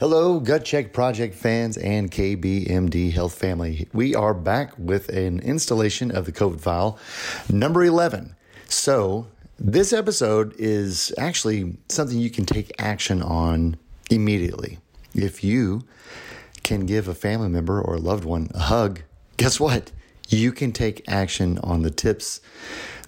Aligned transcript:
Hello, 0.00 0.38
Gut 0.38 0.64
Check 0.64 0.92
Project 0.92 1.34
fans 1.34 1.76
and 1.76 2.08
KBMD 2.08 3.12
Health 3.12 3.36
family. 3.36 3.88
We 3.92 4.14
are 4.14 4.32
back 4.32 4.70
with 4.78 5.08
an 5.08 5.40
installation 5.40 6.12
of 6.12 6.24
the 6.24 6.30
COVID 6.30 6.60
file, 6.60 7.00
number 7.50 7.82
11. 7.82 8.36
So, 8.68 9.26
this 9.58 9.92
episode 9.92 10.54
is 10.56 11.12
actually 11.18 11.78
something 11.88 12.16
you 12.16 12.30
can 12.30 12.46
take 12.46 12.70
action 12.78 13.22
on 13.22 13.76
immediately. 14.08 14.78
If 15.14 15.42
you 15.42 15.82
can 16.62 16.86
give 16.86 17.08
a 17.08 17.14
family 17.14 17.48
member 17.48 17.82
or 17.82 17.96
a 17.96 18.00
loved 18.00 18.24
one 18.24 18.50
a 18.54 18.60
hug, 18.60 19.02
guess 19.36 19.58
what? 19.58 19.90
You 20.28 20.52
can 20.52 20.70
take 20.70 21.02
action 21.08 21.58
on 21.64 21.82
the 21.82 21.90
tips 21.90 22.40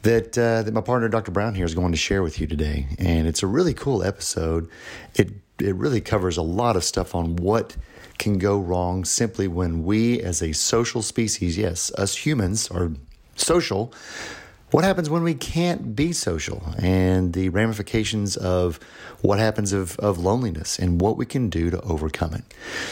that 0.03 0.37
uh, 0.37 0.63
that 0.63 0.75
my 0.75 0.81
partner 0.81 1.09
Dr. 1.09 1.31
Brown 1.31 1.55
here 1.55 1.67
is 1.67 1.75
going 1.75 1.93
to 1.93 1.99
share 1.99 2.25
with 2.25 2.41
you 2.41 2.49
today, 2.49 2.89
and 2.99 3.29
it's 3.29 3.45
a 3.45 3.47
really 3.47 3.75
cool 3.75 4.03
episode. 4.03 4.69
It 5.15 5.31
it 5.63 5.75
really 5.75 6.01
covers 6.01 6.37
a 6.37 6.43
lot 6.43 6.77
of 6.77 6.85
stuff 6.85 7.15
on 7.15 7.37
what 7.37 7.77
can 8.19 8.39
go 8.39 8.59
wrong 8.59 9.05
simply 9.05 9.49
when 9.49 9.83
we, 9.85 10.21
as 10.21 10.43
a 10.43 10.53
social 10.53 11.03
species, 11.03 11.57
yes, 11.57 11.91
us 11.95 12.15
humans 12.15 12.71
are 12.71 12.93
social. 13.35 13.93
What 14.71 14.85
happens 14.85 15.11
when 15.11 15.25
we 15.25 15.35
can't 15.35 15.97
be 15.97 16.13
social 16.13 16.63
and 16.79 17.33
the 17.33 17.49
ramifications 17.49 18.37
of 18.37 18.79
what 19.21 19.41
happens 19.41 19.73
of, 19.73 19.99
of 19.99 20.19
loneliness 20.19 20.79
and 20.79 21.01
what 21.01 21.17
we 21.17 21.27
can 21.27 21.51
do 21.51 21.71
to 21.71 21.81
overcome 21.81 22.35
it. 22.35 22.45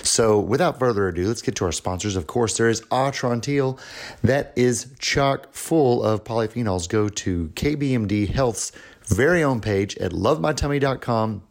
So, 0.02 0.40
without 0.40 0.80
further 0.80 1.06
ado, 1.06 1.28
let's 1.28 1.42
get 1.42 1.54
to 1.56 1.66
our 1.66 1.72
sponsors. 1.72 2.16
Of 2.16 2.26
course, 2.26 2.56
there 2.56 2.68
is 2.68 2.80
Atrantil 2.90 3.78
that 4.22 4.52
is 4.56 4.92
chock 4.98 5.52
full 5.54 6.02
of 6.02 6.24
polyphenols. 6.24 6.88
Go 6.88 7.08
to 7.08 7.48
KBMD 7.54 8.28
Health's 8.28 8.72
very 9.06 9.44
own 9.44 9.60
page 9.60 9.96
at 9.98 10.10
lovemytummy.com 10.10 11.42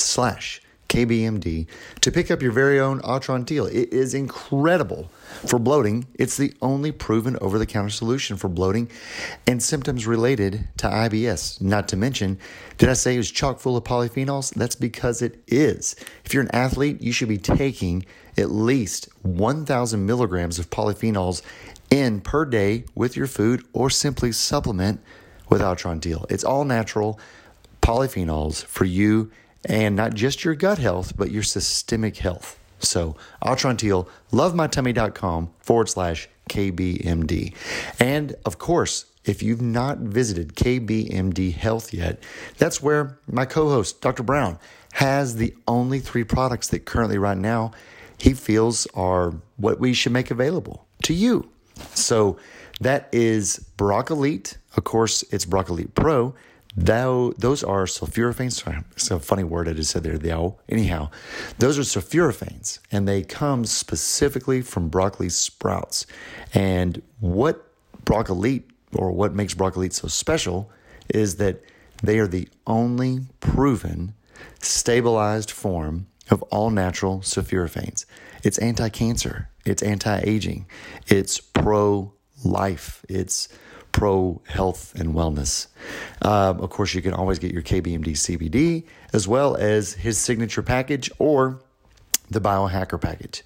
slash 0.00 0.60
KBMD 0.90 1.66
to 2.00 2.10
pick 2.10 2.30
up 2.30 2.42
your 2.42 2.50
very 2.50 2.80
own 2.80 3.00
Atrantil. 3.02 3.72
It 3.72 3.92
is 3.92 4.12
incredible 4.12 5.08
for 5.46 5.58
bloating. 5.60 6.06
It's 6.14 6.36
the 6.36 6.52
only 6.60 6.90
proven 6.90 7.38
over 7.40 7.58
the 7.58 7.66
counter 7.66 7.90
solution 7.90 8.36
for 8.36 8.48
bloating 8.48 8.90
and 9.46 9.62
symptoms 9.62 10.06
related 10.06 10.68
to 10.78 10.88
IBS. 10.88 11.62
Not 11.62 11.86
to 11.88 11.96
mention, 11.96 12.38
did 12.76 12.88
I 12.88 12.94
say 12.94 13.14
it 13.14 13.18
was 13.18 13.30
chock 13.30 13.60
full 13.60 13.76
of 13.76 13.84
polyphenols? 13.84 14.52
That's 14.52 14.74
because 14.74 15.22
it 15.22 15.40
is. 15.46 15.94
If 16.24 16.34
you're 16.34 16.42
an 16.42 16.54
athlete, 16.54 17.00
you 17.00 17.12
should 17.12 17.28
be 17.28 17.38
taking 17.38 18.04
at 18.36 18.50
least 18.50 19.08
1,000 19.22 20.04
milligrams 20.04 20.58
of 20.58 20.70
polyphenols 20.70 21.42
in 21.90 22.20
per 22.20 22.44
day 22.44 22.84
with 22.96 23.16
your 23.16 23.28
food 23.28 23.64
or 23.72 23.90
simply 23.90 24.32
supplement 24.32 25.00
with 25.48 25.60
Atrantil. 25.60 26.28
It's 26.30 26.44
all 26.44 26.64
natural 26.64 27.20
polyphenols 27.80 28.64
for 28.64 28.84
you 28.84 29.30
and 29.64 29.96
not 29.96 30.14
just 30.14 30.44
your 30.44 30.54
gut 30.54 30.78
health, 30.78 31.16
but 31.16 31.30
your 31.30 31.42
systemic 31.42 32.16
health. 32.18 32.58
So, 32.78 33.16
Atrantil, 33.44 34.08
lovemytummy.com 34.32 35.50
forward 35.60 35.88
slash 35.88 36.28
KBMD. 36.48 37.54
And 37.98 38.34
of 38.44 38.58
course, 38.58 39.06
if 39.24 39.42
you've 39.42 39.60
not 39.60 39.98
visited 39.98 40.54
KBMD 40.54 41.52
Health 41.52 41.92
yet, 41.92 42.22
that's 42.56 42.82
where 42.82 43.18
my 43.30 43.44
co 43.44 43.68
host, 43.68 44.00
Dr. 44.00 44.22
Brown, 44.22 44.58
has 44.92 45.36
the 45.36 45.54
only 45.68 46.00
three 46.00 46.24
products 46.24 46.68
that 46.68 46.86
currently, 46.86 47.18
right 47.18 47.36
now, 47.36 47.72
he 48.18 48.32
feels 48.32 48.86
are 48.94 49.34
what 49.56 49.78
we 49.78 49.92
should 49.92 50.12
make 50.12 50.30
available 50.30 50.86
to 51.04 51.14
you. 51.14 51.48
So, 51.94 52.38
that 52.80 53.08
is 53.12 53.66
Broncolite. 53.76 54.56
Of 54.76 54.84
course, 54.84 55.22
it's 55.30 55.44
Broncolite 55.44 55.94
Pro. 55.94 56.34
Thou, 56.76 57.32
those 57.36 57.64
are 57.64 57.84
sulforaphanes. 57.84 58.84
It's 58.92 59.10
a 59.10 59.18
funny 59.18 59.42
word 59.44 59.68
I 59.68 59.72
just 59.72 59.90
said 59.90 60.04
there. 60.04 60.18
Thou. 60.18 60.56
Anyhow, 60.68 61.10
those 61.58 61.78
are 61.78 61.82
sulforaphanes, 61.82 62.78
and 62.92 63.08
they 63.08 63.22
come 63.22 63.64
specifically 63.64 64.62
from 64.62 64.88
broccoli 64.88 65.30
sprouts. 65.30 66.06
And 66.54 67.02
what 67.18 67.66
broccoli, 68.04 68.64
or 68.94 69.10
what 69.10 69.34
makes 69.34 69.54
broccoli 69.54 69.90
so 69.90 70.08
special, 70.08 70.70
is 71.08 71.36
that 71.36 71.60
they 72.02 72.18
are 72.18 72.28
the 72.28 72.48
only 72.66 73.26
proven 73.40 74.14
stabilized 74.60 75.50
form 75.50 76.06
of 76.30 76.42
all 76.44 76.70
natural 76.70 77.18
sulforaphanes. 77.18 78.06
It's 78.44 78.58
anti-cancer. 78.58 79.50
It's 79.66 79.82
anti-aging. 79.82 80.66
It's 81.08 81.40
pro-life. 81.40 83.04
It's 83.08 83.48
pro 83.92 84.40
health 84.46 84.94
and 84.94 85.14
wellness. 85.14 85.66
Um, 86.22 86.60
of 86.60 86.70
course, 86.70 86.94
you 86.94 87.02
can 87.02 87.12
always 87.12 87.38
get 87.38 87.52
your 87.52 87.62
KBMD 87.62 88.10
CBD 88.10 88.84
as 89.12 89.26
well 89.26 89.56
as 89.56 89.94
his 89.94 90.18
signature 90.18 90.62
package 90.62 91.10
or 91.18 91.60
the 92.30 92.40
biohacker 92.40 93.00
package 93.00 93.42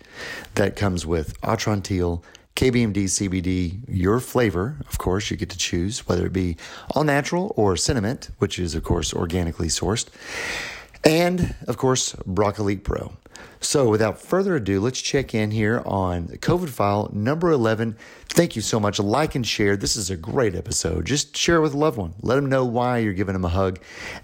that 0.54 0.77
comes 0.77 1.06
with 1.06 1.41
Atrantil, 1.41 2.22
KBMD 2.56 3.04
CBD, 3.04 3.81
your 3.88 4.21
flavor, 4.21 4.77
of 4.88 4.99
course, 4.99 5.31
you 5.31 5.37
get 5.37 5.50
to 5.50 5.59
choose 5.59 6.06
whether 6.06 6.27
it 6.27 6.33
be 6.33 6.56
all 6.91 7.03
natural 7.03 7.53
or 7.56 7.77
cinnamon, 7.77 8.21
which 8.38 8.59
is, 8.60 8.77
of 8.77 8.84
course, 8.84 9.12
organically 9.12 9.66
sourced. 9.66 10.09
And, 11.03 11.54
of 11.66 11.77
course, 11.78 12.15
Broccoli 12.27 12.77
Pro. 12.77 13.12
So, 13.60 13.88
without 13.88 14.21
further 14.21 14.56
ado, 14.56 14.81
let's 14.81 15.00
check 15.00 15.34
in 15.34 15.50
here 15.50 15.82
on 15.87 16.28
COVID 16.28 16.69
file 16.69 17.10
number 17.12 17.50
11. 17.50 17.97
Thank 18.28 18.56
you 18.56 18.62
so 18.62 18.78
much. 18.78 18.99
Like 18.99 19.34
and 19.34 19.47
share. 19.47 19.77
This 19.77 19.97
is 19.97 20.10
a 20.10 20.16
great 20.16 20.55
episode. 20.55 21.06
Just 21.06 21.37
share 21.37 21.56
it 21.56 21.60
with 21.60 21.75
a 21.75 21.78
loved 21.78 21.97
one. 21.97 22.15
Let 22.21 22.37
them 22.37 22.47
know 22.47 22.65
why 22.65 22.99
you're 22.99 23.12
giving 23.12 23.33
them 23.33 23.44
a 23.44 23.49
hug. 23.49 23.81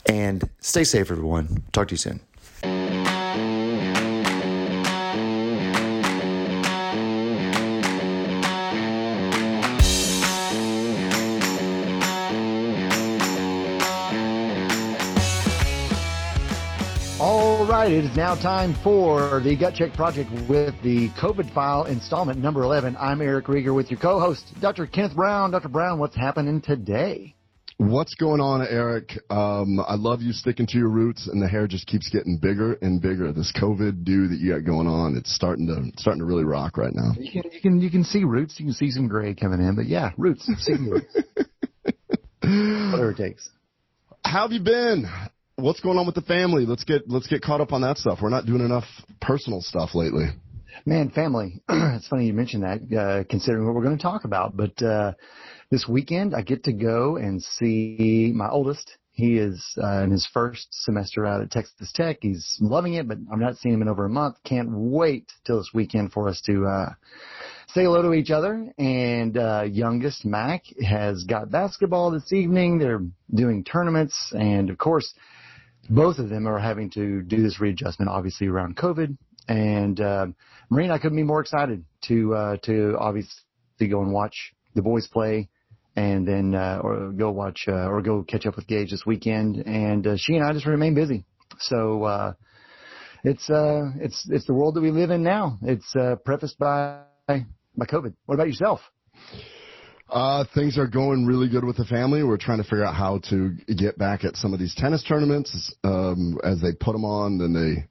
And 0.06 0.48
stay 0.60 0.84
safe, 0.84 1.10
everyone. 1.10 1.64
Talk 1.72 1.88
to 1.88 1.92
you 1.92 1.98
soon. 1.98 2.20
Right, 17.90 18.04
it 18.04 18.10
is 18.10 18.16
now 18.16 18.34
time 18.34 18.74
for 18.84 19.40
the 19.40 19.56
Gut 19.56 19.74
Check 19.74 19.92
Project 19.94 20.30
with 20.48 20.74
the 20.82 21.08
COVID 21.20 21.52
file 21.52 21.84
installment 21.84 22.38
number 22.38 22.62
11. 22.62 22.96
I'm 22.96 23.20
Eric 23.20 23.46
Rieger 23.46 23.74
with 23.74 23.90
your 23.90 23.98
co-host, 23.98 24.44
Dr. 24.60 24.86
Kenneth 24.86 25.16
Brown. 25.16 25.50
Dr. 25.50 25.68
Brown, 25.68 25.98
what's 25.98 26.14
happening 26.14 26.60
today? 26.60 27.34
What's 27.78 28.14
going 28.14 28.40
on, 28.40 28.64
Eric? 28.64 29.18
Um, 29.30 29.80
I 29.80 29.94
love 29.94 30.20
you 30.20 30.32
sticking 30.32 30.66
to 30.66 30.78
your 30.78 30.88
roots, 30.88 31.26
and 31.26 31.42
the 31.42 31.48
hair 31.48 31.66
just 31.66 31.86
keeps 31.86 32.08
getting 32.10 32.38
bigger 32.38 32.74
and 32.74 33.00
bigger. 33.00 33.32
This 33.32 33.52
COVID 33.60 34.04
do 34.04 34.28
that 34.28 34.38
you 34.38 34.52
got 34.52 34.64
going 34.64 34.86
on, 34.86 35.16
it's 35.16 35.34
starting 35.34 35.66
to 35.66 36.00
starting 36.00 36.20
to 36.20 36.26
really 36.26 36.44
rock 36.44 36.76
right 36.76 36.94
now. 36.94 37.12
You 37.18 37.42
can 37.42 37.50
you 37.50 37.60
can 37.60 37.80
you 37.80 37.90
can 37.90 38.04
see 38.04 38.24
roots, 38.24 38.60
you 38.60 38.66
can 38.66 38.74
see 38.74 38.90
some 38.90 39.08
gray 39.08 39.34
coming 39.34 39.60
in, 39.60 39.74
but 39.74 39.86
yeah, 39.86 40.10
roots, 40.16 40.44
see 40.58 40.74
roots, 40.74 41.16
whatever 42.42 43.12
it 43.12 43.16
takes. 43.16 43.48
How 44.24 44.42
have 44.42 44.52
you 44.52 44.60
been? 44.60 45.06
What's 45.60 45.80
going 45.80 45.98
on 45.98 46.06
with 46.06 46.14
the 46.14 46.22
family? 46.22 46.64
Let's 46.64 46.84
get 46.84 47.08
let's 47.08 47.26
get 47.26 47.42
caught 47.42 47.60
up 47.60 47.72
on 47.72 47.82
that 47.82 47.98
stuff. 47.98 48.20
We're 48.22 48.30
not 48.30 48.46
doing 48.46 48.64
enough 48.64 48.86
personal 49.20 49.60
stuff 49.60 49.94
lately. 49.94 50.24
Man, 50.86 51.10
family. 51.10 51.60
it's 51.68 52.08
funny 52.08 52.26
you 52.26 52.32
mentioned 52.32 52.62
that, 52.62 52.98
uh, 52.98 53.24
considering 53.28 53.66
what 53.66 53.74
we're 53.74 53.84
going 53.84 53.98
to 53.98 54.02
talk 54.02 54.24
about. 54.24 54.56
But 54.56 54.82
uh, 54.82 55.12
this 55.70 55.86
weekend, 55.86 56.34
I 56.34 56.40
get 56.40 56.64
to 56.64 56.72
go 56.72 57.16
and 57.16 57.42
see 57.42 58.32
my 58.34 58.48
oldest. 58.48 58.96
He 59.12 59.36
is 59.36 59.62
uh, 59.82 60.04
in 60.04 60.10
his 60.10 60.26
first 60.32 60.68
semester 60.70 61.26
out 61.26 61.42
at 61.42 61.50
Texas 61.50 61.92
Tech. 61.94 62.18
He's 62.22 62.56
loving 62.60 62.94
it, 62.94 63.06
but 63.06 63.18
I've 63.30 63.38
not 63.38 63.58
seen 63.58 63.74
him 63.74 63.82
in 63.82 63.88
over 63.88 64.06
a 64.06 64.10
month. 64.10 64.36
Can't 64.44 64.70
wait 64.70 65.30
till 65.44 65.58
this 65.58 65.72
weekend 65.74 66.12
for 66.12 66.28
us 66.28 66.40
to 66.46 66.64
uh, 66.64 66.88
say 67.74 67.82
hello 67.82 68.00
to 68.00 68.14
each 68.14 68.30
other. 68.30 68.72
And 68.78 69.36
uh, 69.36 69.64
youngest 69.70 70.24
Mac 70.24 70.64
has 70.82 71.24
got 71.24 71.50
basketball 71.50 72.12
this 72.12 72.32
evening. 72.32 72.78
They're 72.78 73.04
doing 73.34 73.62
tournaments, 73.62 74.32
and 74.32 74.70
of 74.70 74.78
course, 74.78 75.12
both 75.88 76.18
of 76.18 76.28
them 76.28 76.46
are 76.46 76.58
having 76.58 76.90
to 76.90 77.22
do 77.22 77.42
this 77.42 77.60
readjustment, 77.60 78.10
obviously 78.10 78.46
around 78.46 78.76
COVID. 78.76 79.16
And 79.48 80.00
uh, 80.00 80.26
Marie 80.68 80.84
and 80.84 80.92
I 80.92 80.98
couldn't 80.98 81.16
be 81.16 81.22
more 81.22 81.40
excited 81.40 81.84
to 82.08 82.34
uh, 82.34 82.56
to 82.64 82.96
obviously 82.98 83.34
go 83.88 84.02
and 84.02 84.12
watch 84.12 84.54
the 84.74 84.82
boys 84.82 85.08
play, 85.08 85.48
and 85.96 86.26
then 86.26 86.54
uh, 86.54 86.80
or 86.82 87.10
go 87.10 87.30
watch 87.30 87.64
uh, 87.66 87.88
or 87.88 88.02
go 88.02 88.22
catch 88.22 88.46
up 88.46 88.56
with 88.56 88.66
Gage 88.66 88.90
this 88.90 89.04
weekend. 89.04 89.56
And 89.66 90.06
uh, 90.06 90.16
she 90.16 90.36
and 90.36 90.44
I 90.44 90.52
just 90.52 90.66
remain 90.66 90.94
busy. 90.94 91.24
So 91.58 92.04
uh, 92.04 92.32
it's 93.24 93.48
uh, 93.50 93.90
it's 93.98 94.28
it's 94.30 94.46
the 94.46 94.54
world 94.54 94.74
that 94.74 94.82
we 94.82 94.90
live 94.90 95.10
in 95.10 95.22
now. 95.22 95.58
It's 95.62 95.96
uh, 95.96 96.16
prefaced 96.24 96.58
by 96.58 97.00
by 97.26 97.86
COVID. 97.86 98.14
What 98.26 98.34
about 98.34 98.46
yourself? 98.46 98.80
Uh, 100.10 100.44
things 100.54 100.76
are 100.76 100.88
going 100.88 101.24
really 101.24 101.48
good 101.48 101.64
with 101.64 101.76
the 101.76 101.84
family. 101.84 102.24
We're 102.24 102.36
trying 102.36 102.58
to 102.58 102.64
figure 102.64 102.84
out 102.84 102.96
how 102.96 103.20
to 103.30 103.54
get 103.76 103.96
back 103.96 104.24
at 104.24 104.36
some 104.36 104.52
of 104.52 104.58
these 104.58 104.74
tennis 104.74 105.04
tournaments. 105.04 105.72
Um, 105.84 106.36
as 106.42 106.60
they 106.60 106.72
put 106.72 106.92
them 106.92 107.04
on, 107.04 107.38
then 107.38 107.52
they 107.52 107.86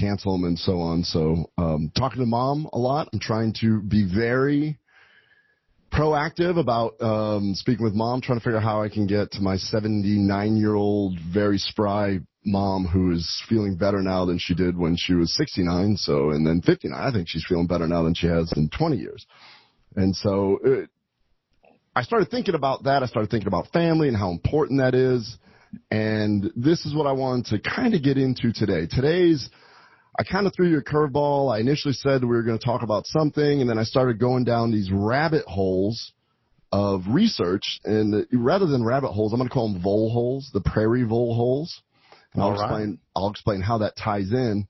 cancel 0.00 0.32
them 0.32 0.44
and 0.44 0.58
so 0.58 0.80
on. 0.80 1.04
So, 1.04 1.50
um, 1.58 1.92
talking 1.96 2.18
to 2.20 2.26
mom 2.26 2.68
a 2.72 2.78
lot. 2.78 3.08
I'm 3.12 3.20
trying 3.20 3.54
to 3.60 3.80
be 3.82 4.08
very 4.12 4.80
proactive 5.92 6.58
about 6.58 7.00
um, 7.00 7.54
speaking 7.54 7.84
with 7.84 7.94
mom, 7.94 8.20
trying 8.20 8.38
to 8.38 8.44
figure 8.44 8.58
out 8.58 8.64
how 8.64 8.82
I 8.82 8.88
can 8.88 9.06
get 9.06 9.30
to 9.32 9.40
my 9.40 9.56
79 9.56 10.56
year 10.56 10.74
old, 10.74 11.18
very 11.32 11.58
spry 11.58 12.18
mom 12.44 12.86
who 12.86 13.12
is 13.12 13.42
feeling 13.48 13.76
better 13.76 14.02
now 14.02 14.24
than 14.24 14.38
she 14.38 14.54
did 14.54 14.76
when 14.76 14.96
she 14.96 15.14
was 15.14 15.36
69. 15.36 15.96
So, 15.98 16.30
and 16.30 16.44
then 16.44 16.62
59, 16.62 16.98
I 16.98 17.12
think 17.12 17.28
she's 17.28 17.44
feeling 17.48 17.66
better 17.68 17.86
now 17.86 18.02
than 18.02 18.14
she 18.14 18.26
has 18.26 18.52
in 18.56 18.70
20 18.70 18.96
years. 18.96 19.24
And 19.94 20.16
so 20.16 20.58
it, 20.64 20.90
I 21.94 22.02
started 22.02 22.30
thinking 22.30 22.54
about 22.54 22.84
that. 22.84 23.02
I 23.02 23.06
started 23.06 23.30
thinking 23.30 23.48
about 23.48 23.68
family 23.72 24.08
and 24.08 24.16
how 24.16 24.30
important 24.30 24.80
that 24.80 24.94
is. 24.94 25.36
And 25.90 26.50
this 26.56 26.86
is 26.86 26.94
what 26.94 27.06
I 27.06 27.12
wanted 27.12 27.46
to 27.46 27.70
kind 27.70 27.94
of 27.94 28.02
get 28.02 28.16
into 28.16 28.52
today. 28.52 28.86
Today's, 28.88 29.48
I 30.18 30.22
kind 30.22 30.46
of 30.46 30.54
threw 30.54 30.68
you 30.68 30.78
a 30.78 30.84
curveball. 30.84 31.52
I 31.54 31.60
initially 31.60 31.94
said 31.94 32.22
we 32.22 32.28
were 32.28 32.42
going 32.42 32.58
to 32.58 32.64
talk 32.64 32.82
about 32.82 33.06
something, 33.06 33.60
and 33.60 33.68
then 33.68 33.78
I 33.78 33.84
started 33.84 34.18
going 34.18 34.44
down 34.44 34.70
these 34.70 34.90
rabbit 34.92 35.44
holes 35.46 36.12
of 36.72 37.02
research. 37.08 37.80
And 37.84 38.26
rather 38.32 38.66
than 38.66 38.84
rabbit 38.84 39.10
holes, 39.10 39.32
I'm 39.32 39.38
going 39.38 39.48
to 39.48 39.52
call 39.54 39.72
them 39.72 39.82
vole 39.82 40.10
holes, 40.10 40.50
the 40.52 40.60
prairie 40.60 41.04
vole 41.04 41.34
holes. 41.34 41.82
And 42.34 42.42
I'll 42.42 42.52
right. 42.52 42.60
explain, 42.60 42.98
I'll 43.16 43.30
explain 43.30 43.60
how 43.62 43.78
that 43.78 43.96
ties 43.96 44.30
in. 44.30 44.68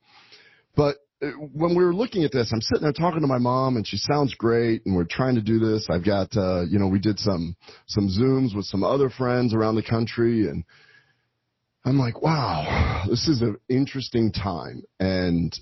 But 0.75 0.97
when 1.21 1.75
we 1.75 1.85
were 1.85 1.95
looking 1.95 2.25
at 2.25 2.33
this, 2.33 2.51
I'm 2.53 2.63
sitting 2.63 2.83
there 2.83 2.93
talking 2.93 3.21
to 3.21 3.27
my 3.27 3.39
mom, 3.39 3.77
and 3.77 3.87
she 3.87 3.99
sounds 3.99 4.35
great, 4.35 4.87
and 4.87 4.97
we're 4.97 5.05
trying 5.05 5.35
to 5.35 5.43
do 5.43 5.59
this. 5.59 5.87
I've 5.91 6.05
got, 6.05 6.35
uh, 6.37 6.63
you 6.63 6.79
know, 6.79 6.89
we 6.89 6.99
did 6.99 7.19
some 7.19 7.57
some 7.87 8.09
zooms 8.09 8.57
with 8.57 8.65
some 8.65 8.83
other 8.83 9.11
friends 9.11 9.53
around 9.53 9.75
the 9.75 9.83
country, 9.83 10.49
and 10.49 10.65
I'm 11.85 11.99
like, 11.99 12.23
wow, 12.23 13.05
this 13.09 13.29
is 13.29 13.43
an 13.43 13.59
interesting 13.69 14.33
time. 14.33 14.83
And 14.99 15.55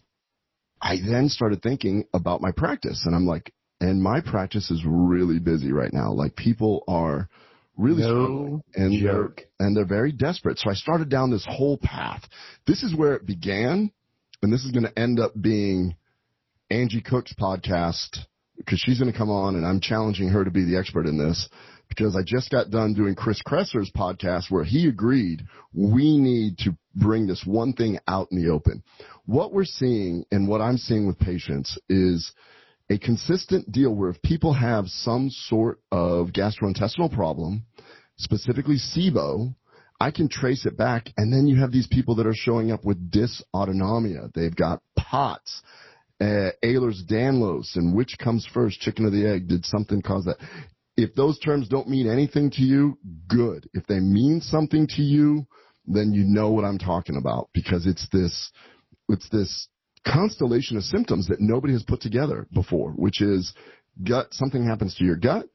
I 0.80 0.96
then 1.04 1.28
started 1.28 1.60
thinking 1.60 2.04
about 2.14 2.40
my 2.40 2.52
practice, 2.52 3.02
and 3.04 3.14
I'm 3.14 3.26
like, 3.26 3.52
and 3.80 4.02
my 4.02 4.20
practice 4.20 4.70
is 4.70 4.82
really 4.86 5.40
busy 5.40 5.72
right 5.72 5.92
now. 5.92 6.12
Like 6.12 6.36
people 6.36 6.84
are 6.86 7.28
really 7.76 8.02
no 8.02 8.62
and 8.74 9.00
joke. 9.00 9.36
they're 9.36 9.66
and 9.66 9.76
they're 9.76 9.86
very 9.86 10.12
desperate. 10.12 10.58
So 10.58 10.70
I 10.70 10.74
started 10.74 11.08
down 11.08 11.30
this 11.30 11.46
whole 11.48 11.78
path. 11.78 12.22
This 12.66 12.84
is 12.84 12.94
where 12.94 13.14
it 13.14 13.26
began 13.26 13.90
and 14.42 14.52
this 14.52 14.64
is 14.64 14.70
going 14.70 14.84
to 14.84 14.98
end 14.98 15.20
up 15.20 15.32
being 15.40 15.96
Angie 16.70 17.02
Cook's 17.02 17.34
podcast 17.34 18.18
because 18.56 18.80
she's 18.80 18.98
going 18.98 19.10
to 19.10 19.16
come 19.16 19.30
on 19.30 19.56
and 19.56 19.66
I'm 19.66 19.80
challenging 19.80 20.28
her 20.28 20.44
to 20.44 20.50
be 20.50 20.64
the 20.64 20.76
expert 20.76 21.06
in 21.06 21.18
this 21.18 21.48
because 21.88 22.14
I 22.14 22.22
just 22.24 22.50
got 22.50 22.70
done 22.70 22.94
doing 22.94 23.14
Chris 23.14 23.40
Kresser's 23.46 23.90
podcast 23.96 24.50
where 24.50 24.64
he 24.64 24.88
agreed 24.88 25.42
we 25.72 26.18
need 26.18 26.58
to 26.58 26.76
bring 26.94 27.26
this 27.26 27.44
one 27.46 27.72
thing 27.72 27.98
out 28.06 28.28
in 28.30 28.42
the 28.42 28.50
open. 28.50 28.82
What 29.26 29.52
we're 29.52 29.64
seeing 29.64 30.24
and 30.30 30.48
what 30.48 30.60
I'm 30.60 30.76
seeing 30.76 31.06
with 31.06 31.18
patients 31.18 31.78
is 31.88 32.32
a 32.90 32.98
consistent 32.98 33.70
deal 33.70 33.94
where 33.94 34.10
if 34.10 34.20
people 34.22 34.52
have 34.52 34.88
some 34.88 35.30
sort 35.30 35.80
of 35.92 36.28
gastrointestinal 36.28 37.12
problem, 37.12 37.64
specifically 38.16 38.76
SIBO, 38.76 39.54
I 40.00 40.10
can 40.10 40.28
trace 40.28 40.64
it 40.64 40.76
back. 40.76 41.10
And 41.16 41.32
then 41.32 41.46
you 41.46 41.60
have 41.60 41.72
these 41.72 41.88
people 41.88 42.16
that 42.16 42.26
are 42.26 42.34
showing 42.34 42.70
up 42.70 42.84
with 42.84 43.10
dysautonomia. 43.10 44.32
They've 44.32 44.54
got 44.54 44.82
POTS, 44.96 45.62
uh, 46.20 46.50
Ehlers-Danlos, 46.64 47.76
and 47.76 47.96
which 47.96 48.16
comes 48.18 48.46
first, 48.52 48.80
chicken 48.80 49.06
or 49.06 49.10
the 49.10 49.26
egg? 49.26 49.48
Did 49.48 49.64
something 49.64 50.02
cause 50.02 50.24
that? 50.26 50.38
If 50.96 51.14
those 51.14 51.38
terms 51.38 51.68
don't 51.68 51.88
mean 51.88 52.08
anything 52.10 52.50
to 52.52 52.62
you, 52.62 52.98
good. 53.28 53.68
If 53.72 53.86
they 53.86 54.00
mean 54.00 54.40
something 54.40 54.86
to 54.88 55.02
you, 55.02 55.46
then 55.86 56.12
you 56.12 56.24
know 56.24 56.50
what 56.50 56.64
I'm 56.64 56.78
talking 56.78 57.16
about 57.16 57.48
because 57.54 57.86
it's 57.86 58.06
this, 58.12 58.50
it's 59.08 59.28
this 59.30 59.68
constellation 60.06 60.76
of 60.76 60.82
symptoms 60.84 61.28
that 61.28 61.40
nobody 61.40 61.72
has 61.72 61.82
put 61.82 62.00
together 62.00 62.46
before, 62.52 62.90
which 62.92 63.20
is 63.20 63.54
gut, 64.04 64.28
something 64.32 64.66
happens 64.66 64.94
to 64.96 65.04
your 65.04 65.16
gut, 65.16 65.46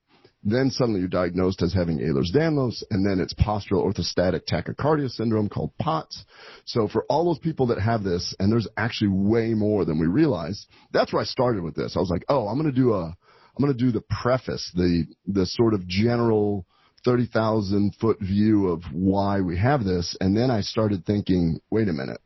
then 0.43 0.69
suddenly 0.69 0.99
you're 0.99 1.09
diagnosed 1.09 1.61
as 1.61 1.73
having 1.73 1.99
Ehlers-Danlos, 1.99 2.83
and 2.91 3.05
then 3.05 3.19
it's 3.19 3.33
postural 3.33 3.85
orthostatic 3.85 4.41
tachycardia 4.45 5.09
syndrome 5.09 5.47
called 5.47 5.71
POTS. 5.79 6.25
So 6.65 6.87
for 6.87 7.05
all 7.09 7.25
those 7.25 7.39
people 7.39 7.67
that 7.67 7.79
have 7.79 8.03
this, 8.03 8.35
and 8.39 8.51
there's 8.51 8.67
actually 8.75 9.09
way 9.09 9.53
more 9.53 9.85
than 9.85 9.99
we 9.99 10.07
realize, 10.07 10.67
that's 10.91 11.13
where 11.13 11.21
I 11.21 11.25
started 11.25 11.63
with 11.63 11.75
this. 11.75 11.95
I 11.95 11.99
was 11.99 12.09
like, 12.09 12.25
oh, 12.27 12.47
I'm 12.47 12.59
going 12.59 12.73
to 12.73 12.79
do 12.79 12.93
a, 12.93 13.05
I'm 13.05 13.63
going 13.63 13.75
to 13.75 13.85
do 13.85 13.91
the 13.91 14.03
preface, 14.21 14.69
the, 14.75 15.05
the 15.27 15.45
sort 15.45 15.73
of 15.73 15.87
general 15.87 16.65
30,000 17.05 17.95
foot 17.99 18.19
view 18.19 18.67
of 18.67 18.83
why 18.91 19.41
we 19.41 19.57
have 19.57 19.83
this. 19.83 20.15
And 20.19 20.35
then 20.35 20.49
I 20.51 20.61
started 20.61 21.05
thinking, 21.05 21.59
wait 21.69 21.87
a 21.87 21.93
minute. 21.93 22.19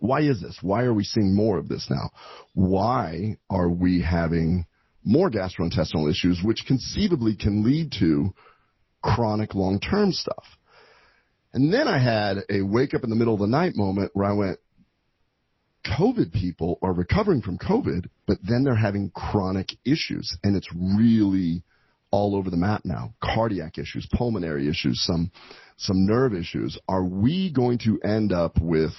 Why 0.00 0.20
is 0.20 0.40
this? 0.40 0.58
Why 0.62 0.84
are 0.84 0.94
we 0.94 1.04
seeing 1.04 1.34
more 1.34 1.58
of 1.58 1.68
this 1.68 1.88
now? 1.90 2.10
Why 2.54 3.36
are 3.50 3.68
we 3.68 4.00
having 4.00 4.64
more 5.08 5.30
gastrointestinal 5.30 6.10
issues, 6.10 6.40
which 6.44 6.66
conceivably 6.66 7.34
can 7.34 7.64
lead 7.64 7.90
to 7.98 8.34
chronic 9.02 9.54
long-term 9.54 10.12
stuff. 10.12 10.44
And 11.54 11.72
then 11.72 11.88
I 11.88 11.98
had 11.98 12.44
a 12.50 12.60
wake 12.60 12.92
up 12.92 13.04
in 13.04 13.10
the 13.10 13.16
middle 13.16 13.32
of 13.32 13.40
the 13.40 13.46
night 13.46 13.74
moment 13.74 14.10
where 14.12 14.26
I 14.26 14.34
went, 14.34 14.58
COVID 15.86 16.32
people 16.32 16.78
are 16.82 16.92
recovering 16.92 17.40
from 17.40 17.56
COVID, 17.56 18.10
but 18.26 18.36
then 18.42 18.64
they're 18.64 18.76
having 18.76 19.10
chronic 19.10 19.70
issues 19.86 20.36
and 20.44 20.54
it's 20.54 20.68
really 20.74 21.62
all 22.10 22.36
over 22.36 22.50
the 22.50 22.58
map 22.58 22.82
now. 22.84 23.14
Cardiac 23.22 23.78
issues, 23.78 24.06
pulmonary 24.12 24.68
issues, 24.68 25.02
some, 25.02 25.30
some 25.78 26.06
nerve 26.06 26.34
issues. 26.34 26.78
Are 26.86 27.04
we 27.04 27.50
going 27.50 27.78
to 27.78 27.98
end 28.02 28.30
up 28.30 28.60
with 28.60 28.92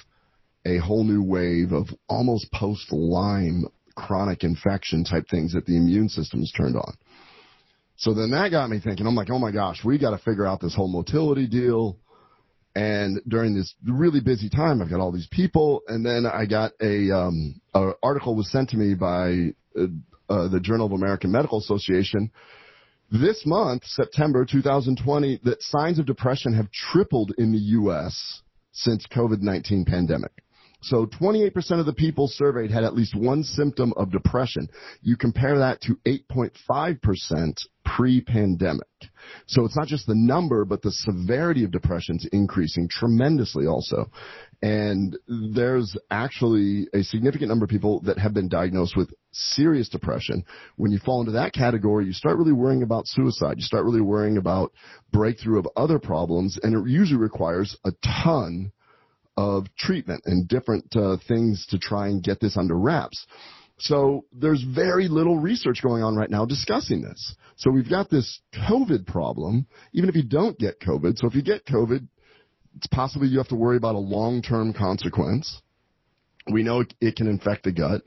a 0.65 0.77
whole 0.77 1.03
new 1.03 1.23
wave 1.23 1.71
of 1.71 1.87
almost 2.07 2.51
post 2.51 2.91
Lyme 2.91 3.65
chronic 3.99 4.43
infection 4.43 5.03
type 5.03 5.27
things 5.29 5.53
that 5.53 5.65
the 5.65 5.77
immune 5.77 6.09
system 6.09 6.41
is 6.41 6.51
turned 6.55 6.75
on. 6.75 6.93
So 7.97 8.13
then 8.13 8.31
that 8.31 8.49
got 8.51 8.69
me 8.69 8.79
thinking, 8.79 9.05
I'm 9.05 9.15
like, 9.15 9.29
oh 9.29 9.39
my 9.39 9.51
gosh, 9.51 9.83
we 9.83 9.97
got 9.97 10.11
to 10.11 10.17
figure 10.17 10.47
out 10.47 10.61
this 10.61 10.73
whole 10.73 10.87
motility 10.87 11.47
deal. 11.47 11.97
And 12.75 13.19
during 13.27 13.55
this 13.55 13.73
really 13.85 14.21
busy 14.21 14.49
time, 14.49 14.81
I've 14.81 14.89
got 14.89 15.01
all 15.01 15.11
these 15.11 15.27
people, 15.27 15.81
and 15.87 16.05
then 16.05 16.25
I 16.25 16.45
got 16.45 16.71
a, 16.81 17.11
um, 17.11 17.59
a 17.73 17.91
article 18.01 18.35
was 18.35 18.49
sent 18.51 18.69
to 18.69 18.77
me 18.77 18.93
by 18.93 19.53
uh, 19.77 19.87
uh, 20.29 20.47
the 20.47 20.59
Journal 20.61 20.85
of 20.85 20.93
American 20.93 21.31
Medical 21.31 21.59
Association 21.59 22.31
this 23.11 23.43
month, 23.45 23.83
September 23.85 24.45
2020, 24.45 25.39
that 25.43 25.61
signs 25.63 25.97
of 25.97 26.05
depression 26.05 26.53
have 26.53 26.71
tripled 26.71 27.33
in 27.37 27.51
the 27.51 27.57
U.S. 27.57 28.41
since 28.71 29.05
COVID-19 29.07 29.87
pandemic. 29.87 30.31
So 30.81 31.05
28% 31.05 31.79
of 31.79 31.85
the 31.85 31.93
people 31.93 32.27
surveyed 32.27 32.71
had 32.71 32.83
at 32.83 32.95
least 32.95 33.15
one 33.15 33.43
symptom 33.43 33.93
of 33.97 34.11
depression. 34.11 34.69
You 35.01 35.17
compare 35.17 35.59
that 35.59 35.81
to 35.81 35.95
8.5% 36.05 37.53
pre-pandemic. 37.85 38.87
So 39.47 39.65
it's 39.65 39.75
not 39.75 39.87
just 39.87 40.07
the 40.07 40.15
number, 40.15 40.63
but 40.63 40.81
the 40.81 40.91
severity 40.91 41.63
of 41.63 41.71
depression 41.71 42.15
is 42.15 42.29
increasing 42.31 42.87
tremendously 42.87 43.65
also. 43.65 44.09
And 44.61 45.17
there's 45.27 45.97
actually 46.11 46.87
a 46.93 47.03
significant 47.03 47.49
number 47.49 47.65
of 47.65 47.69
people 47.69 48.01
that 48.01 48.17
have 48.17 48.33
been 48.33 48.47
diagnosed 48.47 48.95
with 48.95 49.13
serious 49.31 49.89
depression. 49.89 50.43
When 50.75 50.91
you 50.91 50.99
fall 50.99 51.19
into 51.21 51.33
that 51.33 51.53
category, 51.53 52.05
you 52.05 52.13
start 52.13 52.37
really 52.37 52.53
worrying 52.53 52.83
about 52.83 53.07
suicide. 53.07 53.57
You 53.57 53.63
start 53.63 53.85
really 53.85 54.01
worrying 54.01 54.37
about 54.37 54.71
breakthrough 55.11 55.59
of 55.59 55.67
other 55.75 55.99
problems, 55.99 56.59
and 56.61 56.73
it 56.73 56.89
usually 56.89 57.19
requires 57.19 57.75
a 57.85 57.91
ton 58.23 58.71
of 59.39 59.73
treatment 59.77 60.21
and 60.25 60.49
different 60.49 60.93
uh, 60.97 61.15
things 61.25 61.65
to 61.69 61.79
try 61.79 62.07
and 62.07 62.21
get 62.21 62.41
this 62.41 62.57
under 62.57 62.77
wraps. 62.77 63.25
So 63.77 64.25
there's 64.33 64.61
very 64.63 65.07
little 65.07 65.37
research 65.37 65.81
going 65.81 66.03
on 66.03 66.17
right 66.17 66.29
now 66.29 66.45
discussing 66.45 67.01
this. 67.01 67.35
So 67.55 67.71
we've 67.71 67.89
got 67.89 68.09
this 68.09 68.41
COVID 68.69 69.07
problem, 69.07 69.65
even 69.93 70.09
if 70.09 70.15
you 70.15 70.23
don't 70.23 70.59
get 70.59 70.81
COVID. 70.81 71.17
So 71.17 71.27
if 71.27 71.35
you 71.35 71.41
get 71.41 71.65
COVID, 71.65 72.05
it's 72.75 72.87
possibly 72.87 73.29
you 73.29 73.37
have 73.37 73.47
to 73.47 73.55
worry 73.55 73.77
about 73.77 73.95
a 73.95 73.99
long-term 73.99 74.73
consequence. 74.73 75.61
We 76.51 76.63
know 76.63 76.83
it 76.99 77.15
can 77.15 77.27
infect 77.27 77.63
the 77.63 77.71
gut. 77.71 78.01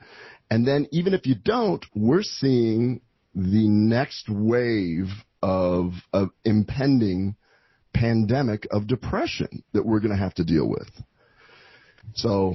And 0.50 0.66
then 0.66 0.86
even 0.92 1.14
if 1.14 1.26
you 1.26 1.34
don't, 1.34 1.82
we're 1.94 2.22
seeing 2.22 3.00
the 3.34 3.68
next 3.68 4.28
wave 4.28 5.06
of, 5.42 5.92
of 6.12 6.28
impending 6.44 7.36
pandemic 7.94 8.66
of 8.70 8.86
depression 8.86 9.62
that 9.72 9.86
we're 9.86 10.00
going 10.00 10.14
to 10.14 10.22
have 10.22 10.34
to 10.34 10.44
deal 10.44 10.68
with. 10.68 10.90
So 12.14 12.54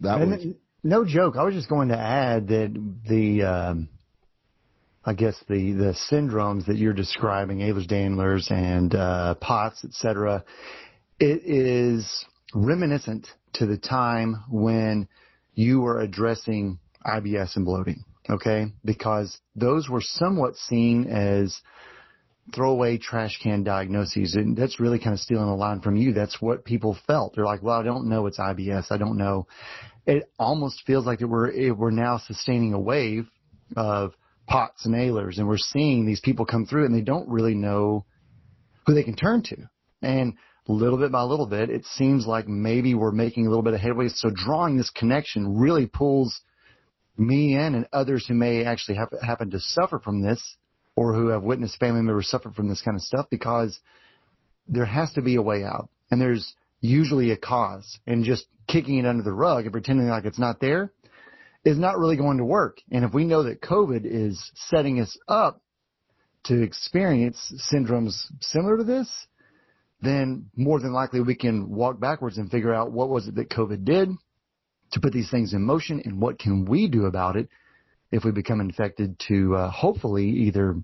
that 0.00 0.20
and 0.20 0.30
was 0.30 0.46
no 0.82 1.04
joke. 1.04 1.36
I 1.36 1.42
was 1.42 1.54
just 1.54 1.68
going 1.68 1.88
to 1.88 1.98
add 1.98 2.48
that 2.48 2.94
the 3.08 3.42
um, 3.42 3.88
I 5.04 5.14
guess 5.14 5.36
the 5.48 5.72
the 5.72 5.96
syndromes 6.10 6.66
that 6.66 6.76
you're 6.76 6.92
describing, 6.92 7.58
Ehlers-Danlos 7.58 8.50
and 8.50 8.94
uh, 8.94 9.34
POTS, 9.36 9.84
etc. 9.84 10.44
It 11.18 11.42
is 11.44 12.24
reminiscent 12.54 13.28
to 13.54 13.66
the 13.66 13.78
time 13.78 14.44
when 14.50 15.08
you 15.54 15.80
were 15.80 16.00
addressing 16.00 16.78
IBS 17.04 17.56
and 17.56 17.64
bloating. 17.64 18.04
Okay, 18.28 18.66
because 18.84 19.38
those 19.54 19.88
were 19.88 20.00
somewhat 20.00 20.56
seen 20.56 21.06
as 21.06 21.60
throwaway 22.54 22.98
trash 22.98 23.38
can 23.42 23.64
diagnoses. 23.64 24.34
And 24.34 24.56
that's 24.56 24.80
really 24.80 24.98
kind 24.98 25.12
of 25.12 25.20
stealing 25.20 25.48
a 25.48 25.56
line 25.56 25.80
from 25.80 25.96
you. 25.96 26.12
That's 26.12 26.40
what 26.40 26.64
people 26.64 26.96
felt. 27.06 27.34
They're 27.34 27.44
like, 27.44 27.62
well, 27.62 27.78
I 27.78 27.82
don't 27.82 28.08
know 28.08 28.26
it's 28.26 28.38
IBS. 28.38 28.90
I 28.90 28.98
don't 28.98 29.16
know. 29.16 29.46
It 30.06 30.30
almost 30.38 30.82
feels 30.86 31.06
like 31.06 31.20
we're, 31.20 31.74
we're 31.74 31.90
now 31.90 32.18
sustaining 32.18 32.72
a 32.72 32.80
wave 32.80 33.28
of 33.76 34.12
POTS 34.46 34.86
and 34.86 34.94
Ehlers 34.94 35.38
and 35.38 35.48
we're 35.48 35.58
seeing 35.58 36.06
these 36.06 36.20
people 36.20 36.46
come 36.46 36.66
through 36.66 36.84
and 36.86 36.94
they 36.94 37.00
don't 37.00 37.28
really 37.28 37.54
know 37.54 38.04
who 38.86 38.94
they 38.94 39.02
can 39.02 39.16
turn 39.16 39.42
to. 39.42 39.56
And 40.02 40.34
little 40.68 40.98
bit 40.98 41.12
by 41.12 41.22
little 41.22 41.46
bit, 41.46 41.70
it 41.70 41.84
seems 41.84 42.26
like 42.26 42.48
maybe 42.48 42.94
we're 42.94 43.12
making 43.12 43.46
a 43.46 43.48
little 43.48 43.62
bit 43.62 43.74
of 43.74 43.80
headway. 43.80 44.08
So 44.08 44.30
drawing 44.32 44.76
this 44.76 44.90
connection 44.90 45.58
really 45.58 45.86
pulls 45.86 46.40
me 47.16 47.56
in 47.56 47.74
and 47.74 47.88
others 47.92 48.26
who 48.26 48.34
may 48.34 48.64
actually 48.64 48.96
have, 48.96 49.08
happen 49.22 49.50
to 49.50 49.60
suffer 49.60 49.98
from 49.98 50.22
this 50.22 50.56
or 50.96 51.12
who 51.12 51.28
have 51.28 51.42
witnessed 51.42 51.78
family 51.78 52.02
members 52.02 52.28
suffer 52.28 52.50
from 52.50 52.68
this 52.68 52.82
kind 52.82 52.96
of 52.96 53.02
stuff 53.02 53.26
because 53.30 53.78
there 54.66 54.86
has 54.86 55.12
to 55.12 55.22
be 55.22 55.36
a 55.36 55.42
way 55.42 55.62
out 55.62 55.88
and 56.10 56.20
there's 56.20 56.54
usually 56.80 57.30
a 57.30 57.36
cause 57.36 57.98
and 58.06 58.24
just 58.24 58.46
kicking 58.66 58.98
it 58.98 59.06
under 59.06 59.22
the 59.22 59.32
rug 59.32 59.64
and 59.64 59.72
pretending 59.72 60.08
like 60.08 60.24
it's 60.24 60.38
not 60.38 60.60
there 60.60 60.92
is 61.64 61.78
not 61.78 61.98
really 61.98 62.16
going 62.16 62.38
to 62.38 62.44
work. 62.44 62.78
And 62.90 63.04
if 63.04 63.12
we 63.12 63.24
know 63.24 63.42
that 63.44 63.60
COVID 63.60 64.02
is 64.04 64.50
setting 64.54 65.00
us 65.00 65.16
up 65.28 65.60
to 66.44 66.62
experience 66.62 67.52
syndromes 67.72 68.16
similar 68.40 68.78
to 68.78 68.84
this, 68.84 69.10
then 70.00 70.46
more 70.54 70.78
than 70.78 70.92
likely 70.92 71.20
we 71.20 71.34
can 71.34 71.70
walk 71.70 71.98
backwards 71.98 72.38
and 72.38 72.50
figure 72.50 72.72
out 72.72 72.92
what 72.92 73.08
was 73.08 73.26
it 73.26 73.34
that 73.34 73.50
COVID 73.50 73.84
did 73.84 74.10
to 74.92 75.00
put 75.00 75.12
these 75.12 75.30
things 75.30 75.52
in 75.52 75.62
motion 75.62 76.00
and 76.04 76.20
what 76.20 76.38
can 76.38 76.64
we 76.66 76.88
do 76.88 77.06
about 77.06 77.36
it 77.36 77.48
if 78.16 78.24
we 78.24 78.32
become 78.32 78.60
infected 78.60 79.18
to 79.28 79.54
uh, 79.54 79.70
hopefully 79.70 80.26
either 80.26 80.74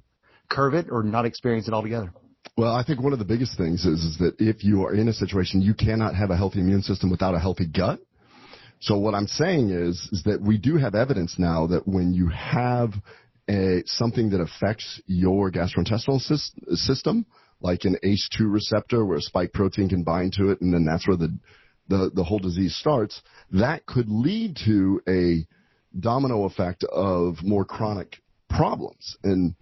curve 0.51 0.75
it 0.75 0.87
or 0.91 1.03
not 1.03 1.25
experience 1.25 1.67
it 1.67 1.73
altogether. 1.73 2.13
Well, 2.57 2.75
I 2.75 2.85
think 2.85 3.01
one 3.01 3.15
of 3.15 3.19
the 3.19 3.25
biggest 3.25 3.57
things 3.57 3.87
is, 3.87 4.05
is 4.05 4.19
that 4.19 4.35
if 4.39 4.63
you 4.63 4.85
are 4.85 4.95
in 4.95 5.09
a 5.09 5.13
situation, 5.15 5.63
you 5.63 5.73
cannot 5.73 6.15
have 6.15 6.31
a 6.31 6.37
healthy 6.37 6.61
immune 6.61 6.83
system 6.83 7.11
without 7.11 7.35
a 7.35 7.39
healthy 7.39 7.67
gut. 7.67 8.01
So 8.81 8.99
what 8.99 9.15
I'm 9.15 9.27
saying 9.27 9.71
is, 9.71 9.97
is 10.13 10.23
that 10.25 10.43
we 10.43 10.59
do 10.59 10.77
have 10.77 10.95
evidence 10.95 11.37
now 11.39 11.67
that 11.69 11.89
when 11.89 12.13
you 12.13 12.29
have 12.29 12.93
a, 13.49 13.83
something 13.87 14.31
that 14.31 14.41
affects 14.41 15.01
your 15.07 15.51
gastrointestinal 15.51 16.21
system, 16.75 17.25
like 17.61 17.85
an 17.85 17.97
ACE2 18.05 18.53
receptor 18.53 19.07
where 19.07 19.19
a 19.19 19.23
spike 19.23 19.53
protein 19.53 19.89
can 19.89 20.03
bind 20.03 20.35
to 20.35 20.51
it, 20.51 20.61
and 20.61 20.75
then 20.75 20.85
that's 20.85 21.09
where 21.09 21.17
the, 21.17 21.35
the, 21.89 22.11
the 22.15 22.25
whole 22.25 22.41
disease 22.41 22.77
starts, 22.77 23.23
that 23.53 23.87
could 23.87 24.11
lead 24.11 24.59
to 24.67 25.01
a 25.09 25.47
domino 25.99 26.45
effect 26.45 26.85
of 26.85 27.43
more 27.43 27.65
chronic 27.65 28.17
problems. 28.49 29.17
And 29.23 29.55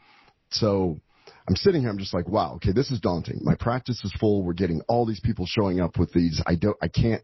so 0.51 1.01
I'm 1.49 1.57
sitting 1.57 1.83
here, 1.83 1.91
I'm 1.91 1.99
just 1.99 2.15
like, 2.15 2.29
wow, 2.29 2.55
okay, 2.57 2.73
this 2.73 2.91
is 2.91 3.01
daunting. 3.01 3.41
My 3.43 3.55
practice 3.55 4.05
is 4.05 4.13
full. 4.21 4.43
We're 4.43 4.53
getting 4.53 4.83
all 4.89 5.07
these 5.07 5.21
people 5.21 5.47
showing 5.47 5.81
up 5.81 5.99
with 5.99 6.13
these. 6.13 6.43
I 6.47 6.55
don't, 6.55 6.77
I 6.83 6.89
can't 6.89 7.23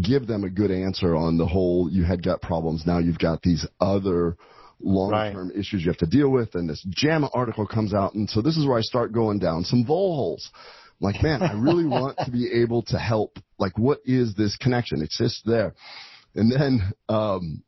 give 0.00 0.26
them 0.26 0.44
a 0.44 0.50
good 0.50 0.70
answer 0.70 1.16
on 1.16 1.38
the 1.38 1.46
whole, 1.46 1.88
you 1.90 2.04
had 2.04 2.22
gut 2.22 2.42
problems. 2.42 2.84
Now 2.86 2.98
you've 2.98 3.18
got 3.18 3.42
these 3.42 3.66
other 3.80 4.36
long-term 4.80 5.48
right. 5.48 5.56
issues 5.56 5.82
you 5.84 5.90
have 5.90 5.98
to 5.98 6.06
deal 6.06 6.30
with. 6.30 6.54
And 6.54 6.68
this 6.68 6.84
JAMA 6.88 7.30
article 7.34 7.66
comes 7.66 7.94
out. 7.94 8.14
And 8.14 8.28
so 8.28 8.42
this 8.42 8.56
is 8.56 8.66
where 8.66 8.78
I 8.78 8.82
start 8.82 9.12
going 9.12 9.38
down 9.38 9.64
some 9.64 9.84
vole 9.84 10.14
holes. 10.14 10.50
I'm 10.54 11.12
like, 11.12 11.22
man, 11.22 11.42
I 11.42 11.52
really 11.52 11.86
want 11.88 12.18
to 12.18 12.30
be 12.30 12.62
able 12.62 12.82
to 12.84 12.98
help. 12.98 13.38
Like, 13.58 13.76
what 13.78 13.98
is 14.04 14.34
this 14.34 14.56
connection? 14.56 15.02
It's 15.02 15.18
just 15.18 15.44
there. 15.44 15.74
And 16.34 16.52
then, 16.52 16.92
um, 17.08 17.62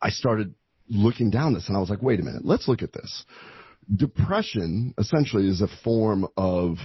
I 0.00 0.10
started 0.10 0.54
looking 0.88 1.30
down 1.30 1.54
this 1.54 1.68
and 1.68 1.76
I 1.76 1.80
was 1.80 1.90
like, 1.90 2.02
wait 2.02 2.20
a 2.20 2.22
minute, 2.22 2.44
let's 2.44 2.68
look 2.68 2.82
at 2.82 2.92
this. 2.92 3.24
Depression 3.94 4.94
essentially 4.98 5.48
is 5.48 5.60
a 5.60 5.68
form 5.82 6.26
of 6.36 6.76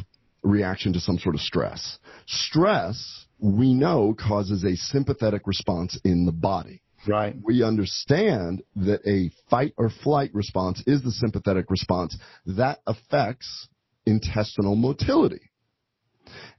reaction 0.42 0.94
to 0.94 1.00
some 1.00 1.18
sort 1.18 1.36
of 1.36 1.42
stress. 1.42 2.00
Stress, 2.28 3.26
we 3.40 3.74
know, 3.74 4.14
causes 4.14 4.64
a 4.64 4.76
sympathetic 4.76 5.48
response 5.48 6.00
in 6.04 6.26
the 6.26 6.32
body. 6.32 6.82
Right. 7.08 7.36
We 7.42 7.64
understand 7.64 8.64
that 8.78 9.02
a 9.06 9.30
fight 9.50 9.74
or 9.78 9.90
flight 9.90 10.32
response 10.34 10.82
is 10.88 11.02
the 11.02 11.12
sympathetic 11.12 11.70
response 11.70 12.18
that 12.46 12.80
affects 12.88 13.68
intestinal 14.06 14.76
motility. 14.76 15.52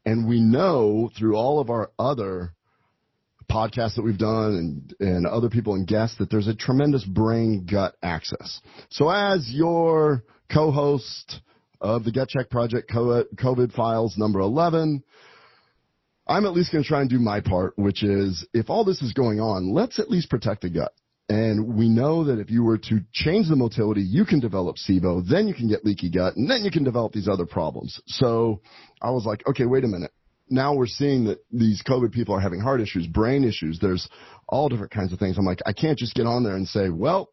And 0.04 0.28
we 0.28 0.40
know 0.40 1.10
through 1.16 1.36
all 1.36 1.60
of 1.60 1.70
our 1.70 1.90
other 1.98 2.54
podcasts 3.50 3.96
that 3.96 4.02
we've 4.02 4.18
done 4.18 4.94
and, 5.00 5.08
and 5.08 5.26
other 5.26 5.48
people 5.48 5.74
and 5.74 5.86
guests 5.86 6.18
that 6.18 6.30
there's 6.30 6.48
a 6.48 6.54
tremendous 6.54 7.04
brain 7.04 7.66
gut 7.70 7.94
axis. 8.02 8.60
So 8.90 9.08
as 9.10 9.48
your 9.50 10.24
co-host 10.52 11.40
of 11.80 12.04
the 12.04 12.12
Gut 12.12 12.28
Check 12.28 12.50
Project 12.50 12.90
COVID 12.90 13.72
files 13.74 14.16
number 14.16 14.40
11, 14.40 15.02
I'm 16.26 16.46
at 16.46 16.52
least 16.52 16.72
going 16.72 16.82
to 16.82 16.88
try 16.88 17.02
and 17.02 17.10
do 17.10 17.18
my 17.18 17.40
part, 17.40 17.78
which 17.78 18.02
is 18.02 18.46
if 18.54 18.70
all 18.70 18.84
this 18.84 19.02
is 19.02 19.12
going 19.12 19.40
on, 19.40 19.72
let's 19.74 19.98
at 19.98 20.10
least 20.10 20.30
protect 20.30 20.62
the 20.62 20.70
gut. 20.70 20.92
And 21.28 21.74
we 21.76 21.88
know 21.88 22.24
that 22.24 22.38
if 22.38 22.50
you 22.50 22.62
were 22.62 22.78
to 22.78 23.00
change 23.12 23.48
the 23.48 23.56
motility, 23.56 24.02
you 24.02 24.24
can 24.24 24.40
develop 24.40 24.76
SIBO, 24.76 25.26
then 25.28 25.48
you 25.48 25.54
can 25.54 25.68
get 25.68 25.84
leaky 25.84 26.10
gut, 26.10 26.36
and 26.36 26.50
then 26.50 26.64
you 26.64 26.70
can 26.70 26.84
develop 26.84 27.12
these 27.12 27.28
other 27.28 27.46
problems. 27.46 27.98
So 28.06 28.60
I 29.00 29.10
was 29.10 29.24
like, 29.24 29.46
okay, 29.48 29.64
wait 29.64 29.84
a 29.84 29.88
minute. 29.88 30.12
Now 30.48 30.74
we're 30.74 30.86
seeing 30.86 31.24
that 31.24 31.38
these 31.50 31.82
COVID 31.86 32.12
people 32.12 32.34
are 32.34 32.40
having 32.40 32.60
heart 32.60 32.80
issues, 32.80 33.06
brain 33.06 33.44
issues. 33.44 33.78
There's 33.80 34.08
all 34.48 34.68
different 34.68 34.92
kinds 34.92 35.12
of 35.12 35.18
things. 35.18 35.38
I'm 35.38 35.44
like, 35.44 35.60
I 35.64 35.72
can't 35.72 35.98
just 35.98 36.14
get 36.14 36.26
on 36.26 36.44
there 36.44 36.54
and 36.54 36.68
say, 36.68 36.90
well, 36.90 37.30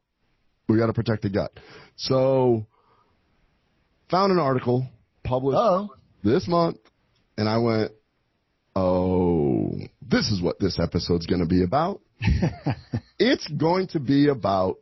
we 0.70 0.78
got 0.78 0.88
to 0.88 0.94
protect 0.94 1.24
the 1.24 1.30
gut. 1.30 1.52
So 1.98 2.66
found 4.10 4.32
an 4.32 4.40
article 4.40 4.88
published 5.24 5.58
Uh-oh. 5.58 5.90
this 6.24 6.48
month, 6.48 6.78
and 7.38 7.50
I 7.50 7.58
went, 7.58 7.92
oh, 8.76 9.72
this 10.02 10.32
is 10.32 10.42
what 10.42 10.60
this 10.60 10.80
episode's 10.80 11.26
going 11.26 11.42
to 11.42 11.48
be 11.48 11.64
about. 11.64 12.02
it's 13.20 13.48
going 13.48 13.88
to 13.88 14.00
be 14.00 14.30
about 14.30 14.78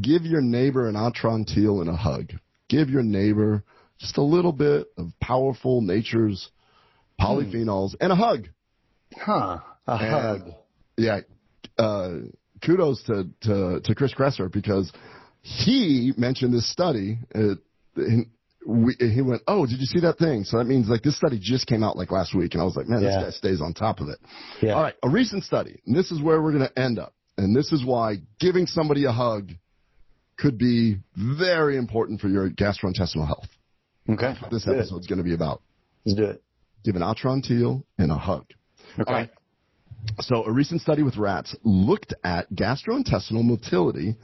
give 0.00 0.24
your 0.24 0.40
neighbor 0.40 0.88
an 0.88 0.94
Atrantil 0.94 1.80
and 1.80 1.88
a 1.88 1.96
hug. 1.96 2.32
Give 2.68 2.90
your 2.90 3.02
neighbor 3.02 3.64
just 3.98 4.18
a 4.18 4.22
little 4.22 4.52
bit 4.52 4.88
of 4.98 5.08
powerful 5.20 5.80
nature's 5.80 6.50
polyphenols 7.20 7.94
and 8.00 8.12
a 8.12 8.16
hug. 8.16 8.48
Huh. 9.16 9.58
A 9.86 9.92
and, 9.92 10.00
hug. 10.00 10.40
Yeah. 10.96 11.20
Uh, 11.78 12.10
kudos 12.64 13.02
to, 13.04 13.28
to, 13.42 13.80
to 13.82 13.94
Chris 13.94 14.14
Kresser 14.14 14.50
because 14.50 14.92
he 15.42 16.12
mentioned 16.16 16.52
this 16.52 16.70
study. 16.70 17.18
Uh, 17.34 17.54
we, 18.66 18.96
he 18.98 19.22
went, 19.22 19.42
"Oh, 19.46 19.64
did 19.64 19.78
you 19.78 19.86
see 19.86 20.00
that 20.00 20.18
thing?" 20.18 20.44
So 20.44 20.58
that 20.58 20.64
means 20.64 20.88
like 20.88 21.02
this 21.02 21.16
study 21.16 21.38
just 21.40 21.66
came 21.66 21.84
out 21.84 21.96
like 21.96 22.10
last 22.10 22.34
week, 22.34 22.54
and 22.54 22.60
I 22.60 22.64
was 22.64 22.74
like, 22.76 22.88
"Man, 22.88 23.00
yeah. 23.00 23.08
this 23.08 23.24
guy 23.24 23.30
stays 23.30 23.60
on 23.60 23.74
top 23.74 24.00
of 24.00 24.08
it." 24.08 24.18
Yeah. 24.60 24.72
All 24.72 24.82
right, 24.82 24.94
a 25.04 25.08
recent 25.08 25.44
study, 25.44 25.80
and 25.86 25.96
this 25.96 26.10
is 26.10 26.20
where 26.20 26.42
we're 26.42 26.52
going 26.52 26.68
to 26.68 26.78
end 26.78 26.98
up, 26.98 27.14
and 27.38 27.54
this 27.54 27.72
is 27.72 27.84
why 27.84 28.16
giving 28.40 28.66
somebody 28.66 29.04
a 29.04 29.12
hug 29.12 29.52
could 30.36 30.58
be 30.58 30.96
very 31.16 31.76
important 31.76 32.20
for 32.20 32.28
your 32.28 32.50
gastrointestinal 32.50 33.26
health. 33.26 33.48
Okay, 34.10 34.34
this 34.50 34.66
episode 34.66 35.00
is 35.00 35.06
going 35.06 35.18
to 35.18 35.24
be 35.24 35.34
about. 35.34 35.62
Let's 36.04 36.16
do 36.16 36.24
it. 36.24 36.42
Give 36.86 36.94
an 36.94 37.02
Atrantil 37.02 37.82
and 37.98 38.12
a 38.12 38.16
hug. 38.16 38.46
Okay. 38.96 39.28
So 40.20 40.44
a 40.44 40.52
recent 40.52 40.80
study 40.80 41.02
with 41.02 41.16
rats 41.16 41.52
looked 41.64 42.14
at 42.22 42.48
gastrointestinal 42.52 43.42
motility 43.42 44.14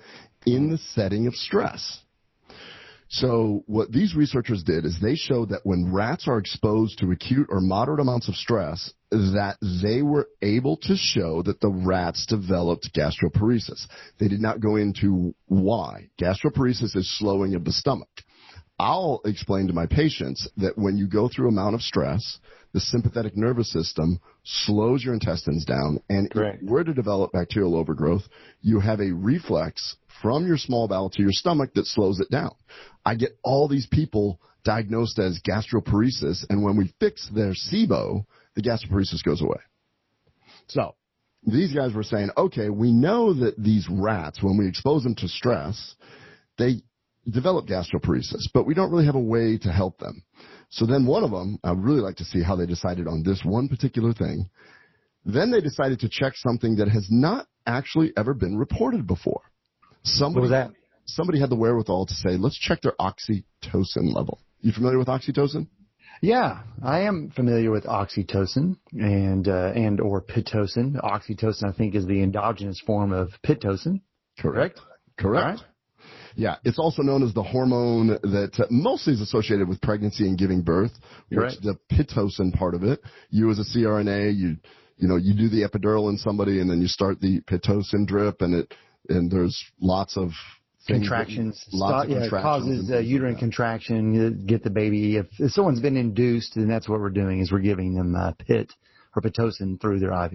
in 0.46 0.70
the 0.70 0.78
setting 0.78 1.26
of 1.26 1.34
stress. 1.34 1.98
So 3.08 3.64
what 3.66 3.90
these 3.90 4.14
researchers 4.14 4.62
did 4.62 4.84
is 4.84 4.96
they 5.00 5.16
showed 5.16 5.48
that 5.48 5.62
when 5.64 5.92
rats 5.92 6.28
are 6.28 6.38
exposed 6.38 7.00
to 7.00 7.10
acute 7.10 7.48
or 7.50 7.60
moderate 7.60 7.98
amounts 7.98 8.28
of 8.28 8.36
stress, 8.36 8.92
that 9.10 9.56
they 9.82 10.02
were 10.02 10.28
able 10.40 10.76
to 10.82 10.96
show 10.96 11.42
that 11.42 11.60
the 11.60 11.68
rats 11.68 12.26
developed 12.26 12.90
gastroparesis. 12.94 13.88
They 14.20 14.28
did 14.28 14.40
not 14.40 14.60
go 14.60 14.76
into 14.76 15.34
why. 15.46 16.10
Gastroparesis 16.16 16.94
is 16.94 17.18
slowing 17.18 17.56
of 17.56 17.64
the 17.64 17.72
stomach. 17.72 18.22
I'll 18.78 19.20
explain 19.24 19.68
to 19.68 19.72
my 19.72 19.86
patients 19.86 20.48
that 20.56 20.76
when 20.76 20.96
you 20.96 21.06
go 21.06 21.28
through 21.28 21.48
amount 21.48 21.74
of 21.74 21.82
stress, 21.82 22.38
the 22.72 22.80
sympathetic 22.80 23.36
nervous 23.36 23.70
system 23.70 24.18
slows 24.44 25.04
your 25.04 25.14
intestines 25.14 25.64
down, 25.64 26.00
and 26.08 26.28
if 26.34 26.62
you 26.62 26.68
were 26.68 26.82
to 26.82 26.94
develop 26.94 27.32
bacterial 27.32 27.76
overgrowth, 27.76 28.22
you 28.62 28.80
have 28.80 29.00
a 29.00 29.12
reflex 29.12 29.96
from 30.22 30.46
your 30.46 30.56
small 30.56 30.88
bowel 30.88 31.10
to 31.10 31.22
your 31.22 31.32
stomach 31.32 31.74
that 31.74 31.86
slows 31.86 32.18
it 32.18 32.30
down. 32.30 32.54
I 33.04 33.14
get 33.14 33.38
all 33.44 33.68
these 33.68 33.86
people 33.86 34.40
diagnosed 34.64 35.18
as 35.18 35.40
gastroparesis, 35.46 36.46
and 36.48 36.62
when 36.62 36.76
we 36.76 36.94
fix 36.98 37.28
their 37.34 37.52
SIBO, 37.52 38.24
the 38.54 38.62
gastroparesis 38.62 39.22
goes 39.22 39.42
away. 39.42 39.58
So, 40.68 40.94
these 41.44 41.74
guys 41.74 41.92
were 41.92 42.04
saying, 42.04 42.30
okay, 42.36 42.70
we 42.70 42.92
know 42.92 43.34
that 43.34 43.58
these 43.58 43.88
rats, 43.90 44.42
when 44.42 44.56
we 44.56 44.68
expose 44.68 45.02
them 45.02 45.16
to 45.16 45.28
stress, 45.28 45.96
they 46.56 46.82
develop 47.28 47.66
gastroparesis, 47.66 48.48
but 48.52 48.66
we 48.66 48.74
don't 48.74 48.90
really 48.90 49.06
have 49.06 49.14
a 49.14 49.20
way 49.20 49.58
to 49.58 49.70
help 49.70 49.98
them. 49.98 50.22
So 50.70 50.86
then 50.86 51.06
one 51.06 51.24
of 51.24 51.30
them, 51.30 51.58
I'd 51.62 51.78
really 51.78 52.00
like 52.00 52.16
to 52.16 52.24
see 52.24 52.42
how 52.42 52.56
they 52.56 52.66
decided 52.66 53.06
on 53.06 53.22
this 53.22 53.42
one 53.44 53.68
particular 53.68 54.12
thing. 54.12 54.48
Then 55.24 55.50
they 55.50 55.60
decided 55.60 56.00
to 56.00 56.08
check 56.08 56.32
something 56.36 56.76
that 56.76 56.88
has 56.88 57.06
not 57.10 57.46
actually 57.66 58.12
ever 58.16 58.34
been 58.34 58.56
reported 58.56 59.06
before. 59.06 59.42
Somebody, 60.02 60.48
that? 60.48 60.72
somebody 61.06 61.38
had 61.38 61.50
the 61.50 61.56
wherewithal 61.56 62.06
to 62.06 62.14
say, 62.14 62.30
let's 62.30 62.58
check 62.58 62.80
their 62.82 62.94
oxytocin 63.00 64.12
level. 64.14 64.40
You 64.60 64.72
familiar 64.72 64.98
with 64.98 65.08
oxytocin? 65.08 65.68
Yeah, 66.20 66.62
I 66.82 67.00
am 67.00 67.30
familiar 67.34 67.70
with 67.72 67.84
oxytocin 67.84 68.76
and 68.92 69.48
uh, 69.48 69.72
and 69.74 70.00
or 70.00 70.22
pitocin. 70.22 70.94
Oxytocin, 71.02 71.68
I 71.68 71.72
think, 71.72 71.96
is 71.96 72.06
the 72.06 72.22
endogenous 72.22 72.80
form 72.80 73.12
of 73.12 73.30
pitocin. 73.44 74.02
Correct. 74.38 74.80
Correct. 75.18 75.62
Yeah, 76.36 76.56
it's 76.64 76.78
also 76.78 77.02
known 77.02 77.22
as 77.22 77.34
the 77.34 77.42
hormone 77.42 78.08
that 78.08 78.52
uh, 78.58 78.66
mostly 78.70 79.12
is 79.14 79.20
associated 79.20 79.68
with 79.68 79.80
pregnancy 79.80 80.26
and 80.26 80.38
giving 80.38 80.62
birth, 80.62 80.92
which 81.28 81.38
Right. 81.38 81.56
the 81.62 81.76
pitocin 81.90 82.52
part 82.56 82.74
of 82.74 82.82
it. 82.84 83.00
You 83.30 83.50
as 83.50 83.58
a 83.58 83.64
CRNA, 83.64 84.36
you 84.36 84.56
you 84.96 85.08
know, 85.08 85.16
you 85.16 85.34
do 85.34 85.48
the 85.48 85.62
epidural 85.68 86.10
in 86.10 86.16
somebody 86.18 86.60
and 86.60 86.70
then 86.70 86.80
you 86.80 86.86
start 86.86 87.20
the 87.20 87.40
pitocin 87.42 88.06
drip 88.06 88.40
and 88.40 88.54
it 88.54 88.74
and 89.08 89.30
there's 89.30 89.60
lots 89.80 90.16
of 90.16 90.28
things 90.86 90.86
that- 90.86 90.92
contractions. 91.08 91.66
lots 91.72 92.04
of 92.04 92.10
yeah, 92.10 92.16
it 92.18 92.20
contractions 92.30 92.42
causes 92.44 92.68
uh, 92.68 92.76
things 92.76 92.90
like 92.90 93.06
uterine 93.06 93.36
contraction. 93.36 94.44
Get 94.46 94.62
the 94.62 94.70
baby. 94.70 95.16
If, 95.16 95.26
if 95.38 95.50
someone's 95.52 95.80
been 95.80 95.96
induced, 95.96 96.54
then 96.54 96.68
that's 96.68 96.88
what 96.88 97.00
we're 97.00 97.10
doing 97.10 97.40
is 97.40 97.50
we're 97.50 97.60
giving 97.60 97.94
them 97.94 98.14
uh, 98.14 98.32
pit 98.38 98.72
or 99.16 99.22
pitocin 99.22 99.80
through 99.80 99.98
their 99.98 100.12
IV. 100.12 100.32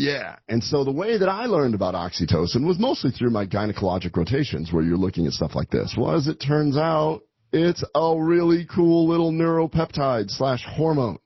Yeah, 0.00 0.36
and 0.48 0.64
so 0.64 0.82
the 0.82 0.90
way 0.90 1.18
that 1.18 1.28
I 1.28 1.44
learned 1.44 1.74
about 1.74 1.94
oxytocin 1.94 2.66
was 2.66 2.78
mostly 2.78 3.10
through 3.10 3.28
my 3.28 3.44
gynecologic 3.44 4.16
rotations, 4.16 4.72
where 4.72 4.82
you're 4.82 4.96
looking 4.96 5.26
at 5.26 5.32
stuff 5.32 5.54
like 5.54 5.68
this. 5.68 5.94
Well, 5.94 6.16
as 6.16 6.26
it 6.26 6.36
turns 6.36 6.78
out, 6.78 7.20
it's 7.52 7.84
a 7.94 8.14
really 8.18 8.66
cool 8.74 9.06
little 9.06 9.30
neuropeptide 9.30 10.30
slash 10.30 10.64
hormone. 10.66 11.18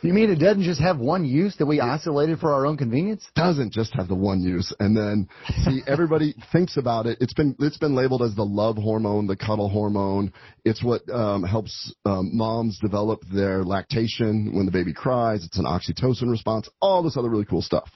You 0.00 0.12
mean 0.12 0.30
it 0.30 0.36
doesn't 0.36 0.62
just 0.62 0.80
have 0.80 0.98
one 0.98 1.24
use 1.24 1.56
that 1.56 1.66
we 1.66 1.80
isolated 1.80 2.38
for 2.38 2.52
our 2.52 2.66
own 2.66 2.76
convenience? 2.76 3.26
Doesn't 3.34 3.72
just 3.72 3.92
have 3.94 4.06
the 4.06 4.14
one 4.14 4.40
use, 4.40 4.72
and 4.78 4.96
then 4.96 5.28
see 5.64 5.82
everybody 5.88 6.36
thinks 6.52 6.76
about 6.76 7.06
it. 7.06 7.18
It's 7.20 7.34
been 7.34 7.56
it's 7.58 7.78
been 7.78 7.96
labeled 7.96 8.22
as 8.22 8.32
the 8.36 8.44
love 8.44 8.76
hormone, 8.76 9.26
the 9.26 9.36
cuddle 9.36 9.68
hormone. 9.68 10.32
It's 10.64 10.84
what 10.84 11.02
um, 11.10 11.42
helps 11.42 11.92
um, 12.04 12.30
moms 12.36 12.78
develop 12.78 13.22
their 13.34 13.64
lactation 13.64 14.52
when 14.54 14.66
the 14.66 14.72
baby 14.72 14.92
cries. 14.92 15.44
It's 15.44 15.58
an 15.58 15.64
oxytocin 15.64 16.30
response. 16.30 16.68
All 16.80 17.02
this 17.02 17.16
other 17.16 17.28
really 17.28 17.44
cool 17.44 17.62
stuff. 17.62 17.90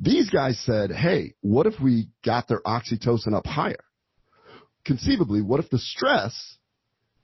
These 0.00 0.30
guys 0.30 0.58
said, 0.64 0.90
"Hey, 0.90 1.34
what 1.42 1.66
if 1.66 1.74
we 1.80 2.08
got 2.24 2.48
their 2.48 2.60
oxytocin 2.62 3.34
up 3.34 3.46
higher? 3.46 3.84
Conceivably, 4.84 5.42
what 5.42 5.60
if 5.60 5.70
the 5.70 5.78
stress 5.78 6.55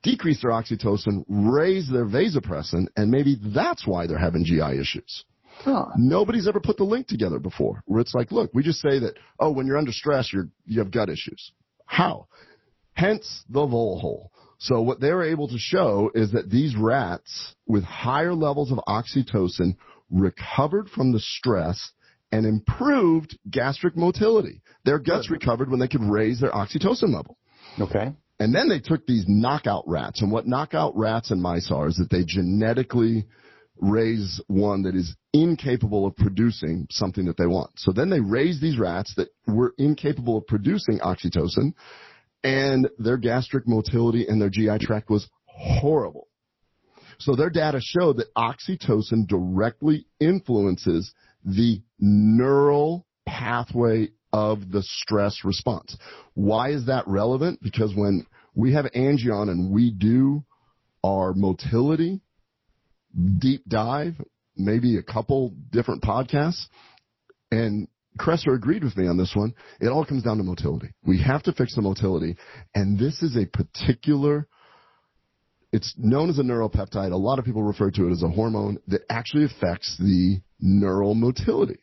decreased 0.02 0.42
their 0.42 0.50
oxytocin, 0.50 1.25
raise 1.28 1.88
their 1.88 2.06
vasopressin, 2.06 2.87
and 2.97 3.11
maybe 3.11 3.37
that's 3.40 3.87
why 3.87 4.06
they're 4.06 4.18
having 4.18 4.44
GI 4.44 4.78
issues?" 4.80 5.25
Huh. 5.59 5.87
Nobody's 5.97 6.49
ever 6.49 6.61
put 6.61 6.76
the 6.76 6.85
link 6.85 7.06
together 7.06 7.38
before 7.38 7.82
where 7.87 8.00
it's 8.00 8.14
like, 8.14 8.32
look, 8.32 8.50
we 8.54 8.62
just 8.62 8.80
say 8.80 8.99
that, 9.00 9.14
oh, 9.38 9.52
when 9.52 9.66
you're 9.66 9.76
under 9.76 9.92
stress, 9.92 10.32
you're, 10.32 10.49
you 10.64 10.80
have 10.80 10.90
gut 10.90 11.09
issues. 11.09 11.52
How? 11.87 12.26
Hence 12.94 13.44
the 13.49 13.66
vole 13.66 13.99
hole. 14.00 14.32
So 14.59 14.80
what 14.80 15.00
they 15.00 15.12
were 15.12 15.25
able 15.25 15.49
to 15.49 15.59
show 15.59 16.11
is 16.14 16.32
that 16.32 16.50
these 16.50 16.76
rats 16.76 17.54
with 17.66 17.85
higher 17.85 18.35
levels 18.35 18.71
of 18.73 18.78
oxytocin 18.88 19.76
recovered 20.11 20.88
from 20.88 21.12
the 21.12 21.21
stress 21.21 21.92
and 22.30 22.47
improved 22.47 23.38
gastric 23.50 23.97
motility. 23.97 24.62
Their 24.85 24.99
guts 24.99 25.30
recovered 25.30 25.71
when 25.71 25.80
they 25.80 25.88
could 25.88 26.02
raise 26.02 26.40
their 26.40 26.52
oxytocin 26.52 27.14
level. 27.14 27.37
Okay. 27.80 28.12
And 28.43 28.53
then 28.53 28.69
they 28.69 28.81
took 28.81 29.07
these 29.07 29.25
knockout 29.29 29.85
rats, 29.87 30.21
and 30.21 30.33
what 30.33 30.49
knockout 30.49 30.97
rats 30.97 31.31
and 31.31 31.41
mice 31.41 31.71
are 31.71 31.87
is 31.87 31.95
that 31.99 32.11
they 32.11 32.25
genetically 32.25 33.27
raise 33.77 34.41
one 34.49 34.83
that 34.83 34.97
is 34.97 35.15
incapable 35.33 36.07
of 36.07 36.17
producing 36.17 36.89
something 36.91 37.27
that 37.27 37.37
they 37.37 37.47
want. 37.47 37.71
So 37.77 37.93
then 37.93 38.11
they 38.11 38.19
raised 38.19 38.61
these 38.61 38.81
rats 38.81 39.15
that 39.17 39.29
were 39.47 39.75
incapable 39.79 40.39
of 40.39 40.49
producing 40.49 40.99
oxytocin, 40.99 41.75
and 42.43 42.91
their 42.99 43.17
gastric 43.17 43.69
motility 43.69 44.27
and 44.27 44.43
their 44.43 44.51
GI 44.51 44.79
tract 44.81 45.09
was 45.09 45.29
horrible. 45.47 46.27
So 47.21 47.37
their 47.37 47.51
data 47.51 47.79
showed 47.81 48.17
that 48.17 48.35
oxytocin 48.35 49.29
directly 49.29 50.07
influences 50.19 51.15
the 51.45 51.81
neural 52.01 53.07
pathway 53.25 54.09
of 54.33 54.73
the 54.73 54.83
stress 54.83 55.45
response. 55.45 55.97
Why 56.35 56.71
is 56.71 56.87
that 56.87 57.07
relevant? 57.07 57.61
Because 57.63 57.95
when 57.95 58.27
we 58.54 58.75
have 58.75 58.87
Angion 58.94 59.50
and 59.50 59.71
we 59.71 59.90
do 59.90 60.44
our 61.04 61.32
motility 61.35 62.21
deep 63.38 63.62
dive, 63.68 64.14
maybe 64.56 64.97
a 64.97 65.02
couple 65.02 65.54
different 65.71 66.02
podcasts, 66.02 66.64
and 67.50 67.88
Kresser 68.18 68.54
agreed 68.54 68.85
with 68.85 68.97
me 68.97 69.06
on 69.06 69.16
this 69.16 69.32
one. 69.35 69.54
It 69.80 69.88
all 69.88 70.04
comes 70.04 70.23
down 70.23 70.38
to 70.38 70.42
motility. 70.42 70.88
We 71.04 71.21
have 71.23 71.42
to 71.44 71.52
fix 71.52 71.75
the 71.75 71.82
motility, 71.82 72.37
and 72.75 72.99
this 72.99 73.23
is 73.23 73.37
a 73.37 73.47
particular. 73.47 74.49
It's 75.73 75.95
known 75.97 76.28
as 76.28 76.38
a 76.38 76.43
neuropeptide. 76.43 77.12
A 77.12 77.17
lot 77.17 77.38
of 77.38 77.47
people 77.47 77.62
refer 77.62 77.91
to 77.91 78.08
it 78.08 78.12
as 78.12 78.23
a 78.23 78.28
hormone 78.28 78.78
that 78.88 79.02
actually 79.08 79.45
affects 79.45 79.97
the 79.99 80.41
neural 80.60 81.15
motility. 81.15 81.81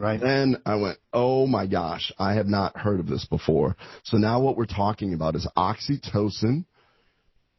Right. 0.00 0.18
Then 0.18 0.56
I 0.64 0.76
went, 0.76 0.96
oh 1.12 1.46
my 1.46 1.66
gosh, 1.66 2.10
I 2.18 2.32
have 2.32 2.46
not 2.46 2.74
heard 2.74 3.00
of 3.00 3.06
this 3.06 3.26
before. 3.26 3.76
So 4.04 4.16
now 4.16 4.40
what 4.40 4.56
we're 4.56 4.64
talking 4.64 5.12
about 5.12 5.36
is 5.36 5.46
oxytocin 5.58 6.64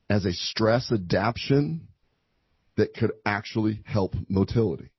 as 0.10 0.25
a 0.25 0.34
stress 0.34 0.91
adaptation 0.91 1.88
that 2.77 2.95
could 2.95 3.12
actually 3.27 3.82
help 3.86 4.15
motility. 4.27 4.89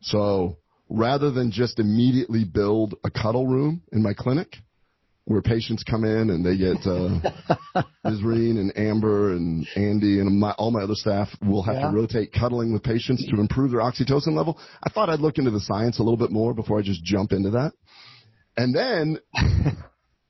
So 0.00 0.56
rather 0.88 1.30
than 1.30 1.50
just 1.50 1.78
immediately 1.78 2.44
build 2.44 2.94
a 3.04 3.10
cuddle 3.10 3.46
room 3.46 3.82
in 3.92 4.02
my 4.02 4.14
clinic 4.14 4.56
where 5.26 5.40
patients 5.40 5.82
come 5.82 6.04
in 6.04 6.28
and 6.30 6.44
they 6.44 6.56
get 6.56 6.86
uh, 6.86 7.82
Ms. 8.04 8.20
and 8.22 8.72
Amber 8.76 9.32
and 9.32 9.66
Andy 9.74 10.20
and 10.20 10.38
my, 10.38 10.50
all 10.52 10.70
my 10.70 10.82
other 10.82 10.94
staff 10.94 11.28
will 11.42 11.62
have 11.62 11.76
Yeah. 11.76 11.90
to 11.90 11.96
rotate 11.96 12.32
cuddling 12.32 12.72
with 12.72 12.82
patients 12.82 13.24
to 13.26 13.40
improve 13.40 13.70
their 13.70 13.80
oxytocin 13.80 14.36
level. 14.36 14.58
I 14.82 14.90
thought 14.90 15.08
I'd 15.08 15.20
look 15.20 15.38
into 15.38 15.50
the 15.50 15.60
science 15.60 15.98
a 15.98 16.02
little 16.02 16.18
bit 16.18 16.30
more 16.30 16.52
before 16.52 16.78
I 16.78 16.82
just 16.82 17.02
jump 17.04 17.32
into 17.32 17.50
that. 17.52 17.72
And 18.56 18.74
then 18.74 19.18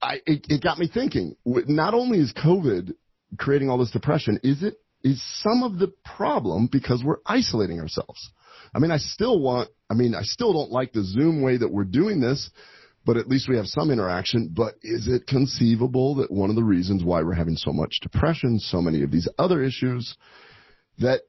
I, 0.01 0.21
it, 0.27 0.47
it 0.49 0.63
got 0.63 0.79
me 0.79 0.89
thinking, 0.93 1.35
not 1.45 1.95
only 1.95 2.19
is 2.19 2.33
COVID 2.33 2.95
creating 3.37 3.71
all 3.71 3.79
this 3.79 3.91
depression, 3.91 4.39
is 4.45 4.63
it, 4.63 4.75
is 5.03 5.21
some 5.43 5.63
of 5.65 5.79
the 5.79 5.93
problem 6.05 6.69
because 6.71 7.03
we're 7.05 7.19
isolating 7.27 7.81
ourselves? 7.81 8.31
I 8.75 8.79
mean, 8.79 8.91
I 8.93 8.99
still 8.99 9.41
want, 9.41 9.71
I 9.91 9.95
mean, 9.95 10.15
I 10.15 10.23
still 10.23 10.53
don't 10.53 10.71
like 10.71 10.93
the 10.93 11.05
Zoom 11.05 11.43
way 11.43 11.57
that 11.57 11.71
we're 11.71 11.85
doing 11.85 12.21
this, 12.21 12.51
but 13.05 13.17
at 13.17 13.29
least 13.29 13.49
we 13.49 13.57
have 13.57 13.67
some 13.67 13.91
interaction. 13.91 14.53
But 14.55 14.75
is 14.83 15.07
it 15.09 15.27
conceivable 15.27 16.17
that 16.17 16.31
one 16.31 16.51
of 16.51 16.57
the 16.57 16.65
reasons 16.65 17.05
why 17.05 17.23
we're 17.23 17.35
having 17.35 17.57
so 17.57 17.73
much 17.73 17.99
depression, 18.03 18.59
so 18.59 18.81
many 18.81 19.03
of 19.03 19.11
these 19.11 19.29
other 19.39 19.63
issues, 19.63 20.17
that 20.99 21.23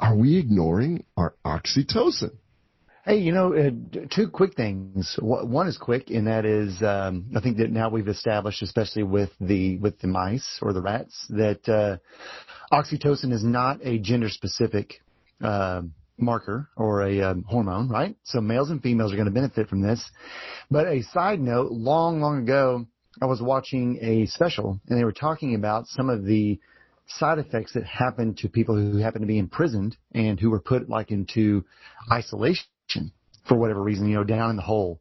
are 0.00 0.16
we 0.16 0.36
ignoring 0.36 1.04
our 1.16 1.34
oxytocin? 1.44 2.32
Hey, 3.04 3.18
you 3.18 3.32
know, 3.32 3.54
uh, 3.54 3.70
two 4.10 4.28
quick 4.28 4.54
things. 4.54 5.18
One 5.20 5.66
is 5.66 5.76
quick, 5.76 6.08
and 6.08 6.26
that 6.26 6.46
is, 6.46 6.82
um, 6.82 7.26
I 7.36 7.40
think 7.40 7.58
that 7.58 7.70
now 7.70 7.90
we've 7.90 8.08
established, 8.08 8.62
especially 8.62 9.02
with 9.02 9.30
the 9.38 9.76
with 9.76 9.98
the 9.98 10.06
mice 10.06 10.58
or 10.62 10.72
the 10.72 10.80
rats, 10.80 11.26
that 11.28 11.68
uh, 11.68 11.98
oxytocin 12.74 13.30
is 13.30 13.44
not 13.44 13.80
a 13.84 13.98
gender 13.98 14.30
specific 14.30 15.02
uh, 15.42 15.82
marker 16.18 16.68
or 16.76 17.02
a 17.02 17.20
um, 17.22 17.44
hormone, 17.48 17.88
right? 17.88 18.16
So 18.24 18.40
males 18.40 18.70
and 18.70 18.82
females 18.82 19.12
are 19.12 19.16
going 19.16 19.26
to 19.26 19.32
benefit 19.32 19.68
from 19.68 19.82
this. 19.82 20.04
But 20.70 20.86
a 20.86 21.02
side 21.02 21.40
note, 21.40 21.72
long, 21.72 22.20
long 22.20 22.42
ago, 22.42 22.86
I 23.20 23.26
was 23.26 23.40
watching 23.40 23.98
a 24.00 24.26
special, 24.26 24.80
and 24.88 24.98
they 24.98 25.04
were 25.04 25.12
talking 25.12 25.54
about 25.54 25.86
some 25.88 26.10
of 26.10 26.24
the 26.24 26.58
side 27.06 27.38
effects 27.38 27.74
that 27.74 27.84
happen 27.84 28.34
to 28.38 28.48
people 28.48 28.76
who 28.76 28.98
happen 28.98 29.20
to 29.20 29.26
be 29.26 29.38
imprisoned 29.38 29.96
and 30.12 30.40
who 30.40 30.50
were 30.50 30.60
put 30.60 30.88
like 30.88 31.10
into 31.10 31.64
isolation 32.10 32.64
for 33.46 33.56
whatever 33.56 33.82
reason, 33.82 34.08
you 34.08 34.16
know, 34.16 34.24
down 34.24 34.50
in 34.50 34.56
the 34.56 34.62
hole. 34.62 35.00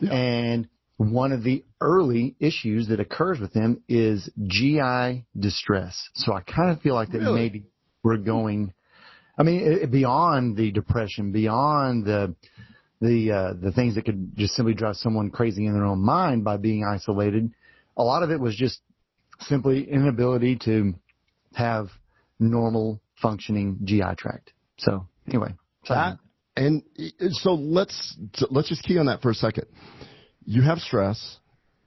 Yeah. 0.00 0.12
And 0.12 0.68
one 0.96 1.32
of 1.32 1.42
the 1.42 1.64
early 1.80 2.36
issues 2.38 2.88
that 2.88 3.00
occurs 3.00 3.40
with 3.40 3.52
them 3.52 3.82
is 3.88 4.28
GI 4.46 5.24
distress. 5.38 6.08
So 6.14 6.32
I 6.32 6.42
kind 6.42 6.70
of 6.70 6.80
feel 6.82 6.94
like 6.94 7.10
that 7.12 7.18
Really? 7.18 7.40
maybe 7.40 7.64
we're 8.02 8.18
going, 8.18 8.72
I 9.40 9.42
mean, 9.42 9.60
it- 9.62 9.90
beyond 9.90 10.56
the 10.56 10.70
depression, 10.70 11.32
beyond 11.32 12.04
the, 12.04 12.34
the, 13.00 13.32
uh, 13.32 13.52
the 13.54 13.72
things 13.72 13.94
that 13.94 14.04
could 14.04 14.36
just 14.36 14.54
simply 14.54 14.74
drive 14.74 14.96
someone 14.96 15.30
crazy 15.30 15.64
in 15.64 15.72
their 15.72 15.86
own 15.86 16.00
mind 16.00 16.44
by 16.44 16.58
being 16.58 16.84
isolated. 16.84 17.50
A 17.96 18.02
lot 18.04 18.22
of 18.22 18.30
it 18.30 18.38
was 18.38 18.54
just 18.54 18.80
simply 19.40 19.90
inability 19.90 20.56
to 20.64 20.94
have 21.54 21.88
normal 22.38 23.00
functioning 23.22 23.78
GI 23.82 24.14
tract. 24.18 24.52
So 24.76 25.06
anyway, 25.26 25.54
That 25.94 26.18
and 26.56 26.82
so 27.30 27.54
let's 27.54 28.18
let's 28.50 28.68
just 28.68 28.82
key 28.82 28.98
on 28.98 29.06
that 29.06 29.22
for 29.22 29.30
a 29.30 29.34
second. 29.34 29.64
You 30.44 30.60
have 30.62 30.78
stress. 30.80 31.38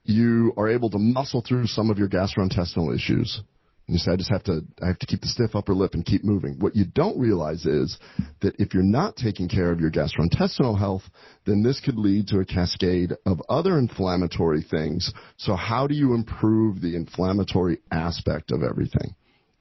You 0.02 0.52
are 0.56 0.68
able 0.68 0.90
to 0.90 0.98
muscle 0.98 1.42
through 1.46 1.68
some 1.68 1.90
of 1.90 1.98
your 1.98 2.08
gastrointestinal 2.08 2.94
issues. 2.94 3.40
And 3.86 3.94
you 3.94 3.98
say, 3.98 4.12
I 4.12 4.16
just 4.16 4.30
have 4.30 4.44
to, 4.44 4.62
I 4.82 4.86
have 4.86 4.98
to 5.00 5.06
keep 5.06 5.20
the 5.20 5.28
stiff 5.28 5.54
upper 5.54 5.74
lip 5.74 5.92
and 5.92 6.04
keep 6.04 6.24
moving. 6.24 6.56
What 6.58 6.74
you 6.74 6.86
don't 6.86 7.18
realize 7.18 7.66
is 7.66 7.98
that 8.40 8.54
if 8.58 8.72
you're 8.72 8.82
not 8.82 9.16
taking 9.16 9.48
care 9.48 9.70
of 9.70 9.80
your 9.80 9.90
gastrointestinal 9.90 10.78
health, 10.78 11.02
then 11.44 11.62
this 11.62 11.80
could 11.80 11.98
lead 11.98 12.28
to 12.28 12.38
a 12.38 12.46
cascade 12.46 13.12
of 13.26 13.42
other 13.48 13.78
inflammatory 13.78 14.62
things. 14.62 15.12
So 15.36 15.54
how 15.54 15.86
do 15.86 15.94
you 15.94 16.14
improve 16.14 16.80
the 16.80 16.96
inflammatory 16.96 17.80
aspect 17.90 18.52
of 18.52 18.62
everything? 18.62 19.14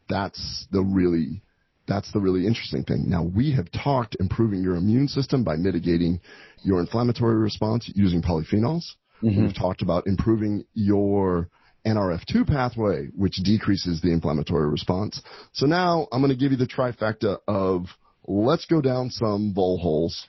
That's 0.07 0.67
the 0.71 0.81
really 0.81 1.41
that's 1.85 2.11
the 2.13 2.19
really 2.19 2.47
interesting 2.47 2.83
thing. 2.83 3.09
Now, 3.09 3.23
we 3.23 3.51
have 3.53 3.69
talked 3.71 4.15
improving 4.17 4.63
your 4.63 4.77
immune 4.77 5.09
system 5.09 5.43
by 5.43 5.57
mitigating 5.57 6.21
your 6.63 6.79
inflammatory 6.79 7.35
response 7.35 7.91
using 7.93 8.21
polyphenols. 8.21 8.83
Mm-hmm. 9.21 9.41
We've 9.41 9.55
talked 9.55 9.81
about 9.81 10.07
improving 10.07 10.63
your 10.73 11.49
NRF2 11.85 12.47
pathway, 12.47 13.07
which 13.15 13.35
decreases 13.43 14.01
the 14.01 14.11
inflammatory 14.11 14.69
response. 14.69 15.21
So 15.51 15.65
now 15.65 16.07
I'm 16.11 16.21
going 16.21 16.31
to 16.31 16.37
give 16.37 16.51
you 16.51 16.57
the 16.57 16.67
trifecta 16.67 17.39
of 17.47 17.87
let's 18.25 18.65
go 18.65 18.81
down 18.81 19.09
some 19.09 19.53
vole 19.53 19.77
holes 19.77 20.27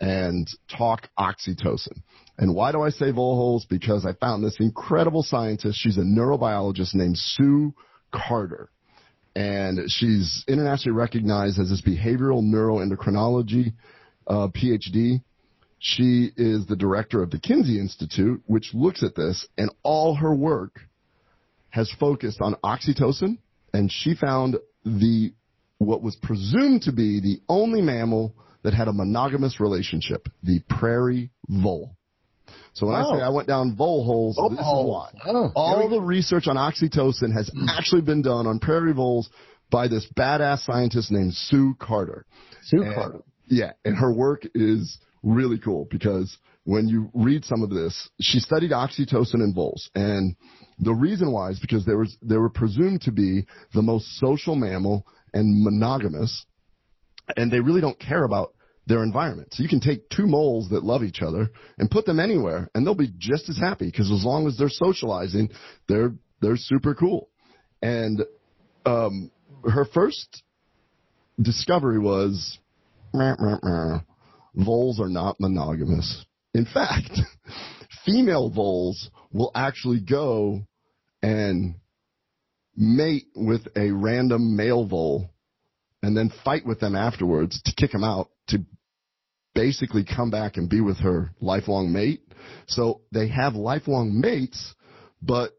and 0.00 0.48
talk 0.76 1.08
oxytocin. 1.18 2.02
And 2.38 2.54
why 2.54 2.72
do 2.72 2.82
I 2.82 2.90
say 2.90 3.10
vole 3.10 3.36
holes? 3.36 3.64
Because 3.64 4.04
I 4.04 4.12
found 4.12 4.44
this 4.44 4.56
incredible 4.60 5.22
scientist. 5.22 5.78
She's 5.80 5.96
a 5.96 6.02
neurobiologist 6.02 6.94
named 6.94 7.16
Sue 7.16 7.74
Carter. 8.12 8.70
And 9.34 9.90
she's 9.90 10.44
internationally 10.48 10.96
recognized 10.96 11.58
as 11.58 11.68
this 11.70 11.82
behavioral 11.82 12.42
neuroendocrinology 12.42 13.72
uh, 14.26 14.48
PhD. 14.48 15.22
She 15.88 16.32
is 16.36 16.66
the 16.66 16.74
director 16.74 17.22
of 17.22 17.30
the 17.30 17.38
Kinsey 17.38 17.78
Institute, 17.78 18.42
which 18.46 18.74
looks 18.74 19.04
at 19.04 19.14
this, 19.14 19.46
and 19.56 19.70
all 19.84 20.16
her 20.16 20.34
work 20.34 20.80
has 21.70 21.88
focused 22.00 22.40
on 22.40 22.56
oxytocin, 22.64 23.38
and 23.72 23.90
she 23.92 24.16
found 24.16 24.56
the 24.84 25.32
what 25.78 26.02
was 26.02 26.16
presumed 26.16 26.82
to 26.82 26.92
be 26.92 27.20
the 27.20 27.40
only 27.48 27.82
mammal 27.82 28.34
that 28.64 28.74
had 28.74 28.88
a 28.88 28.92
monogamous 28.92 29.60
relationship, 29.60 30.26
the 30.42 30.58
prairie 30.68 31.30
vole. 31.48 31.94
So 32.72 32.88
when 32.88 32.96
oh. 32.96 32.98
I 32.98 33.18
say 33.18 33.22
I 33.22 33.28
went 33.28 33.46
down 33.46 33.76
vole 33.76 34.04
holes, 34.04 34.38
oh, 34.40 34.48
this 34.48 34.58
is 34.58 34.64
oh. 34.66 34.86
why. 34.88 35.10
Oh, 35.24 35.52
All 35.54 35.88
the 35.88 36.00
research 36.00 36.48
on 36.48 36.56
oxytocin 36.56 37.32
has 37.32 37.48
hmm. 37.48 37.68
actually 37.68 38.02
been 38.02 38.22
done 38.22 38.48
on 38.48 38.58
prairie 38.58 38.92
voles 38.92 39.30
by 39.70 39.86
this 39.86 40.04
badass 40.18 40.64
scientist 40.64 41.12
named 41.12 41.34
Sue 41.34 41.76
Carter. 41.78 42.26
Sue 42.64 42.82
and, 42.82 42.94
Carter. 42.94 43.20
Yeah, 43.46 43.72
and 43.84 43.96
her 43.96 44.12
work 44.12 44.42
is 44.52 44.98
really 45.26 45.58
cool 45.58 45.86
because 45.90 46.38
when 46.64 46.88
you 46.88 47.10
read 47.12 47.44
some 47.44 47.62
of 47.62 47.70
this, 47.70 48.08
she 48.20 48.38
studied 48.38 48.70
oxytocin 48.70 49.34
in 49.34 49.52
voles, 49.54 49.90
and 49.94 50.36
the 50.78 50.94
reason 50.94 51.32
why 51.32 51.50
is 51.50 51.58
because 51.58 51.84
they 51.84 51.94
were 51.94 52.06
they 52.22 52.36
were 52.36 52.48
presumed 52.48 53.02
to 53.02 53.12
be 53.12 53.46
the 53.74 53.82
most 53.82 54.18
social 54.18 54.54
mammal 54.54 55.06
and 55.34 55.62
monogamous, 55.62 56.46
and 57.36 57.50
they 57.50 57.60
really 57.60 57.80
don't 57.80 57.98
care 57.98 58.24
about 58.24 58.54
their 58.86 59.02
environment. 59.02 59.48
So 59.52 59.62
you 59.62 59.68
can 59.68 59.80
take 59.80 60.08
two 60.08 60.26
moles 60.26 60.70
that 60.70 60.84
love 60.84 61.02
each 61.02 61.20
other 61.20 61.50
and 61.78 61.90
put 61.90 62.06
them 62.06 62.20
anywhere, 62.20 62.68
and 62.74 62.86
they'll 62.86 62.94
be 62.94 63.12
just 63.18 63.48
as 63.48 63.58
happy 63.58 63.86
because 63.86 64.10
as 64.10 64.24
long 64.24 64.46
as 64.46 64.56
they're 64.56 64.68
socializing, 64.68 65.50
they're 65.88 66.14
they're 66.40 66.56
super 66.56 66.94
cool. 66.94 67.28
And 67.82 68.22
um, 68.84 69.30
her 69.64 69.84
first 69.84 70.42
discovery 71.40 71.98
was 71.98 72.58
voles 74.56 75.00
are 75.00 75.08
not 75.08 75.38
monogamous. 75.38 76.24
In 76.54 76.64
fact, 76.64 77.10
female 78.04 78.50
voles 78.50 79.10
will 79.32 79.50
actually 79.54 80.00
go 80.00 80.62
and 81.22 81.74
mate 82.76 83.26
with 83.34 83.66
a 83.76 83.90
random 83.90 84.56
male 84.56 84.86
vole 84.86 85.30
and 86.02 86.16
then 86.16 86.32
fight 86.44 86.66
with 86.66 86.80
them 86.80 86.94
afterwards 86.94 87.60
to 87.62 87.74
kick 87.74 87.92
them 87.92 88.04
out 88.04 88.30
to 88.48 88.64
basically 89.54 90.04
come 90.04 90.30
back 90.30 90.56
and 90.56 90.68
be 90.68 90.80
with 90.80 90.98
her 90.98 91.30
lifelong 91.40 91.92
mate. 91.92 92.20
So 92.66 93.00
they 93.12 93.28
have 93.28 93.54
lifelong 93.54 94.20
mates, 94.20 94.74
but 95.22 95.52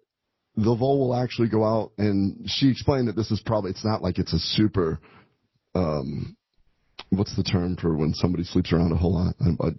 the 0.55 0.75
vole 0.75 0.99
will 0.99 1.15
actually 1.15 1.49
go 1.49 1.63
out 1.63 1.91
and 1.97 2.49
she 2.49 2.69
explained 2.69 3.07
that 3.07 3.15
this 3.15 3.31
is 3.31 3.41
probably 3.45 3.71
it's 3.71 3.85
not 3.85 4.01
like 4.01 4.17
it's 4.17 4.33
a 4.33 4.39
super 4.39 4.99
um 5.75 6.35
what's 7.09 7.35
the 7.35 7.43
term 7.43 7.75
for 7.75 7.95
when 7.95 8.13
somebody 8.13 8.43
sleeps 8.43 8.71
around 8.73 8.91
a 8.91 8.95
whole 8.95 9.13
lot? 9.13 9.35
Uh, 9.39 9.71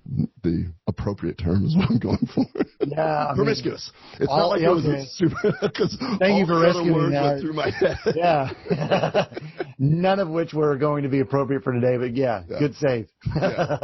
the 0.43 0.73
appropriate 0.87 1.39
term 1.39 1.65
is 1.65 1.77
what 1.77 1.91
I'm 1.91 1.99
going 1.99 2.29
for. 2.35 2.45
Yeah, 2.87 3.33
promiscuous. 3.35 3.93
Mean, 4.13 4.23
it's 4.23 4.31
all, 4.31 4.39
not 4.39 4.47
like 4.49 4.63
okay. 4.63 4.67
it 4.67 4.75
was 4.75 4.85
a 4.85 5.07
super. 5.07 5.59
Because 5.61 5.97
Thank 6.19 6.39
you 6.39 6.47
for 6.47 6.61
rescuing 6.61 7.11
that. 7.11 7.41
Through 7.41 7.53
my 7.53 7.71
head. 7.71 7.99
Yeah, 8.17 9.27
none 9.79 10.19
of 10.19 10.29
which 10.29 10.53
were 10.53 10.77
going 10.77 11.03
to 11.03 11.09
be 11.09 11.21
appropriate 11.21 11.63
for 11.63 11.73
today, 11.73 11.97
but 11.97 12.17
yeah, 12.17 12.43
yeah. 12.49 12.59
good 12.59 12.75
save. 12.77 13.09
yeah. 13.37 13.79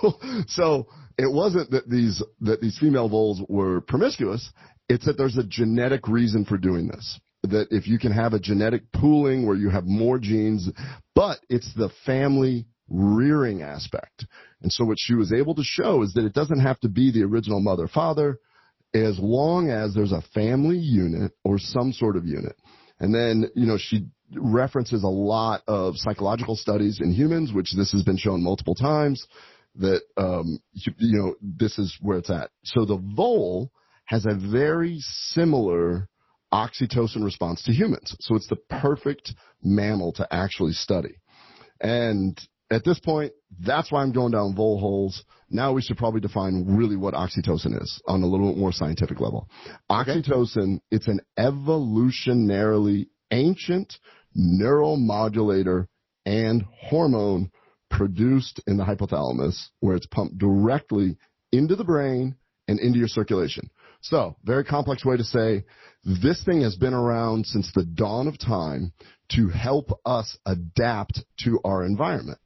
So, 0.00 0.12
so 0.46 0.86
it 1.18 1.30
wasn't 1.30 1.70
that 1.70 1.88
these 1.88 2.22
that 2.40 2.60
these 2.60 2.78
female 2.78 3.08
voles 3.08 3.42
were 3.48 3.80
promiscuous. 3.82 4.50
It's 4.88 5.04
that 5.04 5.18
there's 5.18 5.36
a 5.36 5.44
genetic 5.44 6.08
reason 6.08 6.44
for 6.44 6.56
doing 6.56 6.88
this 6.88 7.20
that 7.42 7.68
if 7.70 7.86
you 7.86 7.98
can 7.98 8.12
have 8.12 8.32
a 8.32 8.40
genetic 8.40 8.90
pooling 8.92 9.46
where 9.46 9.56
you 9.56 9.70
have 9.70 9.84
more 9.84 10.18
genes, 10.18 10.68
but 11.14 11.38
it's 11.48 11.72
the 11.74 11.90
family 12.04 12.66
rearing 12.88 13.62
aspect. 13.62 14.26
And 14.62 14.72
so 14.72 14.84
what 14.84 14.98
she 14.98 15.14
was 15.14 15.32
able 15.32 15.54
to 15.54 15.62
show 15.64 16.02
is 16.02 16.12
that 16.14 16.24
it 16.24 16.34
doesn't 16.34 16.60
have 16.60 16.80
to 16.80 16.88
be 16.88 17.10
the 17.10 17.22
original 17.22 17.60
mother 17.60 17.88
father 17.88 18.38
as 18.94 19.18
long 19.18 19.70
as 19.70 19.94
there's 19.94 20.12
a 20.12 20.24
family 20.34 20.78
unit 20.78 21.32
or 21.44 21.58
some 21.58 21.92
sort 21.92 22.16
of 22.16 22.24
unit. 22.24 22.56
And 23.00 23.14
then, 23.14 23.50
you 23.54 23.66
know, 23.66 23.78
she 23.78 24.06
references 24.34 25.04
a 25.04 25.08
lot 25.08 25.62
of 25.68 25.94
psychological 25.96 26.56
studies 26.56 26.98
in 27.00 27.12
humans, 27.12 27.52
which 27.52 27.74
this 27.76 27.92
has 27.92 28.02
been 28.02 28.16
shown 28.16 28.42
multiple 28.42 28.74
times 28.74 29.26
that, 29.76 30.02
um, 30.16 30.58
you, 30.72 30.92
you 30.98 31.18
know, 31.18 31.34
this 31.40 31.78
is 31.78 31.96
where 32.00 32.18
it's 32.18 32.30
at. 32.30 32.50
So 32.64 32.84
the 32.84 32.96
vole 32.96 33.70
has 34.06 34.26
a 34.26 34.34
very 34.34 34.98
similar 35.00 36.08
oxytocin 36.52 37.22
response 37.22 37.62
to 37.64 37.72
humans. 37.72 38.16
So 38.20 38.34
it's 38.34 38.48
the 38.48 38.56
perfect 38.56 39.34
mammal 39.62 40.12
to 40.14 40.26
actually 40.30 40.72
study. 40.72 41.16
And 41.80 42.38
at 42.70 42.84
this 42.84 42.98
point, 43.00 43.32
that's 43.60 43.90
why 43.90 44.02
I'm 44.02 44.12
going 44.12 44.32
down 44.32 44.54
vole 44.54 44.78
holes. 44.78 45.24
Now 45.50 45.72
we 45.72 45.82
should 45.82 45.96
probably 45.96 46.20
define 46.20 46.76
really 46.76 46.96
what 46.96 47.14
oxytocin 47.14 47.80
is 47.80 48.00
on 48.06 48.22
a 48.22 48.26
little 48.26 48.52
bit 48.52 48.58
more 48.58 48.72
scientific 48.72 49.20
level. 49.20 49.48
Oxytocin, 49.90 50.76
okay. 50.76 50.82
it's 50.90 51.08
an 51.08 51.20
evolutionarily 51.38 53.06
ancient 53.30 53.94
neuromodulator 54.36 55.86
and 56.26 56.64
hormone 56.78 57.50
produced 57.90 58.60
in 58.66 58.76
the 58.76 58.84
hypothalamus 58.84 59.68
where 59.80 59.96
it's 59.96 60.06
pumped 60.06 60.36
directly 60.36 61.16
into 61.52 61.74
the 61.74 61.84
brain 61.84 62.36
and 62.68 62.78
into 62.80 62.98
your 62.98 63.08
circulation. 63.08 63.70
So, 64.02 64.36
very 64.44 64.64
complex 64.64 65.04
way 65.04 65.16
to 65.16 65.24
say 65.24 65.64
this 66.04 66.44
thing 66.44 66.60
has 66.60 66.76
been 66.76 66.94
around 66.94 67.46
since 67.46 67.72
the 67.74 67.84
dawn 67.84 68.28
of 68.28 68.38
time 68.38 68.92
to 69.30 69.48
help 69.48 69.98
us 70.04 70.36
adapt 70.46 71.24
to 71.44 71.60
our 71.64 71.84
environment. 71.84 72.38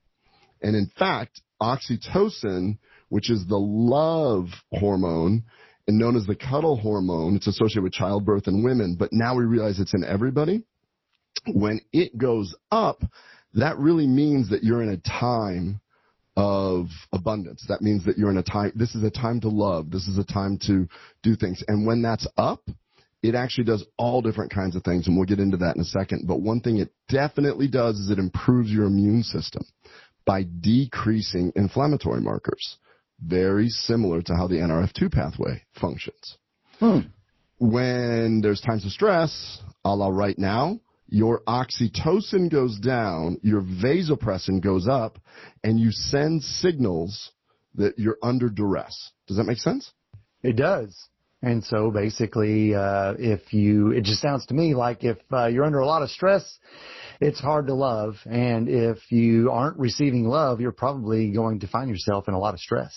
And 0.63 0.77
in 0.77 0.91
fact, 0.99 1.41
oxytocin, 1.61 2.79
which 3.09 3.31
is 3.31 3.47
the 3.47 3.59
love 3.59 4.47
hormone 4.73 5.45
and 5.87 5.99
known 5.99 6.17
as 6.17 6.27
the 6.27 6.37
cuddle 6.37 6.77
hormone, 6.77 7.37
it's 7.37 7.47
associated 7.47 7.83
with 7.83 7.93
childbirth 7.93 8.47
in 8.47 8.63
women, 8.63 8.97
but 8.99 9.13
now 9.13 9.35
we 9.35 9.45
realize 9.45 9.81
it's 9.81 9.95
in 9.95 10.05
everybody. 10.05 10.65
When 11.53 11.81
it 11.93 12.17
goes 12.17 12.55
up, 12.71 13.03
that 13.55 13.79
really 13.79 14.07
means 14.07 14.51
that 14.51 14.63
you're 14.63 14.83
in 14.83 14.91
a 14.91 14.97
time 14.97 15.81
of 16.37 16.87
abundance. 17.13 17.65
That 17.69 17.83
means 17.83 18.05
that 18.07 18.17
you're 18.17 18.31
in 18.31 18.39
a 18.39 18.43
time, 18.43 18.73
this 18.75 18.95
is 18.95 19.03
a 19.03 19.11
time 19.11 19.41
to 19.41 19.49
love. 19.49 19.91
This 19.91 20.07
is 20.07 20.19
a 20.19 20.25
time 20.25 20.59
to 20.67 20.89
do 21.23 21.37
things. 21.37 21.63
And 21.69 21.87
when 21.87 22.01
that's 22.01 22.27
up, 22.37 22.63
it 23.23 23.35
actually 23.35 23.65
does 23.65 23.85
all 23.99 24.21
different 24.21 24.53
kinds 24.53 24.75
of 24.75 24.83
things, 24.83 25.07
and 25.07 25.17
we'll 25.17 25.27
get 25.27 25.39
into 25.39 25.59
that 25.59 25.77
in 25.77 25.83
a 25.83 25.85
second. 25.85 26.27
But 26.27 26.41
one 26.41 26.61
thing 26.61 26.79
it 26.79 26.93
definitely 27.09 27.69
does 27.69 27.97
is 27.97 28.11
it 28.11 28.19
improves 28.19 28.71
your 28.71 28.87
immune 28.87 29.23
system 29.23 29.63
by 30.25 30.45
decreasing 30.61 31.53
inflammatory 31.57 32.21
markers. 32.21 32.79
Very 33.21 33.69
similar 33.69 34.23
to 34.23 34.35
how 34.35 34.49
the 34.49 34.57
NRF2 34.57 35.13
pathway 35.13 35.63
functions. 35.81 36.39
Hmm. 36.79 37.01
When 37.59 38.41
there's 38.41 38.61
times 38.61 38.85
of 38.85 38.91
stress, 38.91 39.63
a 39.85 39.95
la 39.95 40.09
right 40.09 40.39
now, 40.39 40.81
your 41.09 41.43
oxytocin 41.47 42.51
goes 42.51 42.79
down, 42.79 43.39
your 43.43 43.61
vasopressin 43.61 44.63
goes 44.63 44.89
up, 44.89 45.19
and 45.63 45.79
you 45.79 45.93
send 45.93 46.43
signals 46.43 47.31
that 47.75 47.99
you're 47.99 48.19
under 48.23 48.49
duress. 48.49 49.13
Does 49.27 49.37
that 49.37 49.45
make 49.45 49.59
sense? 49.59 49.93
It 50.43 50.57
does. 50.57 50.97
And 51.43 51.63
so 51.65 51.91
basically, 51.91 52.75
uh, 52.75 53.15
if 53.19 53.53
you, 53.53 53.91
it 53.91 54.05
just 54.05 54.23
sounds 54.23 54.47
to 54.47 54.55
me 54.55 54.75
like 54.75 55.03
if 55.03 55.19
uh, 55.33 55.47
you're 55.47 55.65
under 55.65 55.81
a 55.81 55.87
lot 55.87 56.03
of 56.03 56.11
stress, 56.11 56.59
it's 57.23 57.41
hard 57.41 57.69
to 57.69 57.75
love. 57.75 58.17
And 58.27 58.69
if 58.69 58.99
you 59.11 59.51
aren't 59.51 59.79
receiving 59.79 60.27
love, 60.27 60.61
you're 60.61 60.73
probably 60.73 61.31
going 61.31 61.61
to 61.61 61.69
find 61.69 61.89
yourself 61.89 62.27
in 62.29 62.35
a 62.35 62.39
lot 62.39 62.55
of 62.55 62.61
stress. 62.61 62.93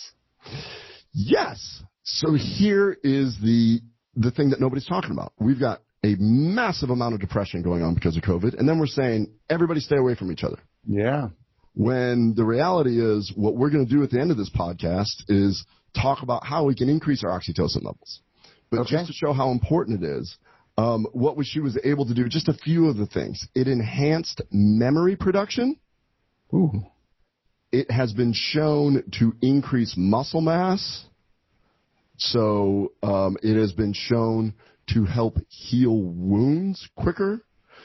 Yes. 1.14 1.84
So 2.04 2.34
here 2.34 2.98
is 3.04 3.38
the, 3.42 3.82
the 4.16 4.32
thing 4.32 4.50
that 4.50 4.60
nobody's 4.60 4.88
talking 4.88 5.12
about. 5.12 5.34
We've 5.40 5.60
got 5.60 5.82
a 6.04 6.16
massive 6.20 6.90
amount 6.90 7.14
of 7.14 7.22
depression 7.22 7.62
going 7.62 7.84
on 7.84 7.94
because 7.94 8.18
of 8.18 8.24
COVID. 8.24 8.58
And 8.58 8.68
then 8.68 8.80
we're 8.80 8.88
saying, 8.88 9.32
everybody 9.50 9.80
stay 9.80 9.98
away 9.98 10.16
from 10.16 10.32
each 10.32 10.44
other. 10.44 10.58
Yeah. 10.88 11.30
When 11.74 12.34
the 12.36 12.46
reality 12.46 13.00
is, 13.00 13.32
what 13.36 13.56
we're 13.56 13.70
going 13.70 13.86
to 13.88 13.92
do 13.92 14.04
at 14.04 14.10
the 14.10 14.20
end 14.20 14.32
of 14.32 14.38
this 14.38 14.50
podcast 14.50 15.24
is 15.28 15.66
talk 16.00 16.24
about 16.24 16.46
how 16.46 16.66
we 16.66 16.76
can 16.76 16.90
increase 16.90 17.24
our 17.24 17.38
oxytocin 17.38 17.84
levels. 17.84 18.22
But 18.72 18.82
okay. 18.82 18.92
just 18.92 19.08
to 19.08 19.14
show 19.14 19.34
how 19.34 19.52
important 19.52 20.04
it 20.04 20.08
is, 20.08 20.38
um, 20.78 21.08
what 21.14 21.38
was 21.38 21.48
she 21.48 21.60
was 21.60 21.78
able 21.84 22.06
to 22.06 22.14
do, 22.14 22.28
just 22.28 22.48
a 22.48 22.54
few 22.54 22.90
of 22.90 22.98
the 22.98 23.06
things. 23.06 23.48
It 23.56 23.68
enhanced 23.68 24.42
memory 24.52 25.16
production. 25.16 25.78
Ooh. 26.54 26.84
It 27.72 27.90
has 27.92 28.14
been 28.14 28.34
shown 28.34 29.04
to 29.20 29.34
increase 29.42 29.96
muscle 29.98 30.42
mass. 30.42 31.06
So 32.18 32.94
um, 33.04 33.38
it 33.42 33.60
has 33.60 33.74
been 33.74 33.94
shown 33.94 34.54
to 34.94 35.06
help 35.06 35.38
heal 35.50 35.98
wounds 35.98 36.88
quicker. 36.96 37.42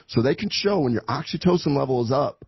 So 0.07 0.23
they 0.23 0.35
can 0.35 0.51
show 0.51 0.81
when 0.81 0.93
your 0.93 1.03
oxytocin 1.03 1.77
level 1.77 2.05
is 2.05 2.13
up, 2.13 2.45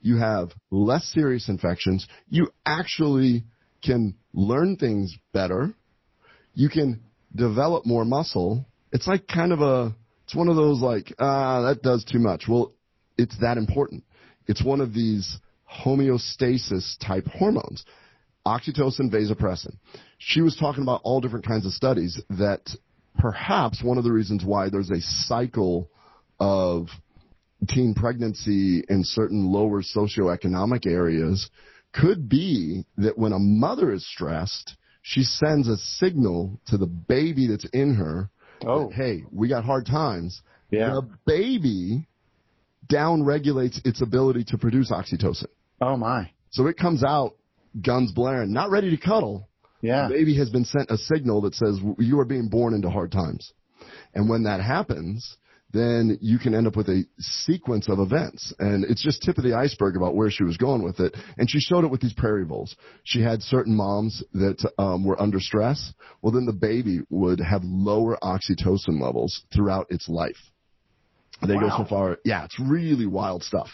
you 0.00 0.18
have 0.18 0.52
less 0.70 1.04
serious 1.12 1.48
infections. 1.48 2.06
You 2.28 2.48
actually 2.64 3.44
can 3.82 4.14
learn 4.32 4.76
things 4.76 5.16
better. 5.32 5.74
You 6.54 6.68
can 6.68 7.02
develop 7.34 7.86
more 7.86 8.04
muscle. 8.04 8.66
It's 8.92 9.06
like 9.06 9.26
kind 9.26 9.52
of 9.52 9.60
a, 9.60 9.94
it's 10.24 10.34
one 10.34 10.48
of 10.48 10.56
those 10.56 10.80
like, 10.80 11.12
ah, 11.18 11.62
that 11.62 11.82
does 11.82 12.04
too 12.04 12.18
much. 12.18 12.44
Well, 12.48 12.72
it's 13.18 13.38
that 13.40 13.58
important. 13.58 14.04
It's 14.46 14.62
one 14.62 14.80
of 14.80 14.92
these 14.92 15.38
homeostasis 15.70 16.96
type 17.04 17.26
hormones. 17.26 17.84
Oxytocin, 18.46 19.10
vasopressin. 19.12 19.76
She 20.18 20.40
was 20.40 20.56
talking 20.56 20.82
about 20.82 21.00
all 21.02 21.20
different 21.20 21.46
kinds 21.46 21.66
of 21.66 21.72
studies 21.72 22.20
that 22.30 22.62
perhaps 23.18 23.82
one 23.82 23.98
of 23.98 24.04
the 24.04 24.12
reasons 24.12 24.44
why 24.44 24.70
there's 24.70 24.90
a 24.90 25.00
cycle 25.00 25.90
of 26.38 26.88
teen 27.68 27.94
pregnancy 27.94 28.84
in 28.88 29.02
certain 29.02 29.50
lower 29.50 29.82
socioeconomic 29.82 30.86
areas 30.86 31.50
could 31.92 32.28
be 32.28 32.84
that 32.98 33.18
when 33.18 33.32
a 33.32 33.38
mother 33.38 33.92
is 33.92 34.06
stressed, 34.06 34.76
she 35.02 35.22
sends 35.22 35.66
a 35.68 35.76
signal 35.76 36.60
to 36.66 36.76
the 36.76 36.86
baby 36.86 37.46
that's 37.46 37.68
in 37.72 37.94
her. 37.94 38.28
Oh. 38.64 38.88
That, 38.88 38.94
hey, 38.94 39.24
we 39.30 39.48
got 39.48 39.64
hard 39.64 39.86
times. 39.86 40.42
Yeah. 40.70 40.90
The 40.90 41.08
baby 41.26 42.06
down 42.88 43.24
regulates 43.24 43.80
its 43.84 44.00
ability 44.00 44.44
to 44.48 44.58
produce 44.58 44.90
oxytocin. 44.90 45.46
Oh 45.80 45.96
my. 45.96 46.30
So 46.50 46.66
it 46.66 46.76
comes 46.76 47.04
out 47.04 47.36
guns 47.80 48.12
blaring, 48.12 48.52
not 48.52 48.70
ready 48.70 48.90
to 48.90 48.96
cuddle. 48.96 49.48
Yeah. 49.82 50.08
The 50.08 50.14
baby 50.14 50.36
has 50.38 50.50
been 50.50 50.64
sent 50.64 50.90
a 50.90 50.96
signal 50.96 51.42
that 51.42 51.54
says 51.54 51.78
you 51.98 52.18
are 52.20 52.24
being 52.24 52.48
born 52.48 52.74
into 52.74 52.90
hard 52.90 53.12
times. 53.12 53.52
And 54.14 54.28
when 54.28 54.44
that 54.44 54.60
happens, 54.60 55.36
then 55.76 56.18
you 56.20 56.38
can 56.38 56.54
end 56.54 56.66
up 56.66 56.76
with 56.76 56.88
a 56.88 57.04
sequence 57.18 57.88
of 57.88 57.98
events. 57.98 58.54
And 58.58 58.84
it's 58.84 59.02
just 59.02 59.22
tip 59.22 59.38
of 59.38 59.44
the 59.44 59.54
iceberg 59.54 59.96
about 59.96 60.14
where 60.14 60.30
she 60.30 60.44
was 60.44 60.56
going 60.56 60.82
with 60.82 61.00
it. 61.00 61.14
And 61.36 61.50
she 61.50 61.60
showed 61.60 61.84
it 61.84 61.90
with 61.90 62.00
these 62.00 62.14
prairie 62.14 62.44
voles. 62.44 62.76
She 63.04 63.20
had 63.20 63.42
certain 63.42 63.74
moms 63.76 64.22
that 64.32 64.70
um, 64.78 65.04
were 65.04 65.20
under 65.20 65.40
stress. 65.40 65.92
Well, 66.22 66.32
then 66.32 66.46
the 66.46 66.52
baby 66.52 67.00
would 67.10 67.40
have 67.40 67.62
lower 67.64 68.16
oxytocin 68.22 69.00
levels 69.00 69.42
throughout 69.54 69.86
its 69.90 70.08
life. 70.08 70.36
They 71.46 71.54
Wow. 71.54 71.68
go 71.68 71.84
so 71.84 71.84
far. 71.84 72.18
Yeah, 72.24 72.44
it's 72.44 72.58
really 72.58 73.06
wild 73.06 73.42
stuff. 73.42 73.68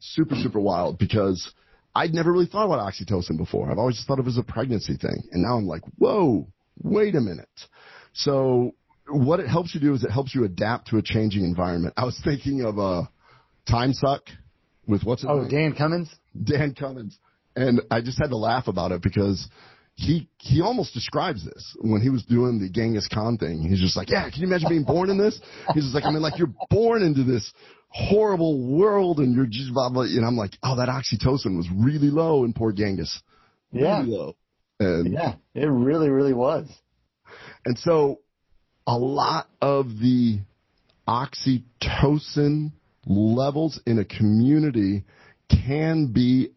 Super, 0.00 0.34
super 0.34 0.60
wild 0.60 0.98
because 0.98 1.52
I'd 1.94 2.12
never 2.12 2.30
really 2.30 2.46
thought 2.46 2.66
about 2.66 2.80
oxytocin 2.80 3.38
before. 3.38 3.70
I've 3.70 3.78
always 3.78 3.96
just 3.96 4.06
thought 4.06 4.18
of 4.18 4.26
it 4.26 4.30
as 4.30 4.36
a 4.38 4.42
pregnancy 4.42 4.96
thing. 4.96 5.22
And 5.32 5.42
now 5.42 5.56
I'm 5.56 5.66
like, 5.66 5.82
whoa, 5.96 6.46
wait 6.82 7.14
a 7.14 7.20
minute. 7.20 7.48
So 8.12 8.72
what 9.08 9.40
it 9.40 9.48
helps 9.48 9.74
you 9.74 9.80
do 9.80 9.94
is 9.94 10.04
it 10.04 10.10
helps 10.10 10.34
you 10.34 10.44
adapt 10.44 10.88
to 10.88 10.98
a 10.98 11.02
changing 11.02 11.44
environment. 11.44 11.94
I 11.96 12.04
was 12.04 12.20
thinking 12.24 12.62
of 12.62 12.78
a 12.78 13.08
time 13.70 13.92
suck 13.92 14.22
with 14.86 15.04
what's 15.04 15.22
it? 15.24 15.28
Oh, 15.30 15.40
name? 15.42 15.48
Dan 15.48 15.74
Cummins? 15.74 16.14
Dan 16.42 16.74
Cummins. 16.74 17.18
And 17.54 17.82
I 17.90 18.00
just 18.00 18.18
had 18.18 18.30
to 18.30 18.36
laugh 18.36 18.68
about 18.68 18.92
it 18.92 19.02
because 19.02 19.48
he 19.94 20.28
he 20.38 20.60
almost 20.60 20.92
describes 20.92 21.44
this 21.44 21.76
when 21.80 22.02
he 22.02 22.10
was 22.10 22.24
doing 22.24 22.58
the 22.60 22.68
Genghis 22.68 23.08
Khan 23.12 23.38
thing. 23.38 23.62
He's 23.62 23.80
just 23.80 23.96
like, 23.96 24.10
yeah, 24.10 24.28
can 24.28 24.42
you 24.42 24.46
imagine 24.46 24.68
being 24.68 24.84
born 24.84 25.08
in 25.08 25.18
this? 25.18 25.40
He's 25.72 25.84
just 25.84 25.94
like, 25.94 26.04
I 26.04 26.10
mean, 26.10 26.20
like 26.20 26.38
you're 26.38 26.52
born 26.68 27.02
into 27.02 27.24
this 27.24 27.50
horrible 27.88 28.76
world, 28.76 29.20
and 29.20 29.34
you're 29.34 29.46
just 29.46 29.72
blah 29.72 29.88
blah. 29.88 30.02
And 30.02 30.24
I'm 30.24 30.36
like, 30.36 30.52
oh, 30.62 30.76
that 30.76 30.88
oxytocin 30.88 31.56
was 31.56 31.66
really 31.74 32.10
low 32.10 32.44
in 32.44 32.52
poor 32.52 32.72
Genghis. 32.72 33.22
Yeah. 33.72 34.00
Really 34.00 34.10
low. 34.10 34.36
And 34.78 35.12
Yeah. 35.12 35.36
It 35.54 35.64
really, 35.66 36.10
really 36.10 36.34
was. 36.34 36.68
and 37.64 37.78
so 37.78 38.20
a 38.86 38.96
lot 38.96 39.48
of 39.60 39.86
the 40.00 40.40
oxytocin 41.08 42.72
levels 43.06 43.80
in 43.86 43.98
a 43.98 44.04
community 44.04 45.04
can 45.48 46.12
be 46.12 46.50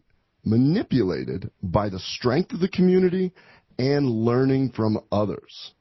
manipulated 0.44 1.50
by 1.62 1.88
the 1.88 1.98
strength 1.98 2.52
of 2.52 2.60
the 2.60 2.68
community 2.68 3.32
and 3.78 4.06
learning 4.06 4.70
from 4.70 4.98
others. 5.12 5.72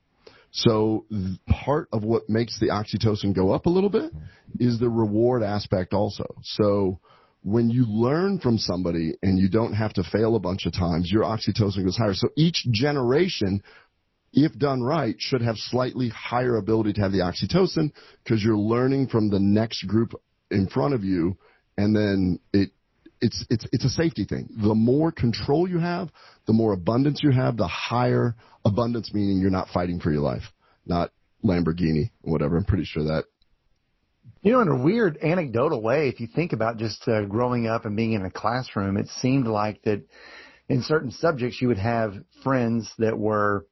So 0.52 1.06
part 1.48 1.90
of 1.94 2.04
what 2.04 2.30
makes 2.30 2.60
the 2.60 2.68
oxytocin 2.68 3.36
go 3.36 3.52
up 3.52 3.66
a 3.66 3.70
little 3.70 3.90
bit 3.90 4.12
is 4.60 4.80
the 4.80 4.90
reward 4.90 5.44
aspect 5.44 5.94
also. 5.94 6.26
So 6.42 7.00
when 7.44 7.70
you 7.70 7.86
learn 7.88 8.40
from 8.40 8.58
somebody 8.58 9.14
and 9.22 9.38
you 9.38 9.50
don't 9.50 9.74
have 9.74 9.94
to 9.94 10.04
fail 10.04 10.36
a 10.36 10.40
bunch 10.40 10.66
of 10.66 10.74
times, 10.74 11.12
your 11.12 11.24
oxytocin 11.24 11.86
goes 11.86 11.98
higher. 11.98 12.14
So 12.14 12.30
each 12.36 12.66
generation 12.72 13.62
if 14.34 14.58
done 14.58 14.82
right, 14.82 15.16
should 15.18 15.42
have 15.42 15.56
slightly 15.58 16.10
higher 16.10 16.58
ability 16.58 16.94
to 16.94 17.02
have 17.02 17.12
the 17.12 17.20
oxytocin 17.20 17.92
because 18.24 18.44
you're 18.44 18.58
learning 18.58 19.08
from 19.08 19.30
the 19.30 19.40
next 19.40 19.86
group 19.88 20.14
in 20.52 20.68
front 20.68 20.94
of 20.94 21.04
you, 21.04 21.38
and 21.78 21.96
then 21.96 22.40
it 22.54 22.72
it's 23.22 23.46
it's 23.50 23.66
it's 23.72 23.86
a 23.86 23.90
safety 23.90 24.26
thing. 24.26 24.50
The 24.62 24.76
more 24.76 25.12
control 25.12 25.68
you 25.68 25.80
have, 25.80 26.10
the 26.48 26.54
more 26.54 26.74
abundance 26.74 27.20
you 27.22 27.32
have, 27.32 27.58
the 27.58 27.68
higher 27.68 28.36
abundance 28.66 29.14
meaning 29.14 29.40
you're 29.40 29.50
not 29.50 29.70
fighting 29.70 30.00
for 30.00 30.12
your 30.12 30.22
life, 30.22 30.44
not 30.86 31.12
Lamborghini 31.44 32.12
or 32.24 32.32
whatever. 32.32 32.58
I'm 32.58 32.66
pretty 32.66 32.86
sure 32.86 33.04
that. 33.04 33.26
You 34.42 34.54
know, 34.54 34.62
in 34.62 34.70
a 34.70 34.82
weird 34.82 35.18
anecdotal 35.18 35.82
way, 35.82 36.08
if 36.08 36.22
you 36.22 36.28
think 36.28 36.54
about 36.54 36.78
just 36.78 37.06
uh, 37.08 37.24
growing 37.24 37.68
up 37.68 37.84
and 37.84 37.96
being 37.96 38.14
in 38.14 38.24
a 38.24 38.32
classroom, 38.32 38.96
it 38.96 39.08
seemed 39.20 39.48
like 39.48 39.82
that 39.84 40.02
in 40.70 40.82
certain 40.84 41.12
subjects 41.12 41.62
you 41.62 41.68
would 41.68 41.78
have 41.78 42.14
friends 42.42 42.90
that 43.00 43.18
were 43.18 43.66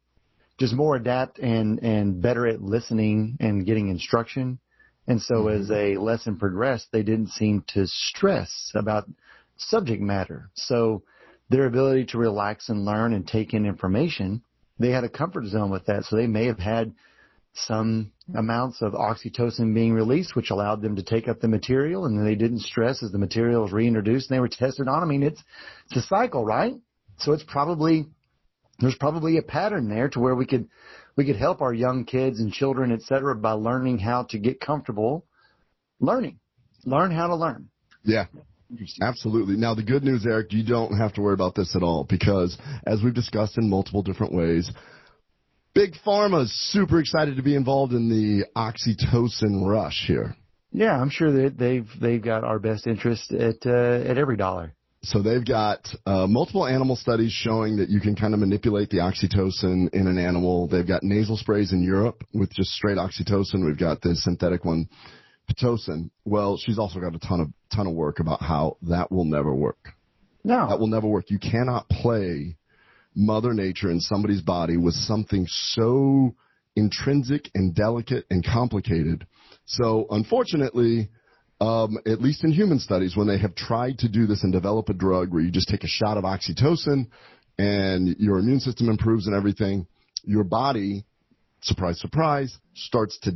just 0.58 0.74
more 0.74 0.96
adept 0.96 1.39
and 1.39 1.80
and 1.84 2.22
better 2.22 2.48
at 2.48 2.62
listening 2.62 3.38
and 3.39 3.65
getting 3.65 3.89
instruction. 3.89 4.60
And 5.08 5.22
so 5.22 5.46
mm-hmm. 5.46 5.62
as 5.62 5.72
a 5.72 5.98
lesson 5.98 6.38
progressed, 6.38 6.88
they 6.91 7.04
didn't 7.04 7.30
seem 7.30 7.63
to 7.70 7.88
stress 7.88 8.72
about 8.76 9.10
subject 9.58 10.02
matter. 10.02 10.50
So 10.54 11.04
their 11.50 11.65
ability 11.65 12.06
to 12.08 12.17
relax 12.17 12.70
and 12.70 12.86
learn 12.86 13.13
and 13.13 13.26
take 13.26 13.54
in 13.54 13.65
information, 13.65 14.43
they 14.80 14.89
had 14.89 15.06
a 15.06 15.10
comfort 15.10 15.46
zone 15.46 15.72
with 15.72 15.86
that. 15.86 16.06
So 16.06 16.15
they 16.15 16.28
may 16.28 16.46
have 16.48 16.60
had 16.60 16.93
some 17.54 18.12
amounts 18.36 18.82
of 18.82 18.93
oxytocin 18.93 19.74
being 19.74 19.93
released, 19.93 20.36
which 20.36 20.52
allowed 20.52 20.82
them 20.82 20.96
to 20.96 21.04
take 21.04 21.28
up 21.28 21.39
the 21.39 21.48
material, 21.48 22.06
and 22.06 22.17
then 22.17 22.26
they 22.26 22.36
didn't 22.36 22.60
stress 22.60 23.02
as 23.02 23.12
the 23.12 23.17
material 23.17 23.63
was 23.63 23.72
reintroduced 23.72 24.30
and 24.30 24.36
they 24.36 24.41
were 24.41 24.48
tested 24.48 24.88
on. 24.88 25.02
I 25.02 25.06
mean, 25.06 25.24
it's 25.24 25.41
it's 25.88 26.06
a 26.06 26.08
cycle, 26.08 26.46
right? 26.46 26.76
So 27.20 27.32
it's 27.32 27.43
probably 27.43 28.08
there's 28.79 28.95
probably 28.95 29.37
a 29.37 29.41
pattern 29.41 29.89
there 29.89 30.09
to 30.09 30.19
where 30.19 30.35
we 30.35 30.45
could 30.45 30.67
we 31.15 31.25
could 31.25 31.35
help 31.35 31.61
our 31.61 31.73
young 31.73 32.05
kids 32.05 32.39
and 32.39 32.51
children, 32.51 32.91
et 32.91 33.01
cetera, 33.01 33.35
by 33.35 33.51
learning 33.51 33.99
how 33.99 34.23
to 34.29 34.37
get 34.37 34.59
comfortable 34.59 35.25
learning, 35.99 36.39
learn 36.85 37.11
how 37.11 37.27
to 37.27 37.35
learn. 37.35 37.69
Yeah. 38.03 38.25
Absolutely. 39.01 39.55
Now, 39.55 39.75
the 39.75 39.83
good 39.83 40.03
news, 40.03 40.25
Eric, 40.25 40.51
you 40.51 40.61
don't 40.61 40.97
have 40.97 41.13
to 41.13 41.21
worry 41.21 41.33
about 41.33 41.55
this 41.55 41.73
at 41.73 41.83
all 41.83 42.03
because, 42.03 42.57
as 42.85 43.01
we've 43.01 43.13
discussed 43.13 43.57
in 43.57 43.69
multiple 43.69 44.03
different 44.03 44.33
ways, 44.33 44.69
Big 45.73 45.93
Pharma 46.05 46.43
is 46.43 46.71
super 46.71 46.99
excited 46.99 47.37
to 47.37 47.43
be 47.43 47.55
involved 47.55 47.93
in 47.93 48.09
the 48.09 48.45
oxytocin 48.57 49.65
rush 49.65 50.05
here. 50.05 50.35
Yeah, 50.73 50.99
I'm 50.99 51.09
sure 51.09 51.31
that 51.31 51.57
they've 51.57 51.87
they've 52.01 52.21
got 52.21 52.43
our 52.43 52.59
best 52.59 52.87
interest 52.87 53.31
at 53.31 53.65
uh, 53.65 54.03
at 54.05 54.17
every 54.17 54.35
dollar. 54.35 54.73
So 55.08 55.22
they've 55.22 55.46
got 55.46 55.88
uh, 56.06 56.28
multiple 56.28 56.67
animal 56.67 56.98
studies 56.98 57.32
showing 57.32 57.78
that 57.78 57.88
you 57.88 58.02
can 58.02 58.13
kind 58.13 58.34
of 58.34 58.41
manipulate 58.41 58.89
the 58.89 58.98
oxytocin 58.98 59.93
in 59.93 60.06
an 60.06 60.17
animal. 60.17 60.67
They've 60.67 60.86
got 60.86 61.02
nasal 61.02 61.38
sprays 61.38 61.72
in 61.72 61.82
Europe 61.82 62.26
with 62.34 62.52
just 62.54 62.72
straight 62.72 62.98
oxytocin. 62.98 63.65
We've 63.65 63.80
got 63.80 64.02
the 64.02 64.17
synthetic 64.17 64.65
one, 64.65 64.89
pitocin. 65.50 66.10
Well, 66.26 66.58
she's 66.58 66.78
also 66.78 67.00
got 67.00 67.15
a 67.15 67.20
ton 67.20 67.39
of 67.39 67.48
ton 67.74 67.88
of 67.88 67.93
work 67.93 68.20
about 68.20 68.41
how 68.41 68.76
that 68.82 69.10
will 69.10 69.24
never 69.24 69.56
work. 69.56 69.93
No, 70.43 70.67
That 70.67 70.78
will 70.78 70.88
never 70.88 71.08
work. 71.08 71.30
You 71.30 71.39
cannot 71.39 71.88
play 71.88 72.58
Mother 73.15 73.54
Nature 73.54 73.89
in 73.89 74.02
somebody's 74.02 74.41
body 74.41 74.76
with 74.76 74.93
something 74.93 75.46
so 75.48 76.36
intrinsic 76.76 77.50
and 77.56 77.74
delicate 77.74 78.26
and 78.30 78.46
complicated. 78.46 79.26
So 79.67 80.06
unfortunately, 80.10 81.12
um, 81.60 81.98
at 82.06 82.22
least 82.22 82.43
in 82.43 82.52
human 82.52 82.80
studies, 82.80 83.15
when 83.15 83.28
they 83.28 83.38
have 83.39 83.56
tried 83.56 84.00
to 84.00 84.10
do 84.10 84.28
this 84.28 84.43
and 84.43 84.54
develop 84.54 84.89
a 84.89 84.93
drug 84.93 85.32
where 85.32 85.41
you 85.41 85.52
just 85.52 85.67
take 85.70 85.84
a 85.84 85.88
shot 85.88 86.17
of 86.17 86.24
oxytocin 86.24 87.08
and 87.58 88.15
your 88.20 88.38
immune 88.39 88.60
system 88.60 88.89
improves 88.89 89.26
and 89.26 89.36
everything, 89.36 89.88
your 90.24 90.43
body, 90.43 91.06
surprise, 91.62 92.00
surprise, 92.00 92.58
starts 92.76 93.17
to 93.20 93.32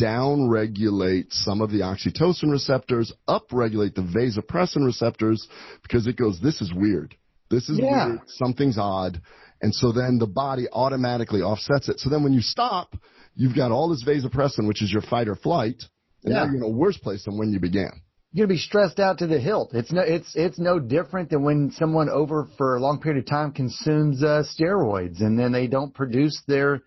downregulate 0.00 1.26
some 1.30 1.60
of 1.60 1.70
the 1.70 1.80
oxytocin 1.80 2.50
receptors, 2.50 3.12
upregulate 3.28 3.94
the 3.94 4.02
vasopressin 4.02 4.84
receptors 4.84 5.46
because 5.82 6.06
it 6.06 6.16
goes, 6.16 6.40
this 6.40 6.60
is 6.60 6.72
weird. 6.72 7.14
This 7.50 7.68
is 7.68 7.78
Yeah. 7.78 8.08
weird. 8.08 8.20
Something's 8.28 8.78
odd. 8.78 9.20
And 9.62 9.74
so 9.74 9.92
then 9.92 10.18
the 10.18 10.26
body 10.26 10.66
automatically 10.70 11.40
offsets 11.40 11.88
it. 11.88 12.00
So 12.00 12.10
then 12.10 12.22
when 12.22 12.32
you 12.32 12.42
stop, 12.42 12.94
you've 13.34 13.54
got 13.54 13.72
all 13.72 13.88
this 13.88 14.04
vasopressin, 14.04 14.66
which 14.66 14.82
is 14.82 14.92
your 14.92 15.02
fight 15.02 15.28
or 15.28 15.34
flight, 15.34 15.82
and 16.26 16.34
now 16.34 16.42
Yeah. 16.42 16.46
you're 16.50 16.56
in 16.56 16.62
a 16.62 16.68
worse 16.68 16.98
place 16.98 17.24
than 17.24 17.38
when 17.38 17.50
you 17.52 17.60
began. 17.60 17.92
you're 18.32 18.46
gonna 18.46 18.54
be 18.54 18.58
stressed 18.60 19.00
out 19.00 19.16
to 19.18 19.26
the 19.26 19.40
hilt. 19.40 19.70
It's 19.72 19.90
no 19.92 20.02
it's 20.02 20.36
it's 20.36 20.58
no 20.58 20.78
different 20.78 21.30
than 21.30 21.42
when 21.42 21.70
someone 21.70 22.10
over 22.10 22.46
for 22.58 22.76
a 22.76 22.80
long 22.80 23.00
period 23.00 23.20
of 23.24 23.26
time 23.30 23.52
consumes 23.52 24.22
uh, 24.22 24.42
steroids 24.42 25.22
and 25.22 25.38
then 25.38 25.52
they 25.52 25.66
don't 25.68 25.94
produce 25.94 26.42
their 26.46 26.82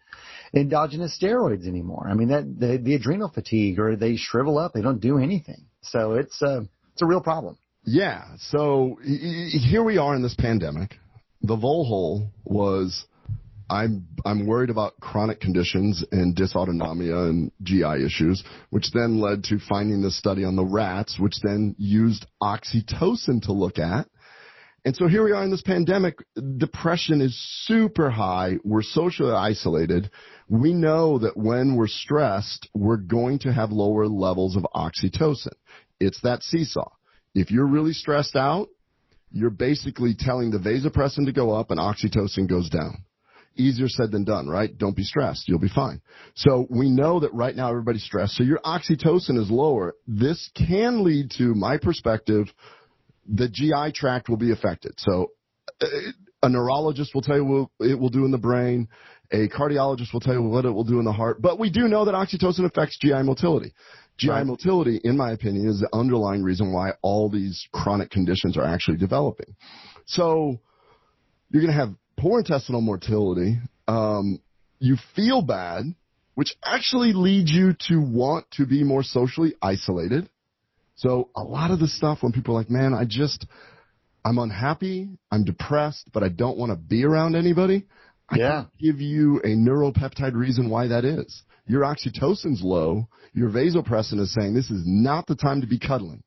endogenous 0.53 1.17
steroids 1.19 1.67
anymore. 1.67 2.07
I 2.09 2.13
mean, 2.13 2.27
that 2.29 2.59
the, 2.59 2.77
the 2.77 2.93
adrenal 2.95 3.29
fatigue 3.29 3.79
or 3.79 3.95
they 3.95 4.15
shrivel 4.15 4.57
up. 4.59 4.73
They 4.73 4.81
don't 4.81 4.99
do 4.99 5.17
anything. 5.17 5.65
So 5.81 6.13
it's 6.13 6.39
a, 6.41 6.67
it's 6.93 7.01
a 7.01 7.05
real 7.05 7.21
problem. 7.21 7.57
Yeah. 7.85 8.25
So 8.37 8.99
here 9.03 9.83
we 9.83 9.97
are 9.97 10.15
in 10.15 10.21
this 10.21 10.35
pandemic. 10.35 10.95
The 11.41 11.55
vole 11.55 11.85
hole 11.85 12.31
was 12.43 13.05
I'm 13.69 14.07
I'm 14.25 14.47
worried 14.47 14.69
about 14.69 14.99
chronic 14.99 15.39
conditions 15.39 16.03
and 16.11 16.35
dysautonomia 16.35 17.29
and 17.29 17.51
GI 17.61 18.03
issues, 18.05 18.43
which 18.71 18.91
then 18.93 19.19
led 19.19 19.43
to 19.45 19.59
finding 19.59 20.01
this 20.01 20.17
study 20.17 20.43
on 20.43 20.55
the 20.55 20.65
rats, 20.65 21.19
which 21.19 21.35
then 21.43 21.75
used 21.77 22.25
oxytocin 22.41 23.43
to 23.43 23.53
look 23.53 23.77
at. 23.77 24.07
And 24.85 24.95
so 24.95 25.07
here 25.07 25.23
we 25.23 25.33
are 25.33 25.43
in 25.43 25.51
this 25.51 25.61
pandemic. 25.61 26.17
Depression 26.57 27.21
is 27.21 27.37
super 27.65 28.09
high. 28.09 28.53
We're 28.63 28.81
socially 28.81 29.33
isolated. 29.33 30.09
We 30.47 30.73
know 30.73 31.19
that 31.19 31.37
when 31.37 31.75
we're 31.75 31.87
stressed, 31.87 32.67
we're 32.73 32.97
going 32.97 33.39
to 33.39 33.53
have 33.53 33.71
lower 33.71 34.07
levels 34.07 34.55
of 34.55 34.65
oxytocin. 34.73 35.53
It's 35.99 36.21
that 36.21 36.43
seesaw. 36.43 36.89
If 37.35 37.51
you're 37.51 37.67
really 37.67 37.93
stressed 37.93 38.35
out, 38.35 38.69
you're 39.31 39.51
basically 39.51 40.15
telling 40.17 40.49
the 40.49 40.57
vasopressin 40.57 41.25
to 41.25 41.33
go 41.33 41.51
up 41.51 41.69
and 41.69 41.79
oxytocin 41.79 42.49
goes 42.49 42.69
down 42.69 43.03
easier 43.55 43.87
said 43.87 44.11
than 44.11 44.23
done, 44.23 44.47
right? 44.47 44.75
Don't 44.77 44.95
be 44.95 45.03
stressed. 45.03 45.47
You'll 45.47 45.59
be 45.59 45.69
fine. 45.69 46.01
So 46.35 46.65
we 46.69 46.89
know 46.89 47.19
that 47.19 47.33
right 47.33 47.55
now 47.55 47.69
everybody's 47.69 48.03
stressed. 48.03 48.35
So 48.35 48.43
your 48.43 48.59
oxytocin 48.59 49.37
is 49.37 49.49
lower. 49.49 49.95
This 50.07 50.49
can 50.55 51.03
lead 51.03 51.31
to 51.37 51.53
my 51.53 51.77
perspective, 51.77 52.47
the 53.27 53.49
GI 53.49 53.91
tract 53.93 54.29
will 54.29 54.37
be 54.37 54.51
affected. 54.51 54.93
So 54.97 55.31
uh, 55.81 55.87
a 56.41 56.49
neurologist 56.49 57.13
will 57.13 57.21
tell 57.21 57.35
you 57.35 57.45
what 57.45 57.87
it 57.87 57.99
will 57.99 58.09
do 58.09 58.25
in 58.25 58.31
the 58.31 58.37
brain. 58.37 58.87
A 59.31 59.47
cardiologist 59.47 60.13
will 60.13 60.21
tell 60.21 60.33
you 60.33 60.41
what 60.41 60.65
it 60.65 60.71
will 60.71 60.83
do 60.83 60.99
in 60.99 61.05
the 61.05 61.11
heart. 61.11 61.41
But 61.41 61.59
we 61.59 61.69
do 61.69 61.87
know 61.87 62.05
that 62.05 62.15
oxytocin 62.15 62.65
affects 62.65 62.97
GI 62.99 63.23
motility. 63.23 63.73
GI 64.17 64.29
right. 64.29 64.45
motility, 64.45 64.99
in 65.03 65.15
my 65.15 65.31
opinion, 65.31 65.67
is 65.67 65.79
the 65.79 65.89
underlying 65.93 66.43
reason 66.43 66.73
why 66.73 66.91
all 67.01 67.29
these 67.29 67.67
chronic 67.71 68.09
conditions 68.09 68.57
are 68.57 68.65
actually 68.65 68.97
developing. 68.97 69.55
So 70.05 70.59
you're 71.51 71.61
going 71.61 71.73
to 71.73 71.79
have 71.79 71.95
poor 72.19 72.39
intestinal 72.39 72.81
motility, 72.81 73.57
um, 73.87 74.39
you 74.79 74.97
feel 75.15 75.41
bad, 75.41 75.83
which 76.35 76.55
actually 76.63 77.13
leads 77.13 77.51
you 77.51 77.73
to 77.87 77.99
want 77.99 78.45
to 78.51 78.65
be 78.65 78.83
more 78.83 79.03
socially 79.03 79.55
isolated. 79.61 80.29
So 80.95 81.29
a 81.35 81.43
lot 81.43 81.71
of 81.71 81.79
the 81.79 81.87
stuff 81.87 82.19
when 82.21 82.31
people 82.31 82.55
are 82.55 82.59
like, 82.59 82.69
man, 82.69 82.93
I 82.93 83.05
just, 83.07 83.45
I'm 84.23 84.37
unhappy, 84.37 85.09
I'm 85.31 85.45
depressed, 85.45 86.09
but 86.13 86.23
I 86.23 86.29
don't 86.29 86.57
want 86.57 86.71
to 86.71 86.75
be 86.75 87.05
around 87.05 87.35
anybody. 87.35 87.85
I 88.29 88.37
yeah. 88.37 88.65
give 88.79 88.99
you 88.99 89.39
a 89.39 89.49
neuropeptide 89.49 90.35
reason 90.35 90.69
why 90.69 90.87
that 90.87 91.05
is. 91.05 91.43
Your 91.67 91.83
oxytocin's 91.83 92.61
low. 92.61 93.07
Your 93.33 93.49
vasopressin 93.49 94.19
is 94.19 94.33
saying 94.33 94.53
this 94.53 94.71
is 94.71 94.83
not 94.85 95.27
the 95.27 95.35
time 95.35 95.61
to 95.61 95.67
be 95.67 95.79
cuddling. 95.79 96.23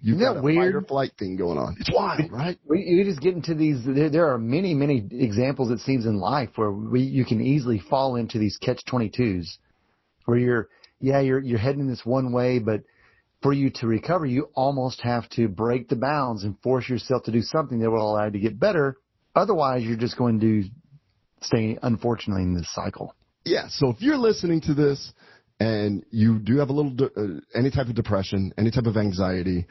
You've 0.00 0.20
got 0.20 0.38
a 0.38 0.42
weird? 0.42 0.74
fight 0.74 0.74
or 0.74 0.82
flight 0.82 1.12
thing 1.18 1.36
going 1.36 1.58
on. 1.58 1.76
It's 1.78 1.90
wild, 1.92 2.30
right? 2.30 2.58
We, 2.68 2.80
you 2.80 3.04
just 3.04 3.20
get 3.20 3.34
into 3.34 3.54
these. 3.54 3.84
There, 3.84 4.10
there 4.10 4.32
are 4.32 4.38
many, 4.38 4.74
many 4.74 5.06
examples 5.10 5.70
it 5.70 5.80
seems 5.80 6.06
in 6.06 6.18
life 6.18 6.50
where 6.56 6.70
we 6.70 7.00
you 7.02 7.24
can 7.24 7.40
easily 7.40 7.80
fall 7.90 8.16
into 8.16 8.38
these 8.38 8.56
catch 8.58 8.84
twenty 8.84 9.08
twos, 9.08 9.58
where 10.24 10.38
you're 10.38 10.68
yeah 11.00 11.20
you're 11.20 11.40
you're 11.40 11.58
heading 11.58 11.80
in 11.80 11.88
this 11.88 12.04
one 12.04 12.32
way, 12.32 12.58
but 12.58 12.82
for 13.42 13.52
you 13.52 13.70
to 13.70 13.86
recover, 13.86 14.26
you 14.26 14.48
almost 14.54 15.00
have 15.02 15.28
to 15.30 15.48
break 15.48 15.88
the 15.88 15.96
bounds 15.96 16.44
and 16.44 16.58
force 16.60 16.88
yourself 16.88 17.22
to 17.24 17.32
do 17.32 17.42
something 17.42 17.78
that 17.80 17.90
will 17.90 18.10
allow 18.10 18.24
you 18.24 18.32
to 18.32 18.38
get 18.38 18.58
better. 18.58 18.96
Otherwise, 19.34 19.82
you're 19.82 19.96
just 19.96 20.16
going 20.16 20.40
to 20.40 20.64
stay, 21.42 21.78
unfortunately, 21.82 22.42
in 22.42 22.54
this 22.54 22.72
cycle. 22.72 23.14
Yeah. 23.44 23.68
So 23.68 23.90
if 23.90 24.00
you're 24.00 24.16
listening 24.16 24.62
to 24.62 24.74
this 24.74 25.12
and 25.58 26.04
you 26.10 26.38
do 26.38 26.58
have 26.58 26.68
a 26.68 26.72
little 26.72 26.90
de- 26.92 27.12
uh, 27.16 27.40
any 27.54 27.70
type 27.70 27.88
of 27.88 27.94
depression, 27.94 28.52
any 28.58 28.70
type 28.70 28.86
of 28.86 28.96
anxiety, 28.96 29.66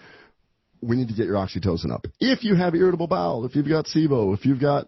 we 0.82 0.96
need 0.96 1.08
to 1.08 1.14
get 1.14 1.26
your 1.26 1.36
oxytocin 1.36 1.92
up. 1.92 2.06
If 2.20 2.44
you 2.44 2.56
have 2.56 2.76
irritable 2.76 3.08
bowel, 3.08 3.46
if 3.46 3.56
you've 3.56 3.68
got 3.68 3.86
SIBO, 3.86 4.34
if 4.34 4.46
you've 4.46 4.60
got 4.60 4.88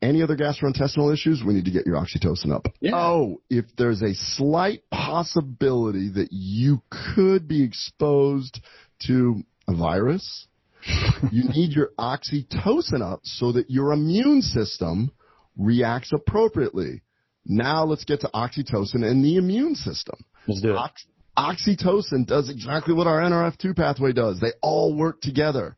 any 0.00 0.22
other 0.22 0.36
gastrointestinal 0.36 1.12
issues, 1.12 1.42
we 1.46 1.54
need 1.54 1.64
to 1.64 1.70
get 1.70 1.86
your 1.86 1.96
oxytocin 1.96 2.52
up. 2.52 2.66
Yeah. 2.80 2.92
Oh, 2.94 3.40
if 3.48 3.64
there's 3.78 4.02
a 4.02 4.14
slight 4.14 4.82
possibility 4.90 6.10
that 6.10 6.28
you 6.32 6.82
could 7.14 7.46
be 7.46 7.62
exposed 7.62 8.60
to 9.06 9.42
a 9.68 9.74
virus, 9.74 10.48
you 11.30 11.44
need 11.44 11.72
your 11.72 11.90
oxytocin 11.98 13.00
up 13.00 13.20
so 13.22 13.52
that 13.52 13.70
your 13.70 13.92
immune 13.92 14.42
system 14.42 15.12
reacts 15.56 16.12
appropriately. 16.12 17.02
Now 17.44 17.84
let's 17.84 18.04
get 18.04 18.20
to 18.20 18.30
oxytocin 18.34 19.04
and 19.04 19.24
the 19.24 19.36
immune 19.36 19.76
system. 19.76 20.24
Let's 20.46 20.60
do 20.60 20.72
it. 20.72 20.76
Ox- 20.76 21.06
oxytocin 21.36 22.26
does 22.26 22.48
exactly 22.50 22.94
what 22.94 23.06
our 23.06 23.20
NRF2 23.20 23.76
pathway 23.76 24.12
does. 24.12 24.40
They 24.40 24.52
all 24.60 24.94
work 24.96 25.20
together. 25.20 25.76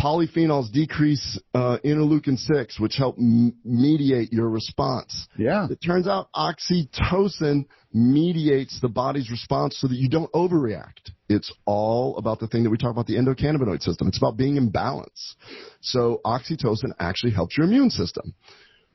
Polyphenols 0.00 0.72
decrease 0.72 1.38
uh, 1.54 1.78
interleukin 1.84 2.36
6, 2.36 2.80
which 2.80 2.96
help 2.96 3.16
m- 3.16 3.54
mediate 3.64 4.32
your 4.32 4.48
response. 4.48 5.28
Yeah. 5.38 5.68
It 5.70 5.78
turns 5.84 6.08
out 6.08 6.28
oxytocin 6.34 7.66
mediates 7.92 8.80
the 8.80 8.88
body's 8.88 9.30
response 9.30 9.78
so 9.78 9.86
that 9.86 9.94
you 9.94 10.08
don't 10.08 10.30
overreact. 10.32 11.12
It's 11.28 11.52
all 11.64 12.16
about 12.16 12.40
the 12.40 12.48
thing 12.48 12.64
that 12.64 12.70
we 12.70 12.76
talk 12.76 12.90
about 12.90 13.06
the 13.06 13.14
endocannabinoid 13.14 13.82
system. 13.82 14.08
It's 14.08 14.18
about 14.18 14.36
being 14.36 14.56
in 14.56 14.70
balance. 14.70 15.36
So 15.80 16.20
oxytocin 16.24 16.90
actually 16.98 17.32
helps 17.32 17.56
your 17.56 17.66
immune 17.66 17.90
system, 17.90 18.34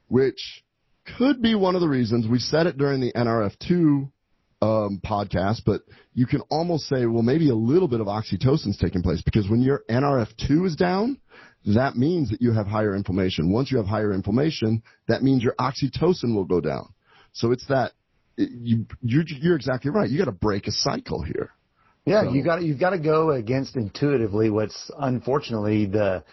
which 0.10 0.63
could 1.17 1.41
be 1.41 1.56
one 1.56 1.75
of 1.75 1.82
the 1.82 1.88
reasons 1.88 2.28
we 2.28 2.39
said 2.39 2.67
it 2.67 2.78
during 2.78 2.99
the 2.99 3.13
NRF2 3.13 4.12
um, 4.62 5.00
podcast, 5.04 5.62
but 5.65 5.82
you 6.13 6.26
can 6.26 6.41
almost 6.50 6.88
say, 6.88 7.06
well, 7.06 7.24
maybe 7.24 7.50
a 7.50 7.56
little 7.56 7.88
bit 7.88 8.02
of 8.02 8.08
oxytocin 8.08 8.69
is 8.69 8.78
taking 8.78 9.02
place 9.02 9.22
because 9.22 9.50
when 9.50 9.62
your 9.62 9.84
NRF2 9.89 10.65
is 10.65 10.76
down, 10.76 11.19
that 11.65 11.95
means 11.95 12.30
that 12.30 12.41
you 12.41 12.52
have 12.54 12.67
higher 12.67 12.95
inflammation. 12.95 13.52
Once 13.52 13.72
you 13.72 13.78
have 13.78 13.88
higher 13.88 14.13
inflammation, 14.13 14.82
that 15.08 15.24
means 15.24 15.43
your 15.43 15.56
oxytocin 15.60 16.34
will 16.36 16.45
go 16.45 16.62
down. 16.62 16.93
So 17.34 17.52
it's 17.52 17.67
that 17.67 17.93
you, 18.38 18.86
you're, 19.02 19.24
you're 19.28 19.56
exactly 19.56 19.91
right. 19.91 20.10
You 20.10 20.17
got 20.17 20.26
to 20.26 20.32
break 20.32 20.67
a 20.67 20.72
cycle 20.72 21.22
here. 21.22 21.52
Yeah, 22.06 22.24
so. 22.24 22.34
you 22.34 22.43
got 22.43 22.63
you've 22.63 22.80
got 22.80 22.91
to 22.91 23.00
go 23.00 23.32
against 23.32 23.76
intuitively 23.76 24.50
what's 24.50 24.89
unfortunately 24.98 25.86
the 25.86 26.24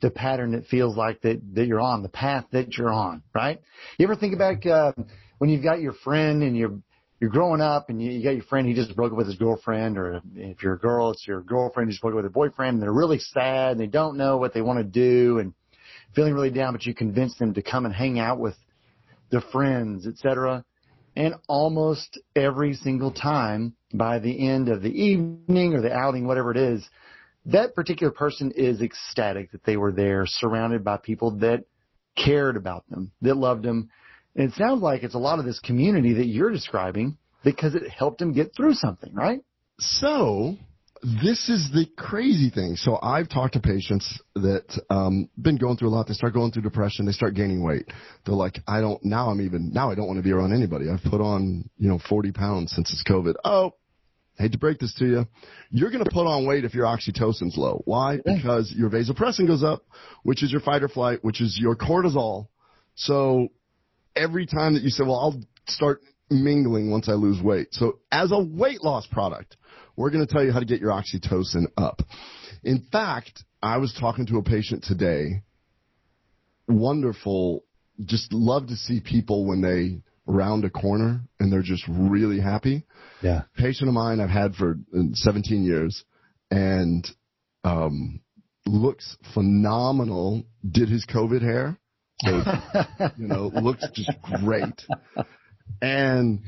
the 0.00 0.10
pattern 0.10 0.52
that 0.52 0.66
feels 0.66 0.96
like 0.96 1.20
that 1.22 1.40
that 1.54 1.66
you're 1.66 1.80
on, 1.80 2.02
the 2.02 2.08
path 2.08 2.46
that 2.52 2.76
you're 2.76 2.92
on, 2.92 3.22
right? 3.34 3.60
You 3.98 4.06
ever 4.06 4.16
think 4.16 4.34
about 4.34 4.66
uh, 4.66 4.92
when 5.38 5.50
you've 5.50 5.62
got 5.62 5.80
your 5.80 5.92
friend 5.92 6.42
and 6.42 6.56
you're 6.56 6.80
you're 7.20 7.30
growing 7.30 7.60
up 7.60 7.90
and 7.90 8.02
you, 8.02 8.10
you 8.10 8.24
got 8.24 8.30
your 8.30 8.44
friend 8.44 8.66
he 8.66 8.74
just 8.74 8.96
broke 8.96 9.12
up 9.12 9.18
with 9.18 9.26
his 9.26 9.36
girlfriend, 9.36 9.98
or 9.98 10.22
if 10.34 10.62
you're 10.62 10.74
a 10.74 10.78
girl, 10.78 11.10
it's 11.10 11.26
your 11.28 11.42
girlfriend 11.42 11.88
who 11.88 11.92
just 11.92 12.02
broke 12.02 12.12
up 12.12 12.16
with 12.16 12.24
her 12.24 12.30
boyfriend, 12.30 12.74
and 12.74 12.82
they're 12.82 12.92
really 12.92 13.18
sad 13.18 13.72
and 13.72 13.80
they 13.80 13.86
don't 13.86 14.16
know 14.16 14.38
what 14.38 14.54
they 14.54 14.62
want 14.62 14.78
to 14.78 14.84
do 14.84 15.38
and 15.38 15.52
feeling 16.14 16.34
really 16.34 16.50
down, 16.50 16.72
but 16.72 16.84
you 16.86 16.94
convince 16.94 17.36
them 17.36 17.54
to 17.54 17.62
come 17.62 17.84
and 17.84 17.94
hang 17.94 18.18
out 18.18 18.40
with 18.40 18.54
their 19.30 19.42
friends, 19.52 20.06
etc. 20.06 20.64
And 21.14 21.34
almost 21.46 22.18
every 22.34 22.74
single 22.74 23.12
time, 23.12 23.74
by 23.92 24.18
the 24.18 24.48
end 24.48 24.68
of 24.68 24.82
the 24.82 24.90
evening 24.90 25.74
or 25.74 25.82
the 25.82 25.92
outing, 25.92 26.26
whatever 26.26 26.50
it 26.50 26.56
is, 26.56 26.88
that 27.46 27.74
particular 27.74 28.12
person 28.12 28.52
is 28.54 28.80
ecstatic 28.80 29.52
that 29.52 29.64
they 29.64 29.76
were 29.76 29.92
there, 29.92 30.24
surrounded 30.26 30.84
by 30.84 30.96
people 30.96 31.32
that 31.38 31.64
cared 32.16 32.56
about 32.56 32.88
them, 32.88 33.12
that 33.22 33.36
loved 33.36 33.62
them, 33.62 33.90
and 34.36 34.50
it 34.50 34.54
sounds 34.54 34.82
like 34.82 35.02
it's 35.02 35.14
a 35.14 35.18
lot 35.18 35.38
of 35.38 35.44
this 35.44 35.60
community 35.60 36.14
that 36.14 36.26
you're 36.26 36.50
describing 36.50 37.18
because 37.44 37.74
it 37.74 37.88
helped 37.88 38.20
him 38.20 38.32
get 38.32 38.54
through 38.54 38.74
something, 38.74 39.12
right? 39.14 39.40
So 39.78 40.56
this 41.02 41.48
is 41.48 41.70
the 41.72 41.86
crazy 41.96 42.50
thing. 42.50 42.76
So 42.76 42.98
I've 43.02 43.28
talked 43.28 43.54
to 43.54 43.60
patients 43.60 44.20
that 44.34 44.64
um 44.90 45.28
been 45.40 45.56
going 45.56 45.76
through 45.76 45.88
a 45.88 45.94
lot. 45.94 46.06
They 46.06 46.14
start 46.14 46.34
going 46.34 46.52
through 46.52 46.62
depression. 46.62 47.06
They 47.06 47.12
start 47.12 47.34
gaining 47.34 47.62
weight. 47.64 47.86
They're 48.26 48.34
like, 48.34 48.58
I 48.68 48.80
don't 48.80 49.02
now. 49.04 49.30
I'm 49.30 49.40
even 49.40 49.72
now. 49.72 49.90
I 49.90 49.94
don't 49.94 50.06
want 50.06 50.18
to 50.18 50.22
be 50.22 50.32
around 50.32 50.52
anybody. 50.52 50.86
I've 50.90 51.02
put 51.10 51.20
on 51.20 51.68
you 51.78 51.88
know 51.88 51.98
40 52.08 52.32
pounds 52.32 52.72
since 52.72 52.92
it's 52.92 53.02
COVID. 53.10 53.34
Oh, 53.44 53.72
hate 54.40 54.52
to 54.52 54.58
break 54.58 54.78
this 54.78 54.94
to 54.94 55.06
you. 55.06 55.26
You're 55.70 55.90
going 55.90 56.04
to 56.04 56.10
put 56.10 56.26
on 56.26 56.46
weight 56.46 56.64
if 56.64 56.74
your 56.74 56.86
oxytocin's 56.86 57.56
low. 57.56 57.82
Why? 57.84 58.18
Because 58.24 58.72
your 58.76 58.90
vasopressin 58.90 59.46
goes 59.46 59.62
up, 59.62 59.84
which 60.22 60.42
is 60.42 60.50
your 60.50 60.60
fight 60.60 60.82
or 60.82 60.88
flight, 60.88 61.20
which 61.22 61.40
is 61.40 61.58
your 61.60 61.76
cortisol. 61.76 62.48
So 62.94 63.48
every 64.16 64.46
time 64.46 64.74
that 64.74 64.82
you 64.82 64.90
say, 64.90 65.04
well, 65.04 65.18
I'll 65.18 65.40
start 65.68 66.00
mingling 66.30 66.90
once 66.90 67.08
I 67.08 67.12
lose 67.12 67.42
weight. 67.42 67.68
So 67.72 67.98
as 68.10 68.32
a 68.32 68.38
weight 68.40 68.82
loss 68.82 69.06
product, 69.06 69.56
we're 69.96 70.10
going 70.10 70.26
to 70.26 70.32
tell 70.32 70.44
you 70.44 70.52
how 70.52 70.60
to 70.60 70.66
get 70.66 70.80
your 70.80 70.92
oxytocin 70.92 71.64
up. 71.76 72.02
In 72.62 72.86
fact, 72.92 73.44
I 73.62 73.78
was 73.78 73.96
talking 73.98 74.26
to 74.26 74.38
a 74.38 74.42
patient 74.42 74.84
today. 74.84 75.42
Wonderful. 76.68 77.64
Just 78.04 78.32
love 78.32 78.68
to 78.68 78.76
see 78.76 79.00
people 79.00 79.46
when 79.46 79.60
they 79.60 80.02
round 80.26 80.64
a 80.64 80.70
corner 80.70 81.22
and 81.38 81.52
they're 81.52 81.62
just 81.62 81.84
really 81.88 82.40
happy. 82.40 82.84
Yeah. 83.22 83.42
Patient 83.56 83.88
of 83.88 83.94
mine 83.94 84.20
I've 84.20 84.30
had 84.30 84.54
for 84.54 84.78
uh, 84.96 85.02
17 85.12 85.64
years 85.64 86.04
and 86.50 87.06
um, 87.64 88.20
looks 88.66 89.16
phenomenal. 89.34 90.44
Did 90.68 90.88
his 90.88 91.04
COVID 91.06 91.42
hair. 91.42 91.78
So, 92.20 92.42
you 93.16 93.26
know, 93.26 93.50
looks 93.62 93.86
just 93.92 94.10
great. 94.22 94.82
And 95.80 96.40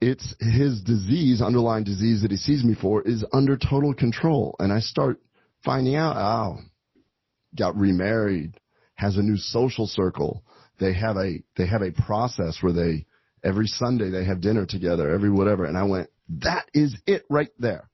it's 0.00 0.34
his 0.40 0.80
disease, 0.82 1.42
underlying 1.42 1.84
disease 1.84 2.22
that 2.22 2.30
he 2.30 2.36
sees 2.36 2.64
me 2.64 2.74
for, 2.80 3.02
is 3.02 3.24
under 3.32 3.56
total 3.56 3.92
control. 3.94 4.56
And 4.58 4.72
I 4.72 4.80
start 4.80 5.20
finding 5.64 5.96
out, 5.96 6.16
oh, 6.16 6.58
got 7.56 7.76
remarried, 7.76 8.58
has 8.94 9.16
a 9.16 9.22
new 9.22 9.36
social 9.36 9.86
circle. 9.86 10.42
They 10.78 10.94
have 10.94 11.16
a 11.16 11.42
they 11.56 11.66
have 11.66 11.82
a 11.82 11.92
process 11.92 12.58
where 12.62 12.72
they 12.72 13.06
every 13.44 13.66
Sunday 13.66 14.10
they 14.10 14.24
have 14.24 14.40
dinner 14.40 14.64
together, 14.66 15.10
every 15.10 15.30
whatever. 15.30 15.64
And 15.64 15.76
I 15.76 15.84
went, 15.84 16.08
that 16.40 16.66
is 16.72 16.96
it 17.06 17.24
right 17.28 17.50
there. 17.58 17.88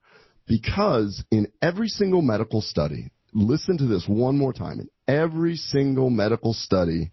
Because 0.47 1.25
in 1.33 1.49
every 1.61 1.89
single 1.89 2.23
medical 2.23 2.61
study, 2.61 3.11
listen 3.33 3.79
to 3.79 3.87
this 3.87 4.05
one 4.07 4.39
more 4.39 4.53
time. 4.53 4.79
In 4.79 4.89
every 5.09 5.57
single 5.57 6.11
medical 6.11 6.53
study, 6.53 7.11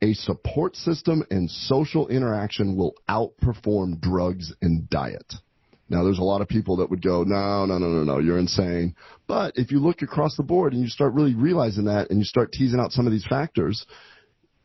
a 0.00 0.14
support 0.14 0.76
system 0.76 1.24
and 1.30 1.50
social 1.50 2.08
interaction 2.08 2.76
will 2.76 2.94
outperform 3.08 4.00
drugs 4.00 4.52
and 4.60 4.88
diet. 4.90 5.34
Now, 5.88 6.04
there's 6.04 6.18
a 6.18 6.24
lot 6.24 6.40
of 6.40 6.48
people 6.48 6.76
that 6.78 6.88
would 6.90 7.02
go, 7.02 7.22
no, 7.22 7.66
no, 7.66 7.76
no, 7.78 7.88
no, 7.88 8.02
no, 8.02 8.18
you're 8.18 8.38
insane. 8.38 8.94
But 9.26 9.52
if 9.56 9.70
you 9.70 9.78
look 9.78 10.00
across 10.00 10.36
the 10.36 10.42
board 10.42 10.72
and 10.72 10.82
you 10.82 10.88
start 10.88 11.12
really 11.12 11.34
realizing 11.34 11.84
that 11.84 12.10
and 12.10 12.18
you 12.18 12.24
start 12.24 12.50
teasing 12.52 12.80
out 12.80 12.92
some 12.92 13.06
of 13.06 13.12
these 13.12 13.26
factors, 13.26 13.84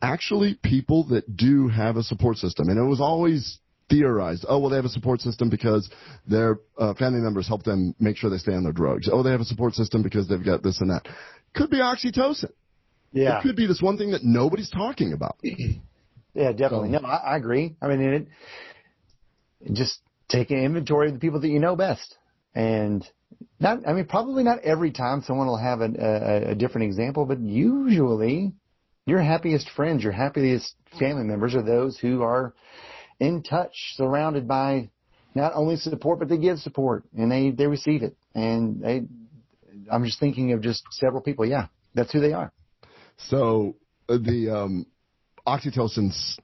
actually 0.02 0.58
people 0.64 1.04
that 1.10 1.36
do 1.36 1.68
have 1.68 1.98
a 1.98 2.04
support 2.04 2.38
system, 2.38 2.70
and 2.70 2.80
it 2.80 2.90
was 2.90 3.02
always 3.02 3.60
theorized, 3.90 4.46
oh, 4.48 4.60
well, 4.60 4.70
they 4.70 4.76
have 4.76 4.86
a 4.86 4.90
support 4.90 5.22
system 5.22 5.50
because 5.50 5.90
their 6.28 6.60
uh, 6.78 6.94
family 6.96 7.22
members 7.22 7.48
help 7.48 7.64
them 7.64 7.96
make 8.00 8.18
sure 8.18 8.30
they 8.30 8.38
stay 8.38 8.54
on 8.54 8.64
their 8.64 8.74
drugs. 8.74 9.10
Oh, 9.12 9.24
they 9.24 9.32
have 9.32 9.42
a 9.42 9.46
support 9.46 9.74
system 9.74 10.04
because 10.04 10.28
they've 10.28 10.44
got 10.44 10.64
this 10.64 10.82
and 10.82 10.90
that. 10.90 11.08
Could 11.56 11.70
be 11.70 11.78
oxytocin. 11.78 12.52
Yeah. 13.12 13.40
It 13.40 13.44
could 13.44 13.56
be 13.56 13.66
this 13.66 13.82
one 13.82 13.98
thing 13.98 14.12
that 14.12 14.24
nobody's 14.24 14.70
talking 14.70 15.14
about. 15.14 15.38
yeah, 16.34 16.52
definitely. 16.52 16.90
No, 16.90 17.00
I, 17.00 17.34
I 17.34 17.38
agree. 17.38 17.76
I 17.82 17.88
mean, 17.88 18.02
it, 18.02 18.28
just 19.74 20.00
take 20.30 20.52
an 20.52 20.58
inventory 20.60 21.08
of 21.08 21.14
the 21.14 21.20
people 21.20 21.40
that 21.40 21.48
you 21.48 21.60
know 21.60 21.76
best. 21.76 22.18
And 22.54 23.08
not, 23.60 23.88
I 23.88 23.94
mean, 23.94 24.06
probably 24.06 24.44
not 24.44 24.60
every 24.60 24.92
time 24.92 25.22
someone 25.22 25.48
will 25.48 25.58
have 25.58 25.82
a, 25.82 25.90
a, 26.00 26.52
a 26.52 26.56
different 26.56 26.86
example, 26.86 27.26
but 27.26 27.40
usually 27.40 28.54
your 29.06 29.22
happiest 29.22 29.70
friends, 29.70 30.04
your 30.04 30.12
happiest 30.12 30.76
family 31.00 31.24
members 31.24 31.56
are 31.56 31.64
those 31.64 31.98
who 31.98 32.24
are 32.24 32.54
in 33.20 33.44
touch, 33.44 33.74
surrounded 33.96 34.48
by 34.48 34.90
not 35.36 35.54
only 35.56 35.76
support, 35.76 36.20
but 36.20 36.30
they 36.30 36.38
give 36.38 36.60
support 36.60 37.04
and 37.16 37.32
they, 37.32 37.52
they 37.52 37.68
receive 37.68 38.04
it. 38.04 38.16
And 38.34 38.82
they, 38.82 39.04
I'm 39.92 40.04
just 40.04 40.20
thinking 40.20 40.54
of 40.54 40.62
just 40.62 40.84
several 40.92 41.22
people. 41.22 41.46
Yeah, 41.46 41.68
that's 41.94 42.12
who 42.12 42.20
they 42.20 42.34
are. 42.34 42.52
So 43.30 43.76
uh, 44.10 44.18
the 44.18 44.56
um, 44.56 44.86
oxytocin's 45.46 46.38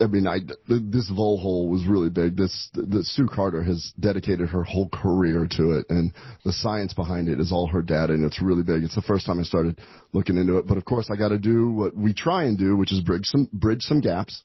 I 0.00 0.06
mean, 0.06 0.26
I, 0.26 0.38
this 0.68 1.08
vole 1.08 1.38
hole 1.38 1.68
was 1.68 1.86
really 1.86 2.10
big. 2.10 2.36
This, 2.36 2.68
the, 2.74 3.04
Sue 3.04 3.28
Carter 3.28 3.62
has 3.62 3.92
dedicated 4.00 4.48
her 4.48 4.64
whole 4.64 4.88
career 4.88 5.46
to 5.52 5.78
it, 5.78 5.86
and 5.88 6.12
the 6.44 6.52
science 6.52 6.92
behind 6.92 7.28
it 7.28 7.38
is 7.38 7.52
all 7.52 7.68
her 7.68 7.80
data, 7.80 8.12
and 8.12 8.24
it's 8.24 8.42
really 8.42 8.64
big. 8.64 8.82
It's 8.82 8.96
the 8.96 9.02
first 9.02 9.24
time 9.24 9.38
I 9.38 9.44
started 9.44 9.80
looking 10.12 10.36
into 10.36 10.58
it, 10.58 10.66
but 10.66 10.78
of 10.78 10.84
course, 10.84 11.10
I 11.12 11.16
got 11.16 11.28
to 11.28 11.38
do 11.38 11.70
what 11.70 11.96
we 11.96 12.12
try 12.12 12.44
and 12.44 12.58
do, 12.58 12.76
which 12.76 12.92
is 12.92 13.00
bridge 13.02 13.26
some 13.26 13.48
bridge 13.52 13.82
some 13.82 14.00
gaps. 14.00 14.42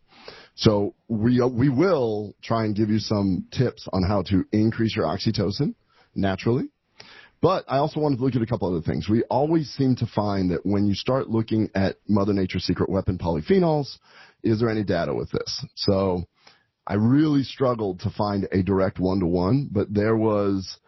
So 0.55 0.95
we 1.07 1.41
we 1.41 1.69
will 1.69 2.35
try 2.41 2.65
and 2.65 2.75
give 2.75 2.89
you 2.89 2.99
some 2.99 3.47
tips 3.51 3.87
on 3.93 4.03
how 4.03 4.23
to 4.23 4.45
increase 4.51 4.95
your 4.95 5.05
oxytocin 5.05 5.75
naturally. 6.15 6.69
But 7.41 7.63
I 7.69 7.77
also 7.77 8.01
wanted 8.01 8.17
to 8.17 8.25
look 8.25 8.35
at 8.35 8.41
a 8.41 8.45
couple 8.45 8.67
other 8.67 8.83
things. 8.83 9.07
We 9.07 9.23
always 9.23 9.69
seem 9.69 9.95
to 9.97 10.05
find 10.05 10.51
that 10.51 10.65
when 10.65 10.85
you 10.85 10.93
start 10.93 11.29
looking 11.29 11.69
at 11.73 11.95
Mother 12.07 12.33
Nature's 12.33 12.65
secret 12.65 12.89
weapon 12.89 13.17
polyphenols, 13.17 13.97
is 14.43 14.59
there 14.59 14.69
any 14.69 14.83
data 14.83 15.13
with 15.13 15.31
this? 15.31 15.65
So 15.75 16.25
I 16.85 16.95
really 16.95 17.43
struggled 17.43 18.01
to 18.01 18.09
find 18.09 18.47
a 18.51 18.61
direct 18.61 18.99
one 18.99 19.21
to 19.21 19.25
one, 19.25 19.69
but 19.71 19.93
there 19.93 20.17
was 20.17 20.79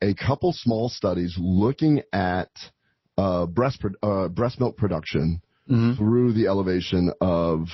a 0.00 0.14
couple 0.14 0.52
small 0.52 0.88
studies 0.88 1.36
looking 1.38 2.02
at 2.12 2.50
uh, 3.16 3.46
breast 3.46 3.84
uh, 4.02 4.28
breast 4.28 4.58
milk 4.58 4.76
production 4.76 5.40
mm-hmm. 5.70 5.94
through 5.94 6.32
the 6.32 6.48
elevation 6.48 7.12
of 7.20 7.68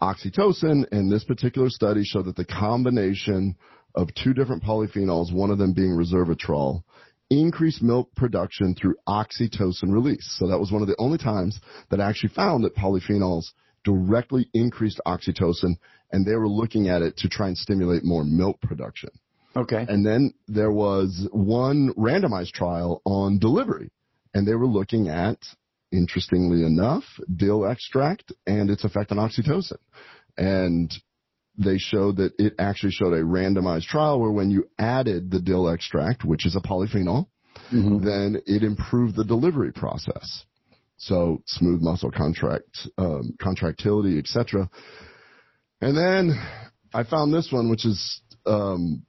oxytocin, 0.00 0.84
and 0.92 1.10
this 1.10 1.24
particular 1.24 1.68
study 1.70 2.02
showed 2.04 2.26
that 2.26 2.36
the 2.36 2.44
combination 2.44 3.56
of 3.94 4.08
two 4.14 4.34
different 4.34 4.62
polyphenols, 4.62 5.32
one 5.32 5.50
of 5.50 5.58
them 5.58 5.72
being 5.72 5.96
resveratrol, 5.96 6.82
increased 7.30 7.82
milk 7.82 8.14
production 8.14 8.74
through 8.74 8.94
oxytocin 9.08 9.90
release. 9.90 10.36
So 10.38 10.48
that 10.48 10.58
was 10.58 10.70
one 10.70 10.82
of 10.82 10.88
the 10.88 10.96
only 10.98 11.18
times 11.18 11.58
that 11.90 12.00
I 12.00 12.08
actually 12.08 12.34
found 12.34 12.64
that 12.64 12.76
polyphenols 12.76 13.44
directly 13.84 14.48
increased 14.52 15.00
oxytocin, 15.06 15.76
and 16.12 16.26
they 16.26 16.34
were 16.34 16.48
looking 16.48 16.88
at 16.88 17.02
it 17.02 17.16
to 17.18 17.28
try 17.28 17.48
and 17.48 17.56
stimulate 17.56 18.04
more 18.04 18.24
milk 18.24 18.60
production. 18.60 19.10
Okay. 19.56 19.86
And 19.88 20.04
then 20.04 20.34
there 20.46 20.70
was 20.70 21.26
one 21.32 21.94
randomized 21.94 22.52
trial 22.52 23.00
on 23.06 23.38
delivery, 23.38 23.90
and 24.34 24.46
they 24.46 24.54
were 24.54 24.66
looking 24.66 25.08
at, 25.08 25.38
interestingly 25.92 26.64
enough, 26.64 27.04
dill 27.34 27.66
extract 27.66 28.32
and 28.46 28.70
its 28.70 28.84
effect 28.84 29.12
on 29.12 29.18
oxytocin. 29.18 29.78
And 30.36 30.92
they 31.58 31.78
showed 31.78 32.16
that 32.16 32.32
it 32.38 32.54
actually 32.58 32.92
showed 32.92 33.14
a 33.14 33.22
randomized 33.22 33.86
trial 33.86 34.20
where 34.20 34.30
when 34.30 34.50
you 34.50 34.68
added 34.78 35.30
the 35.30 35.40
dill 35.40 35.68
extract, 35.68 36.24
which 36.24 36.44
is 36.44 36.56
a 36.56 36.60
polyphenol, 36.60 37.28
mm-hmm. 37.72 38.04
then 38.04 38.42
it 38.46 38.62
improved 38.62 39.16
the 39.16 39.24
delivery 39.24 39.72
process. 39.72 40.44
So 40.98 41.42
smooth 41.46 41.80
muscle 41.80 42.10
contract, 42.10 42.88
um, 42.98 43.36
contractility, 43.40 44.18
etc. 44.18 44.68
And 45.80 45.96
then 45.96 46.38
I 46.92 47.04
found 47.04 47.32
this 47.32 47.48
one, 47.50 47.70
which 47.70 47.84
is 47.84 48.20
um, 48.46 49.04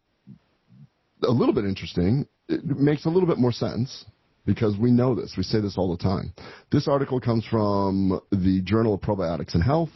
a 1.23 1.31
little 1.31 1.53
bit 1.53 1.65
interesting. 1.65 2.27
It 2.49 2.65
makes 2.65 3.05
a 3.05 3.09
little 3.09 3.27
bit 3.27 3.37
more 3.37 3.51
sense 3.51 4.05
because 4.47 4.77
we 4.77 4.89
know 4.89 5.13
this. 5.13 5.35
We 5.37 5.43
say 5.43 5.59
this 5.59 5.77
all 5.77 5.95
the 5.95 6.01
time. 6.01 6.33
This 6.71 6.87
article 6.87 7.19
comes 7.19 7.45
from 7.45 8.19
the 8.31 8.61
Journal 8.63 8.95
of 8.95 9.01
Probiotics 9.01 9.53
and 9.53 9.61
Health. 9.61 9.91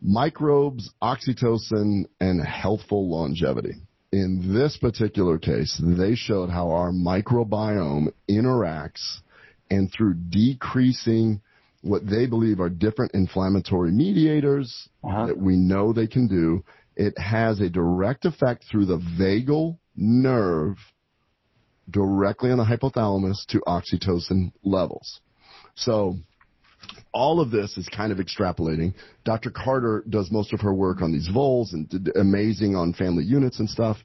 Microbes, 0.00 0.90
oxytocin, 1.02 2.04
and 2.20 2.46
healthful 2.46 3.10
longevity. 3.10 3.74
In 4.12 4.54
this 4.54 4.76
particular 4.76 5.38
case, 5.38 5.82
they 5.84 6.14
showed 6.14 6.48
how 6.48 6.70
our 6.70 6.92
microbiome 6.92 8.12
interacts 8.30 9.18
and 9.68 9.92
through 9.92 10.14
decreasing 10.14 11.40
what 11.82 12.08
they 12.08 12.26
believe 12.26 12.60
are 12.60 12.70
different 12.70 13.12
inflammatory 13.14 13.90
mediators 13.90 14.88
uh-huh. 15.02 15.26
that 15.26 15.38
we 15.38 15.56
know 15.56 15.92
they 15.92 16.06
can 16.06 16.28
do, 16.28 16.64
it 16.94 17.18
has 17.18 17.60
a 17.60 17.68
direct 17.68 18.24
effect 18.24 18.64
through 18.70 18.86
the 18.86 18.98
vagal 19.18 19.76
nerve 19.96 20.76
directly 21.90 22.50
on 22.50 22.58
the 22.58 22.64
hypothalamus 22.64 23.46
to 23.48 23.60
oxytocin 23.66 24.52
levels. 24.62 25.20
So 25.74 26.16
all 27.12 27.40
of 27.40 27.50
this 27.50 27.76
is 27.76 27.88
kind 27.88 28.12
of 28.12 28.18
extrapolating. 28.18 28.94
Dr. 29.24 29.50
Carter 29.50 30.04
does 30.08 30.30
most 30.30 30.52
of 30.52 30.60
her 30.60 30.72
work 30.74 31.02
on 31.02 31.12
these 31.12 31.28
voles 31.28 31.72
and 31.72 31.88
did 31.88 32.16
amazing 32.16 32.76
on 32.76 32.92
family 32.92 33.24
units 33.24 33.58
and 33.58 33.68
stuff. 33.68 33.96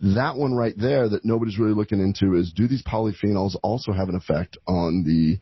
That 0.00 0.36
one 0.36 0.54
right 0.54 0.74
there 0.76 1.08
that 1.08 1.24
nobody's 1.24 1.58
really 1.58 1.74
looking 1.74 2.00
into 2.00 2.34
is 2.34 2.52
do 2.52 2.68
these 2.68 2.82
polyphenols 2.82 3.56
also 3.62 3.92
have 3.92 4.08
an 4.08 4.16
effect 4.16 4.58
on 4.66 5.04
the 5.04 5.38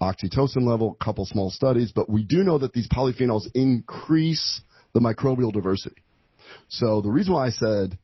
oxytocin 0.00 0.62
level? 0.62 0.96
A 1.00 1.04
couple 1.04 1.24
small 1.26 1.50
studies, 1.50 1.92
but 1.92 2.08
we 2.08 2.22
do 2.22 2.44
know 2.44 2.58
that 2.58 2.72
these 2.72 2.88
polyphenols 2.88 3.48
increase 3.54 4.60
the 4.92 5.00
microbial 5.00 5.52
diversity. 5.52 6.02
So 6.68 7.00
the 7.00 7.10
reason 7.10 7.34
why 7.34 7.46
I 7.46 7.50
said 7.50 7.98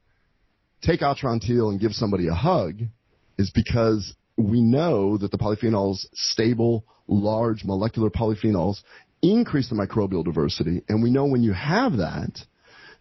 take 0.82 1.01
Atrantil 1.01 1.70
and 1.70 1.80
give 1.80 1.93
somebody 1.93 2.26
a 2.26 2.34
hug 2.34 2.80
is 3.38 3.50
because 3.50 4.14
we 4.36 4.60
know 4.60 5.16
that 5.18 5.30
the 5.30 5.38
polyphenols, 5.38 6.06
stable, 6.14 6.84
large 7.06 7.64
molecular 7.64 8.10
polyphenols, 8.10 8.82
increase 9.22 9.68
the 9.68 9.74
microbial 9.74 10.24
diversity. 10.24 10.82
And 10.88 11.02
we 11.02 11.10
know 11.10 11.26
when 11.26 11.42
you 11.42 11.52
have 11.52 11.98
that, 11.98 12.38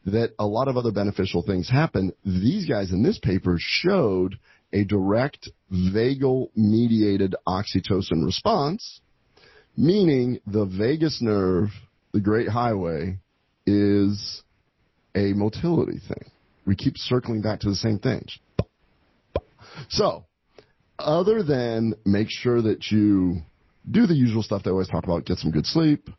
that 0.05 0.33
a 0.39 0.45
lot 0.45 0.67
of 0.67 0.77
other 0.77 0.91
beneficial 0.91 1.41
things 1.41 1.69
happen. 1.69 2.13
These 2.25 2.67
guys 2.67 2.91
in 2.91 3.03
this 3.03 3.19
paper 3.19 3.57
showed 3.59 4.37
a 4.73 4.83
direct 4.83 5.49
vagal 5.71 6.49
mediated 6.55 7.35
oxytocin 7.47 8.25
response, 8.25 9.01
meaning 9.75 10.39
the 10.47 10.65
vagus 10.65 11.21
nerve, 11.21 11.69
the 12.13 12.21
great 12.21 12.47
highway, 12.47 13.17
is 13.65 14.41
a 15.15 15.33
motility 15.33 15.99
thing. 16.07 16.31
We 16.65 16.75
keep 16.75 16.97
circling 16.97 17.41
back 17.41 17.59
to 17.61 17.69
the 17.69 17.75
same 17.75 17.99
things. 17.99 18.37
So, 19.89 20.25
other 20.99 21.43
than 21.43 21.95
make 22.05 22.29
sure 22.29 22.61
that 22.61 22.91
you 22.91 23.41
do 23.89 24.05
the 24.05 24.13
usual 24.13 24.43
stuff 24.43 24.63
they 24.63 24.71
always 24.71 24.87
talk 24.87 25.03
about, 25.03 25.25
get 25.25 25.37
some 25.37 25.51
good 25.51 25.65
sleep, 25.65 26.09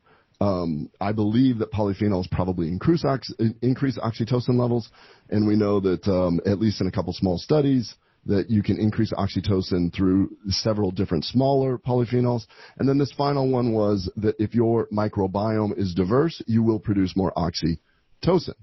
um, 0.41 0.91
I 1.01 1.13
believe 1.13 1.59
that 1.59 1.71
polyphenols 1.71 2.29
probably 2.31 2.67
increase, 2.67 3.05
ox- 3.05 3.33
increase 3.61 3.97
oxytocin 3.99 4.59
levels, 4.59 4.91
and 5.31 5.47
we 5.47 5.55
know 5.55 5.79
that 5.81 6.07
um, 6.09 6.41
at 6.45 6.59
least 6.59 6.81
in 6.81 6.89
a 6.89 6.91
couple 6.91 7.13
small 7.13 7.39
studies 7.39 7.95
that 8.27 8.51
you 8.51 8.63
can 8.63 8.79
increase 8.79 9.13
oxytocin 9.13 9.95
through 9.95 10.37
several 10.49 10.91
different 10.91 11.25
smaller 11.25 11.79
polyphenols. 11.79 12.47
And 12.79 12.89
then 12.89 12.99
this 12.99 13.13
final 13.13 13.49
one 13.51 13.73
was 13.73 14.11
that 14.17 14.37
if 14.39 14.55
your 14.55 14.89
microbiome 14.89 15.77
is 15.79 15.95
diverse, 15.95 16.41
you 16.47 16.63
will 16.63 16.79
produce 16.79 17.17
more 17.17 17.33
oxytocin. 17.37 18.55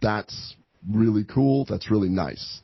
That's 0.00 0.56
really 0.90 1.24
cool. 1.24 1.66
That's 1.68 1.90
really 1.90 2.08
nice. 2.08 2.60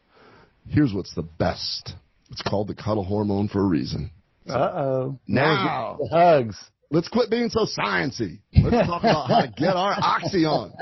Here's 0.69 0.93
what's 0.93 1.15
the 1.15 1.23
best. 1.23 1.95
It's 2.31 2.43
called 2.43 2.69
the 2.69 2.75
cuddle 2.75 3.05
hormone 3.05 3.49
for 3.49 3.61
a 3.61 3.67
reason. 3.67 4.11
Uh 4.49 4.55
oh. 4.55 5.19
Now, 5.27 5.99
hugs. 6.11 6.57
let's 6.91 7.09
quit 7.09 7.31
being 7.31 7.51
so 7.51 7.67
sciency. 7.67 8.41
Let's 8.55 8.87
talk 8.87 9.03
about 9.03 9.29
how 9.29 9.41
to 9.43 9.53
get 9.57 9.77
our 9.77 9.95
oxy 10.01 10.45
on. 10.45 10.73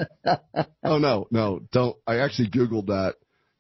Oh 0.84 0.98
no, 0.98 1.26
no, 1.30 1.60
don't. 1.72 1.96
I 2.06 2.18
actually 2.18 2.50
Googled 2.50 2.86
that 2.86 3.16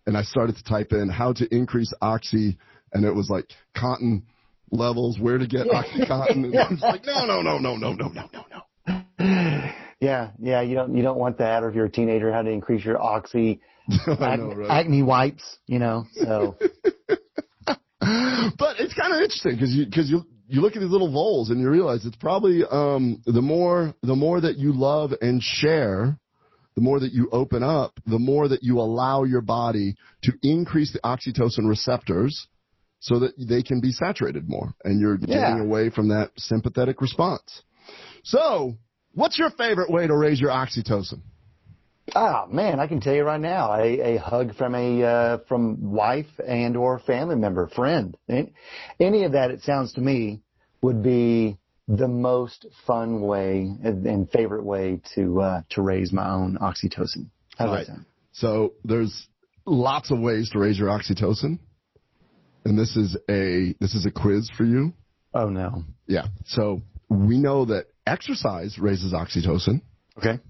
and 0.06 0.16
I 0.16 0.22
started 0.22 0.56
to 0.56 0.64
type 0.64 0.92
in 0.92 1.08
how 1.08 1.32
to 1.34 1.54
increase 1.54 1.92
oxy 2.00 2.58
and 2.92 3.04
it 3.04 3.14
was 3.14 3.28
like 3.28 3.46
cotton 3.76 4.24
levels, 4.70 5.18
where 5.18 5.38
to 5.38 5.46
get 5.46 5.66
oxycontin. 5.66 6.44
And 6.44 6.58
I 6.58 6.68
was 6.70 6.80
like, 6.80 7.04
no, 7.04 7.26
no, 7.26 7.42
no, 7.42 7.58
no, 7.58 7.76
no, 7.76 7.92
no, 7.92 8.08
no, 8.08 8.28
no, 8.32 8.44
no. 8.50 9.72
Yeah, 10.00 10.30
yeah. 10.38 10.60
You 10.60 10.76
don't 10.76 10.96
you 10.96 11.02
don't 11.02 11.18
want 11.18 11.38
that, 11.38 11.64
or 11.64 11.68
if 11.68 11.74
you're 11.74 11.86
a 11.86 11.90
teenager, 11.90 12.32
how 12.32 12.42
to 12.42 12.50
increase 12.50 12.84
your 12.84 13.02
oxy 13.02 13.60
I 14.20 14.34
ac- 14.34 14.42
know, 14.42 14.54
right? 14.54 14.70
acne 14.70 15.02
wipes. 15.02 15.58
You 15.66 15.78
know, 15.78 16.04
so 16.14 16.56
but 17.66 18.76
it's 18.80 18.94
kind 18.94 19.12
of 19.14 19.20
interesting 19.20 19.52
because 19.52 19.74
you 19.74 19.84
because 19.86 20.10
you 20.10 20.24
you 20.48 20.60
look 20.60 20.76
at 20.76 20.80
these 20.80 20.90
little 20.90 21.12
voles 21.12 21.50
and 21.50 21.60
you 21.60 21.68
realize 21.68 22.04
it's 22.06 22.16
probably 22.16 22.62
um, 22.70 23.22
the 23.26 23.42
more 23.42 23.94
the 24.02 24.14
more 24.16 24.40
that 24.40 24.56
you 24.56 24.72
love 24.72 25.12
and 25.20 25.42
share, 25.42 26.18
the 26.74 26.80
more 26.80 27.00
that 27.00 27.12
you 27.12 27.28
open 27.32 27.62
up, 27.62 27.92
the 28.06 28.18
more 28.18 28.48
that 28.48 28.62
you 28.62 28.78
allow 28.80 29.24
your 29.24 29.40
body 29.42 29.94
to 30.22 30.32
increase 30.42 30.92
the 30.92 31.00
oxytocin 31.00 31.68
receptors 31.68 32.46
so 33.00 33.18
that 33.20 33.32
they 33.38 33.62
can 33.62 33.80
be 33.80 33.92
saturated 33.92 34.48
more 34.48 34.74
and 34.84 35.00
you're 35.00 35.18
Yeah. 35.20 35.44
getting 35.44 35.60
away 35.60 35.90
from 35.90 36.08
that 36.08 36.30
sympathetic 36.36 37.00
response. 37.00 37.62
So, 38.24 38.76
what's 39.12 39.38
your 39.38 39.50
favorite 39.50 39.90
way 39.90 40.06
to 40.06 40.16
raise 40.16 40.40
your 40.40 40.50
oxytocin? 40.50 41.20
Ah 42.14 42.46
man, 42.50 42.80
I 42.80 42.86
can 42.86 43.00
tell 43.00 43.14
you 43.14 43.24
right 43.24 43.40
now, 43.40 43.72
a, 43.74 44.16
a 44.16 44.18
hug 44.18 44.54
from 44.56 44.74
a 44.74 45.02
uh, 45.02 45.38
from 45.48 45.92
wife 45.92 46.26
and 46.46 46.76
or 46.76 46.98
family 47.00 47.36
member, 47.36 47.68
friend, 47.68 48.16
any, 48.28 49.24
of 49.24 49.32
that. 49.32 49.50
It 49.50 49.62
sounds 49.62 49.92
to 49.94 50.00
me 50.00 50.40
would 50.80 51.02
be 51.02 51.58
the 51.86 52.08
most 52.08 52.66
fun 52.86 53.22
way 53.22 53.74
and, 53.82 54.06
and 54.06 54.30
favorite 54.30 54.64
way 54.64 55.00
to 55.14 55.40
uh, 55.40 55.62
to 55.70 55.82
raise 55.82 56.12
my 56.12 56.28
own 56.28 56.58
oxytocin. 56.60 57.28
How 57.56 57.66
does 57.66 57.74
Right. 57.74 57.86
that 57.86 57.86
sound? 57.86 58.04
So 58.32 58.74
there's 58.84 59.28
lots 59.66 60.10
of 60.10 60.20
ways 60.20 60.50
to 60.50 60.58
raise 60.58 60.78
your 60.78 60.88
oxytocin. 60.88 61.58
And 62.64 62.78
this 62.78 62.96
is 62.96 63.16
a 63.30 63.74
this 63.80 63.94
is 63.94 64.06
a 64.06 64.10
quiz 64.10 64.50
for 64.56 64.64
you. 64.64 64.92
Oh 65.34 65.48
no. 65.48 65.84
Yeah. 66.06 66.26
So 66.46 66.82
we 67.08 67.38
know 67.38 67.64
that 67.66 67.86
exercise 68.06 68.78
raises 68.78 69.12
oxytocin. 69.12 69.80
Okay. 70.18 70.40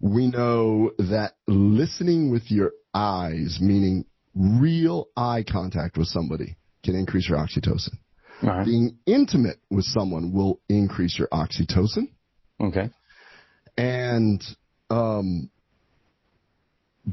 We 0.00 0.26
know 0.26 0.92
that 0.98 1.34
listening 1.46 2.30
with 2.30 2.50
your 2.50 2.72
eyes, 2.94 3.58
meaning 3.60 4.04
real 4.34 5.08
eye 5.16 5.44
contact 5.50 5.96
with 5.98 6.08
somebody, 6.08 6.56
can 6.84 6.94
increase 6.94 7.28
your 7.28 7.38
oxytocin. 7.38 7.98
Right. 8.42 8.64
Being 8.64 8.96
intimate 9.06 9.58
with 9.70 9.84
someone 9.84 10.32
will 10.32 10.60
increase 10.68 11.18
your 11.18 11.28
oxytocin. 11.28 12.08
Okay. 12.60 12.90
and 13.78 14.42
um, 14.90 15.50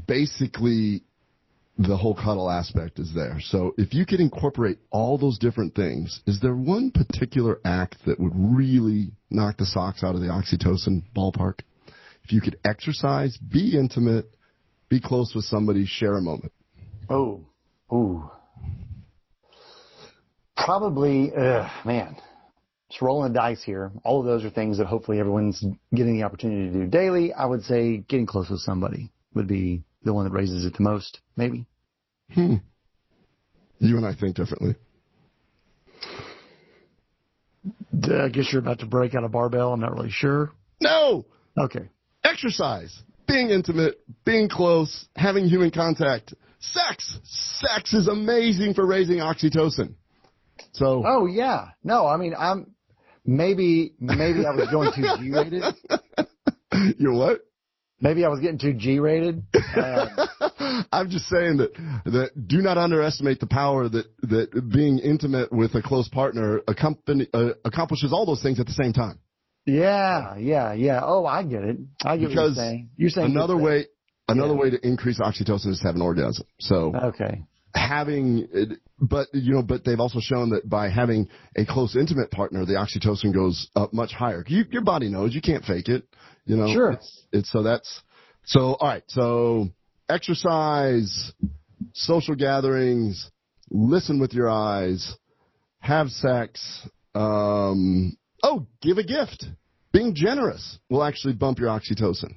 basically 0.06 1.02
the 1.78 1.96
whole 1.96 2.14
cuddle 2.14 2.50
aspect 2.50 2.98
is 2.98 3.12
there. 3.14 3.38
So 3.40 3.72
if 3.78 3.94
you 3.94 4.04
could 4.04 4.20
incorporate 4.20 4.78
all 4.90 5.16
those 5.16 5.38
different 5.38 5.74
things, 5.74 6.20
is 6.26 6.40
there 6.40 6.54
one 6.54 6.90
particular 6.90 7.60
act 7.64 7.96
that 8.06 8.18
would 8.18 8.32
really 8.34 9.12
knock 9.30 9.58
the 9.58 9.66
socks 9.66 10.02
out 10.02 10.14
of 10.16 10.20
the 10.20 10.26
oxytocin 10.26 11.02
ballpark? 11.16 11.60
If 12.28 12.34
you 12.34 12.42
could 12.42 12.58
exercise, 12.62 13.38
be 13.38 13.74
intimate, 13.74 14.26
be 14.90 15.00
close 15.00 15.34
with 15.34 15.46
somebody, 15.46 15.86
share 15.86 16.14
a 16.18 16.20
moment. 16.20 16.52
Oh, 17.08 17.46
ooh. 17.90 18.30
Probably, 20.54 21.32
uh, 21.34 21.70
man, 21.86 22.18
just 22.90 23.00
rolling 23.00 23.32
the 23.32 23.38
dice 23.38 23.62
here. 23.62 23.92
All 24.04 24.20
of 24.20 24.26
those 24.26 24.44
are 24.44 24.50
things 24.50 24.76
that 24.76 24.86
hopefully 24.88 25.18
everyone's 25.18 25.64
getting 25.94 26.18
the 26.18 26.24
opportunity 26.24 26.70
to 26.70 26.84
do 26.84 26.86
daily. 26.86 27.32
I 27.32 27.46
would 27.46 27.62
say 27.62 27.96
getting 27.96 28.26
close 28.26 28.50
with 28.50 28.60
somebody 28.60 29.10
would 29.32 29.48
be 29.48 29.84
the 30.02 30.12
one 30.12 30.26
that 30.26 30.32
raises 30.32 30.66
it 30.66 30.74
the 30.76 30.82
most, 30.82 31.20
maybe. 31.34 31.64
Hmm. 32.34 32.56
You 33.78 33.96
and 33.96 34.04
I 34.04 34.14
think 34.14 34.36
differently. 34.36 34.74
I 38.04 38.28
guess 38.28 38.52
you're 38.52 38.60
about 38.60 38.80
to 38.80 38.86
break 38.86 39.14
out 39.14 39.24
a 39.24 39.30
barbell. 39.30 39.72
I'm 39.72 39.80
not 39.80 39.94
really 39.94 40.10
sure. 40.10 40.52
No! 40.82 41.24
Okay. 41.58 41.88
Exercise, 42.38 43.02
being 43.26 43.50
intimate, 43.50 43.98
being 44.24 44.48
close, 44.48 45.08
having 45.16 45.46
human 45.48 45.70
contact, 45.70 46.34
sex. 46.60 47.18
Sex 47.24 47.92
is 47.92 48.06
amazing 48.06 48.74
for 48.74 48.86
raising 48.86 49.18
oxytocin. 49.18 49.94
So, 50.72 51.02
Oh 51.04 51.26
yeah. 51.26 51.70
No, 51.82 52.06
I 52.06 52.16
mean, 52.16 52.34
I'm 52.38 52.74
maybe 53.24 53.92
maybe 53.98 54.46
I 54.46 54.50
was 54.50 54.68
going 54.70 54.92
too 54.94 55.02
G 55.18 55.30
rated. 55.30 55.62
you're 56.98 57.14
what? 57.14 57.40
Maybe 58.00 58.24
I 58.24 58.28
was 58.28 58.38
getting 58.38 58.58
too 58.58 58.74
G 58.74 59.00
rated. 59.00 59.42
Uh, 59.76 60.26
I'm 60.92 61.10
just 61.10 61.26
saying 61.26 61.56
that 61.56 61.74
that 62.04 62.46
do 62.46 62.58
not 62.58 62.78
underestimate 62.78 63.40
the 63.40 63.48
power 63.48 63.88
that 63.88 64.06
that 64.22 64.70
being 64.72 65.00
intimate 65.00 65.52
with 65.52 65.74
a 65.74 65.82
close 65.82 66.08
partner 66.08 66.60
accompany, 66.68 67.26
uh, 67.34 67.50
accomplishes 67.64 68.12
all 68.12 68.26
those 68.26 68.42
things 68.42 68.60
at 68.60 68.66
the 68.66 68.72
same 68.72 68.92
time. 68.92 69.18
Yeah, 69.68 70.36
yeah, 70.36 70.72
yeah. 70.72 71.00
Oh, 71.04 71.24
I 71.26 71.42
get 71.44 71.62
it. 71.64 71.76
I 72.04 72.16
get 72.16 72.28
what 72.28 72.32
you're 72.34 72.54
saying. 72.54 72.90
You're 72.96 73.10
saying 73.10 73.30
Another 73.30 73.56
way, 73.56 73.86
another 74.28 74.54
Yeah. 74.54 74.60
way 74.60 74.70
to 74.70 74.86
increase 74.86 75.18
oxytocin 75.20 75.68
is 75.68 75.78
to 75.80 75.86
have 75.86 75.94
an 75.94 76.02
orgasm. 76.02 76.46
So. 76.58 76.94
Okay. 76.94 77.42
having 77.74 78.48
it, 78.52 78.78
but 78.98 79.28
you 79.34 79.52
know 79.54 79.62
but 79.62 79.84
they've 79.84 80.00
also 80.00 80.20
shown 80.20 80.48
that 80.50 80.66
by 80.68 80.88
having 80.88 81.28
a 81.54 81.64
close 81.66 81.94
intimate 81.96 82.30
partner 82.30 82.64
the 82.64 82.72
oxytocin 82.72 83.32
goes 83.32 83.68
up 83.76 83.92
much 83.92 84.10
higher 84.12 84.42
you, 84.48 84.64
your 84.70 84.82
body 84.82 85.08
knows 85.10 85.34
you 85.34 85.42
can't 85.42 85.64
fake 85.64 85.88
it 85.88 86.02
you 86.46 86.56
know 86.56 86.72
Sure. 86.72 86.92
it's, 86.92 87.26
it's 87.30 87.52
so 87.52 87.62
that's 87.62 88.00
so 88.46 88.74
all 88.80 88.88
right 88.88 89.02
so 89.08 89.68
exercise 90.08 91.32
social 91.92 92.34
gatherings 92.34 93.30
listen 93.70 94.18
with 94.18 94.32
your 94.32 94.48
eyes 94.48 95.14
have 95.80 96.08
sex 96.08 96.88
um 97.14 98.16
oh 98.42 98.66
give 98.80 98.98
a 98.98 99.04
gift 99.04 99.46
being 99.92 100.14
generous 100.14 100.78
will 100.88 101.02
actually 101.02 101.32
bump 101.32 101.58
your 101.58 101.68
oxytocin 101.68 102.34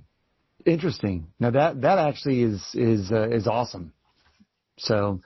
Interesting. 0.66 1.28
Now 1.40 1.52
that 1.52 1.82
that 1.82 1.98
actually 1.98 2.44
is 2.44 2.64
is 2.74 3.12
uh, 3.12 3.30
is 3.30 3.48
awesome. 3.48 3.94
So, 4.78 5.22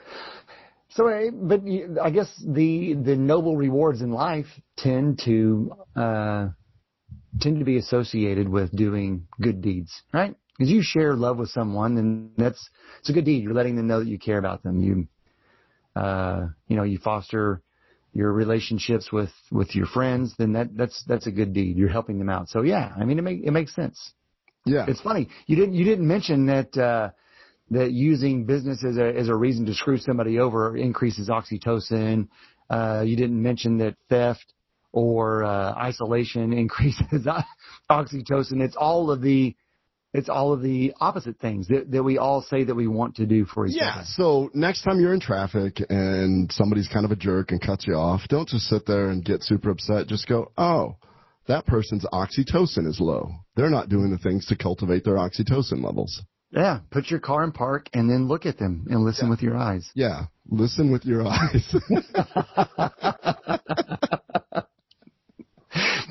so 0.89 1.07
eh, 1.07 1.29
but 1.33 1.61
I 2.01 2.09
guess 2.09 2.31
the 2.45 2.93
the 2.93 3.15
noble 3.15 3.57
rewards 3.57 4.01
in 4.01 4.11
life 4.11 4.47
tend 4.77 5.21
to 5.25 5.71
uh, 5.95 6.47
tend 7.41 7.59
to 7.59 7.65
be 7.65 7.77
associated 7.77 8.47
with 8.47 8.71
doing 8.75 9.27
good 9.41 9.61
deeds, 9.61 9.91
right? 10.13 10.35
Because 10.57 10.71
you 10.71 10.81
share 10.81 11.15
love 11.15 11.37
with 11.37 11.49
someone, 11.49 11.97
and 11.97 12.31
that's 12.37 12.69
it's 12.99 13.09
a 13.09 13.13
good 13.13 13.25
deed. 13.25 13.43
You're 13.43 13.53
letting 13.53 13.75
them 13.75 13.87
know 13.87 13.99
that 13.99 14.07
you 14.07 14.19
care 14.19 14.37
about 14.37 14.63
them. 14.63 14.79
You, 14.79 15.07
uh, 16.01 16.47
you 16.67 16.77
know, 16.77 16.83
you 16.83 16.97
foster 16.97 17.61
your 18.15 18.31
relationships 18.31 19.11
with 19.11 19.29
with 19.51 19.75
your 19.75 19.85
friends. 19.85 20.33
Then 20.37 20.53
that 20.53 20.75
that's 20.75 21.03
that's 21.05 21.27
a 21.27 21.31
good 21.31 21.53
deed. 21.53 21.77
You're 21.77 21.89
helping 21.89 22.17
them 22.17 22.29
out. 22.29 22.49
So 22.49 22.61
yeah, 22.61 22.93
I 22.97 23.03
mean, 23.03 23.19
it 23.19 23.21
make 23.21 23.43
it 23.43 23.51
makes 23.51 23.75
sense. 23.75 24.13
yeah 24.65 24.85
It's 24.87 25.01
funny 25.01 25.27
you 25.45 25.57
didn't 25.57 25.75
you 25.75 25.83
didn't 25.83 26.07
mention 26.07 26.45
that 26.47 26.75
uh, 26.77 27.09
that 27.71 27.91
using 27.91 28.45
business 28.45 28.83
as 28.83 28.97
a 28.97 29.13
as 29.15 29.27
a 29.27 29.35
reason 29.35 29.65
to 29.65 29.73
screw 29.73 29.97
somebody 29.97 30.39
over 30.39 30.77
increases 30.77 31.29
oxytocin. 31.29 32.29
Uh, 32.69 33.03
you 33.05 33.17
didn't 33.17 33.41
mention 33.41 33.77
that 33.79 33.95
theft 34.09 34.53
or 34.93 35.43
uh, 35.43 35.73
isolation 35.73 36.53
increases 36.63 37.27
oxytocin. 37.91 38.61
It's 38.61 38.77
all 38.77 39.11
of 39.11 39.21
the 39.21 39.55
it's 40.15 40.29
all 40.29 40.53
of 40.53 40.61
the 40.61 40.93
opposite 41.01 41.37
things 41.39 41.67
that, 41.67 41.91
that 41.91 42.03
we 42.03 42.17
all 42.17 42.41
say 42.41 42.63
that 42.63 42.75
we 42.75 42.87
want 42.87 43.15
to 43.17 43.25
do 43.25 43.45
for 43.45 43.67
each 43.67 43.75
Yeah. 43.75 43.95
other. 43.95 44.03
So 44.05 44.49
next 44.53 44.83
time 44.83 44.99
you're 44.99 45.13
in 45.13 45.19
traffic 45.19 45.81
and 45.89 46.51
somebody's 46.51 46.87
kind 46.87 47.05
of 47.05 47.11
a 47.11 47.15
jerk 47.15 47.51
and 47.51 47.61
cuts 47.61 47.85
you 47.87 47.95
off, 47.95 48.21
don't 48.29 48.47
just 48.47 48.67
sit 48.67 48.85
there 48.85 49.09
and 49.09 49.23
get 49.23 49.43
super 49.43 49.69
upset. 49.69 50.07
Just 50.07 50.27
go, 50.27 50.51
oh, 50.57 50.95
that 51.47 51.65
person's 51.65 52.05
oxytocin 52.11 52.87
is 52.87 52.99
low. 52.99 53.29
They're 53.55 53.69
not 53.69 53.89
doing 53.89 54.11
the 54.11 54.17
things 54.17 54.45
to 54.47 54.55
cultivate 54.55 55.03
their 55.03 55.15
oxytocin 55.15 55.83
levels. 55.83 56.21
Yeah, 56.51 56.79
put 56.89 57.09
your 57.11 57.19
car 57.19 57.43
in 57.43 57.51
park 57.51 57.89
and 57.93 58.09
then 58.09 58.27
look 58.27 58.45
at 58.45 58.57
them 58.57 58.85
and 58.89 59.03
listen 59.03 59.29
with 59.29 59.41
your 59.41 59.57
eyes. 59.57 59.89
Yeah. 59.93 60.25
Listen 60.49 60.91
with 60.91 61.05
your 61.05 61.27
eyes. 61.27 61.75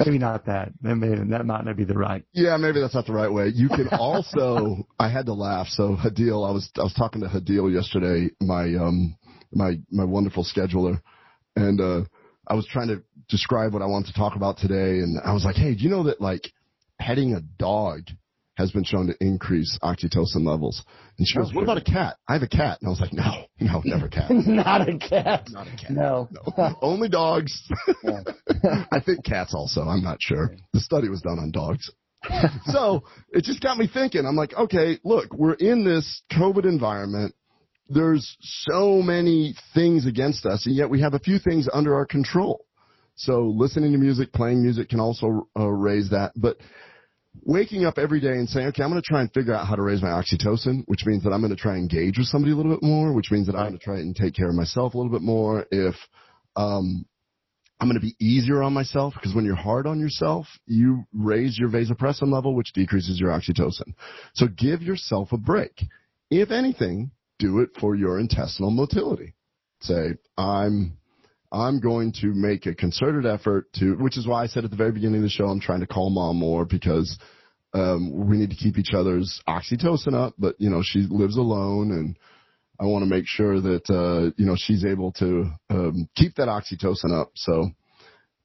Maybe 0.07 0.19
not 0.19 0.47
that. 0.47 0.73
That 0.83 0.97
may 0.97 1.09
that 1.31 1.47
might 1.47 1.65
not 1.65 1.77
be 1.77 1.85
the 1.85 1.95
right. 1.95 2.25
yeah, 2.33 2.57
maybe 2.57 2.81
that's 2.81 2.95
not 2.95 3.07
the 3.07 3.13
right 3.13 3.33
way. 3.33 3.49
You 3.55 3.69
can 3.69 3.89
also, 3.93 4.87
I 4.99 5.09
had 5.09 5.27
to 5.27 5.35
laugh. 5.35 5.69
So 5.69 5.97
Hadil, 5.97 6.49
I 6.49 6.53
was, 6.53 6.71
I 6.77 6.83
was 6.83 6.95
talking 6.95 7.21
to 7.23 7.29
Hadil 7.29 7.73
yesterday, 7.73 8.31
my, 8.41 8.75
um, 8.75 9.17
my, 9.53 9.79
my 9.91 10.05
wonderful 10.05 10.45
scheduler. 10.45 11.01
And, 11.57 11.81
uh, 11.81 12.03
I 12.47 12.55
was 12.55 12.67
trying 12.67 12.89
to 12.89 13.03
describe 13.29 13.73
what 13.73 13.83
I 13.83 13.87
wanted 13.87 14.13
to 14.13 14.19
talk 14.19 14.37
about 14.37 14.59
today. 14.59 14.99
And 14.99 15.19
I 15.25 15.33
was 15.33 15.45
like, 15.45 15.57
Hey, 15.57 15.75
do 15.75 15.83
you 15.83 15.89
know 15.89 16.05
that 16.05 16.21
like 16.21 16.53
petting 16.99 17.35
a 17.35 17.41
dog 17.41 18.03
has 18.57 18.71
been 18.71 18.85
shown 18.85 19.09
to 19.09 19.15
increase 19.21 19.79
oxytocin 19.83 20.47
levels. 20.47 20.83
And 21.19 21.27
she 21.27 21.37
goes, 21.37 21.53
what 21.53 21.65
about 21.65 21.79
a 21.79 21.85
cat? 21.85 22.17
I 22.29 22.35
have 22.35 22.43
a 22.43 22.49
cat. 22.49 22.79
And 22.81 22.89
I 22.89 22.91
was 22.91 23.01
like, 23.01 23.13
no, 23.13 23.47
no, 23.61 23.83
never 23.85 24.09
cat. 24.09 24.31
Not 24.31 24.89
a 24.89 24.99
cat. 24.99 25.49
Not 25.51 25.67
a 25.67 25.77
cat. 25.77 25.91
No. 25.91 26.29
No. 26.31 26.77
Only 26.83 27.09
dogs. 27.09 27.69
I 28.93 29.01
think 29.01 29.25
cats 29.25 29.55
also. 29.55 29.83
I'm 29.83 30.03
not 30.03 30.19
sure. 30.21 30.57
The 30.73 30.81
study 30.81 31.09
was 31.09 31.21
done 31.21 31.39
on 31.39 31.51
dogs. 31.51 31.91
so 32.67 33.03
it 33.33 33.45
just 33.45 33.61
got 33.61 33.77
me 33.77 33.89
thinking. 33.93 34.25
I'm 34.27 34.37
like, 34.37 34.55
okay, 34.55 34.99
look, 35.05 35.35
we're 35.35 35.55
in 35.55 35.85
this 35.85 36.23
COVID 36.33 36.65
environment. 36.65 37.35
There's 37.89 38.37
so 38.41 39.03
many 39.03 39.55
things 39.75 40.07
against 40.07 40.47
us, 40.47 40.65
and 40.65 40.75
yet 40.75 40.89
we 40.89 41.03
have 41.03 41.13
a 41.13 41.19
few 41.19 41.39
things 41.39 41.69
under 41.71 41.95
our 41.95 42.07
control. 42.07 42.65
So 43.17 43.53
listening 43.55 43.93
to 43.93 43.99
music, 43.99 44.33
playing 44.33 44.63
music 44.63 44.89
can 44.89 45.01
also 45.01 45.49
uh, 45.59 45.69
raise 45.69 46.11
that. 46.11 46.33
But 46.35 46.57
waking 47.43 47.85
up 47.85 47.99
every 47.99 48.21
day 48.21 48.33
and 48.33 48.49
saying, 48.49 48.69
okay, 48.69 48.83
I'm 48.83 48.91
going 48.91 49.03
to 49.03 49.07
try 49.07 49.21
and 49.21 49.33
figure 49.33 49.55
out 49.55 49.67
how 49.67 49.75
to 49.75 49.83
raise 49.83 50.03
my 50.03 50.09
oxytocin, 50.09 50.85
which 50.87 51.05
means 51.05 51.25
that 51.25 51.31
I'm 51.31 51.41
going 51.41 51.55
to 51.55 51.61
try 51.61 51.77
and 51.77 51.91
engage 51.91 52.19
with 52.19 52.29
somebody 52.29 52.53
a 52.53 52.57
little 52.57 52.73
bit 52.73 52.83
more, 52.83 53.13
which 53.13 53.31
means 53.31 53.47
that 53.47 53.57
I'm 53.57 53.69
going 53.69 53.79
to 53.79 53.85
try 53.85 53.99
and 53.99 54.15
take 54.15 54.35
care 54.35 54.49
of 54.49 54.55
myself 54.55 54.95
a 54.95 54.97
little 54.97 55.13
bit 55.13 55.23
more. 55.23 55.67
If 55.71 55.95
um, 56.57 57.05
I'm 57.81 57.89
going 57.89 58.01
to 58.01 58.07
be 58.07 58.17
easier 58.21 58.63
on 58.63 58.73
myself 58.73 59.15
because 59.15 59.35
when 59.35 59.45
you're 59.45 59.57
hard 59.57 59.87
on 59.87 60.01
yourself, 60.01 60.47
you 60.67 61.05
raise 61.13 61.59
your 61.59 61.69
vasopressin 61.69 62.33
level, 62.33 62.55
which 62.55 62.73
decreases 62.73 63.21
your 63.21 63.31
oxytocin. 63.31 63.95
So 64.35 64.47
give 64.47 64.83
yourself 64.83 65.33
a 65.33 65.37
break. 65.37 65.85
If 66.31 66.51
anything, 66.51 67.11
do 67.39 67.61
it 67.61 67.71
for 67.81 67.95
your 67.95 68.19
intestinal 68.19 68.71
motility. 68.71 69.35
Say, 69.81 70.15
I'm, 70.39 70.97
I'm 71.55 71.81
going 71.81 72.13
to 72.21 72.27
make 72.35 72.67
a 72.67 72.75
concerted 72.75 73.27
effort 73.27 73.73
to, 73.75 73.95
which 73.95 74.19
is 74.19 74.27
why 74.27 74.43
I 74.43 74.47
said 74.49 74.65
at 74.65 74.71
the 74.71 74.77
very 74.77 74.93
beginning 74.93 75.19
of 75.19 75.23
the 75.23 75.29
show, 75.31 75.47
I'm 75.47 75.61
trying 75.61 75.81
to 75.81 75.87
call 75.87 76.11
mom 76.11 76.37
more 76.37 76.65
because, 76.65 77.19
um, 77.73 78.29
we 78.29 78.37
need 78.37 78.51
to 78.51 78.57
keep 78.57 78.79
each 78.79 78.93
other's 78.95 79.41
oxytocin 79.49 80.15
up, 80.15 80.35
but 80.39 80.57
you 80.59 80.71
know, 80.71 80.83
she 80.83 81.07
lives 81.11 81.37
alone 81.37 81.91
and, 81.93 82.17
I 82.81 82.87
want 82.87 83.05
to 83.05 83.09
make 83.09 83.27
sure 83.27 83.61
that 83.61 83.89
uh, 83.89 84.33
you 84.37 84.47
know 84.47 84.57
she's 84.57 84.85
able 84.85 85.13
to 85.13 85.51
um, 85.71 86.09
keep 86.17 86.35
that 86.37 86.49
oxytocin 86.49 87.13
up. 87.13 87.31
So 87.37 87.71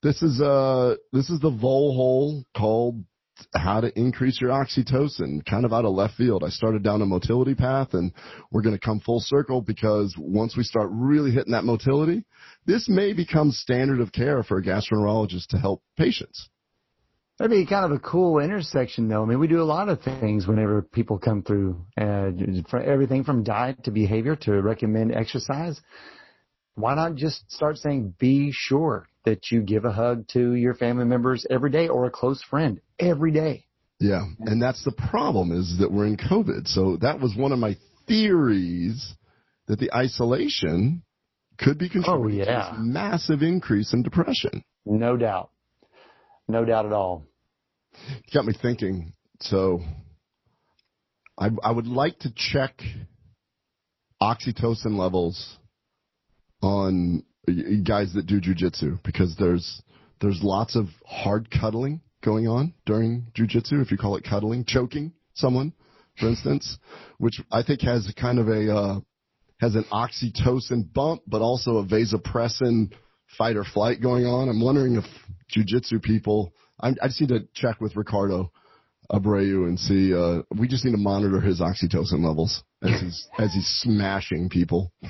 this 0.03 0.21
is 0.21 0.39
uh 0.39 0.95
this 1.11 1.29
is 1.29 1.39
the 1.39 1.49
vole 1.49 1.95
hole 1.95 2.43
called 2.55 3.03
how 3.55 3.79
to 3.81 3.97
increase 3.97 4.39
your 4.41 4.51
oxytocin, 4.51 5.45
kind 5.45 5.65
of 5.65 5.73
out 5.73 5.85
of 5.85 5.93
left 5.93 6.15
field. 6.15 6.43
I 6.45 6.49
started 6.49 6.83
down 6.83 7.01
a 7.01 7.05
motility 7.05 7.55
path, 7.55 7.93
and 7.93 8.11
we're 8.51 8.61
going 8.61 8.75
to 8.75 8.85
come 8.85 8.99
full 8.99 9.21
circle 9.21 9.61
because 9.61 10.13
once 10.17 10.57
we 10.57 10.63
start 10.63 10.89
really 10.91 11.31
hitting 11.31 11.53
that 11.53 11.63
motility, 11.63 12.25
this 12.69 12.87
may 12.87 13.13
become 13.13 13.51
standard 13.51 13.99
of 13.99 14.11
care 14.11 14.43
for 14.43 14.59
a 14.59 14.63
gastroenterologist 14.63 15.47
to 15.47 15.57
help 15.57 15.81
patients. 15.97 16.49
That'd 17.39 17.51
be 17.51 17.65
kind 17.65 17.85
of 17.85 17.91
a 17.91 17.99
cool 17.99 18.39
intersection, 18.39 19.07
though. 19.07 19.23
I 19.23 19.25
mean, 19.25 19.39
we 19.39 19.47
do 19.47 19.61
a 19.61 19.63
lot 19.63 19.89
of 19.89 20.01
things 20.01 20.45
whenever 20.45 20.83
people 20.83 21.17
come 21.17 21.41
through, 21.41 21.83
uh, 21.99 22.29
for 22.69 22.79
everything 22.79 23.23
from 23.23 23.43
diet 23.43 23.85
to 23.85 23.91
behavior 23.91 24.35
to 24.41 24.61
recommend 24.61 25.15
exercise. 25.15 25.79
Why 26.75 26.93
not 26.95 27.15
just 27.15 27.49
start 27.51 27.77
saying, 27.77 28.13
be 28.19 28.51
sure 28.53 29.07
that 29.25 29.51
you 29.51 29.61
give 29.61 29.85
a 29.85 29.91
hug 29.91 30.27
to 30.33 30.53
your 30.53 30.75
family 30.75 31.05
members 31.05 31.47
every 31.49 31.71
day 31.71 31.87
or 31.87 32.05
a 32.05 32.11
close 32.11 32.43
friend 32.43 32.81
every 32.99 33.31
day? 33.31 33.65
Yeah, 33.99 34.25
and 34.41 34.61
that's 34.61 34.83
the 34.83 34.91
problem 34.91 35.51
is 35.51 35.77
that 35.79 35.91
we're 35.91 36.05
in 36.05 36.17
COVID. 36.17 36.67
So 36.67 36.97
that 36.97 37.19
was 37.19 37.35
one 37.35 37.51
of 37.51 37.59
my 37.59 37.77
theories 38.07 39.15
that 39.67 39.79
the 39.79 39.93
isolation 39.93 41.03
could 41.59 41.77
be 41.77 41.89
contributing 41.89 42.39
yeah. 42.39 42.45
to 42.45 42.71
this 42.71 42.79
massive 42.79 43.41
increase 43.41 43.93
in 43.93 44.01
depression. 44.03 44.63
No 44.85 45.17
doubt. 45.17 45.51
No 46.47 46.65
doubt 46.65 46.85
at 46.85 46.93
all. 46.93 47.27
It 47.93 48.33
got 48.33 48.45
me 48.45 48.53
thinking. 48.59 49.13
So 49.41 49.81
I, 51.37 51.49
I 51.63 51.71
would 51.71 51.87
like 51.87 52.19
to 52.19 52.33
check 52.35 52.81
oxytocin 54.21 54.97
levels 54.97 55.57
on 56.61 57.23
guys 57.83 58.13
that 58.13 58.25
do 58.25 58.41
jujitsu 58.41 59.01
because 59.03 59.35
there's 59.37 59.81
there's 60.21 60.41
lots 60.43 60.75
of 60.75 60.87
hard 61.05 61.49
cuddling 61.49 62.01
going 62.23 62.47
on 62.47 62.73
during 62.85 63.27
jujitsu, 63.37 63.81
if 63.81 63.91
you 63.91 63.97
call 63.97 64.17
it 64.17 64.25
cuddling, 64.25 64.65
choking 64.65 65.13
someone, 65.33 65.73
for 66.19 66.27
instance, 66.27 66.77
which 67.17 67.39
I 67.51 67.63
think 67.63 67.81
has 67.81 68.11
kind 68.19 68.39
of 68.39 68.49
a 68.49 68.75
uh, 68.75 68.99
has 69.59 69.75
an 69.75 69.85
oxytocin 69.91 70.91
bump, 70.93 71.21
but 71.27 71.41
also 71.41 71.77
a 71.77 71.85
vasopressin 71.85 72.91
fight 73.37 73.55
or 73.55 73.63
flight 73.63 74.01
going 74.01 74.25
on. 74.25 74.49
I'm 74.49 74.61
wondering 74.61 74.95
if 74.95 75.05
jujitsu 75.55 76.01
people. 76.01 76.53
I, 76.79 76.89
I 77.01 77.07
just 77.07 77.21
need 77.21 77.29
to 77.29 77.47
check 77.53 77.81
with 77.81 77.95
Ricardo 77.95 78.51
Abreu 79.11 79.67
and 79.67 79.79
see. 79.79 80.13
Uh, 80.13 80.43
we 80.57 80.67
just 80.67 80.85
need 80.85 80.91
to 80.91 80.97
monitor 80.97 81.41
his 81.41 81.59
oxytocin 81.61 82.23
levels 82.25 82.63
as 82.83 83.01
he's 83.01 83.27
as 83.37 83.53
he's 83.53 83.67
smashing 83.81 84.49
people. 84.49 84.91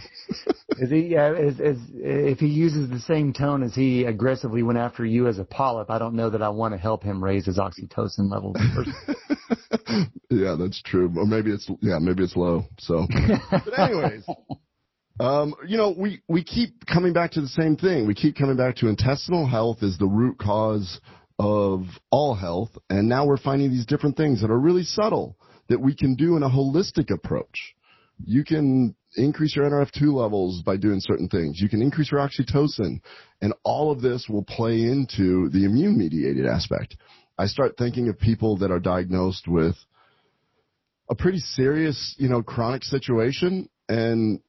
Is 0.78 0.91
he, 0.91 1.08
yeah, 1.08 1.36
is, 1.36 1.60
is, 1.60 1.78
if 1.95 2.39
he 2.39 2.47
uses 2.47 2.89
the 2.89 3.02
same 3.02 3.34
tone 3.34 3.64
as 3.64 3.76
he 3.76 4.06
aggressively 4.06 4.64
went 4.64 4.80
after 4.80 5.04
you 5.04 5.28
as 5.28 5.38
a 5.38 5.43
polyp, 5.43 5.89
I 5.89 6.00
don't 6.00 6.14
know 6.14 6.30
that 6.30 6.41
I 6.41 6.50
want 6.50 6.74
to 6.74 6.78
help 6.78 7.04
him 7.04 7.22
raise 7.22 7.47
his 7.47 7.58
oxytocin 7.58 8.32
levels. 8.32 8.56
yeah, 10.30 10.55
that's 10.57 10.82
true. 10.84 11.11
Or 11.15 11.26
maybe 11.26 11.51
it's 11.51 11.70
yeah, 11.82 11.99
maybe 11.99 12.24
it's 12.24 12.36
low. 12.36 12.65
So, 12.80 13.05
but 13.51 13.80
anyways, 13.80 14.26
um, 15.20 15.53
you 15.67 15.78
know, 15.78 15.93
we 15.95 16.22
we 16.28 16.43
keep 16.43 16.86
coming 16.86 17.13
back 17.13 17.32
to 17.32 17.41
the 17.41 17.47
same 17.47 17.76
thing. 17.76 18.07
We 18.07 18.15
keep 18.15 18.36
coming 18.36 18.57
back 18.57 18.78
to 18.78 18.88
intestinal 18.88 19.47
health 19.47 19.84
is 19.84 19.97
the 19.97 20.07
root 20.07 20.38
cause 20.39 20.99
of 21.38 21.86
all 22.09 22.36
health, 22.36 22.72
and 22.89 23.07
now 23.07 23.26
we're 23.26 23.38
finding 23.38 23.70
these 23.70 23.86
different 23.86 24.17
things 24.17 24.41
that 24.41 24.51
are 24.51 24.59
really 24.59 24.84
subtle 24.84 25.38
that 25.70 25.80
we 25.80 25.95
can 25.95 26.15
do 26.15 26.36
in 26.36 26.43
a 26.43 26.49
holistic 26.49 27.11
approach. 27.13 27.76
You 28.26 28.43
can 28.43 28.95
increase 29.15 29.55
your 29.55 29.70
NRF2 29.70 30.13
levels 30.13 30.61
by 30.63 30.78
doing 30.78 30.99
certain 30.99 31.30
things. 31.30 31.59
You 31.61 31.70
can 31.70 31.82
increase 31.82 32.11
your 32.11 32.20
oxytocin, 32.20 32.99
and 33.41 33.53
all 33.63 33.91
of 33.91 34.01
this 34.01 34.28
will 34.30 34.43
play 34.43 34.82
into 34.82 35.49
the 35.49 35.65
immune 35.65 35.97
mediated 35.97 36.45
aspect. 36.45 36.97
I 37.39 37.45
start 37.45 37.77
thinking 37.77 38.09
of 38.09 38.19
people 38.19 38.57
that 38.57 38.69
are 38.69 38.81
diagnosed 38.81 39.47
with 39.47 39.75
a 41.09 41.15
pretty 41.15 41.37
serious, 41.39 42.13
you 42.17 42.27
know, 42.27 42.43
chronic 42.43 42.83
situation 42.83 43.69
and 43.87 44.41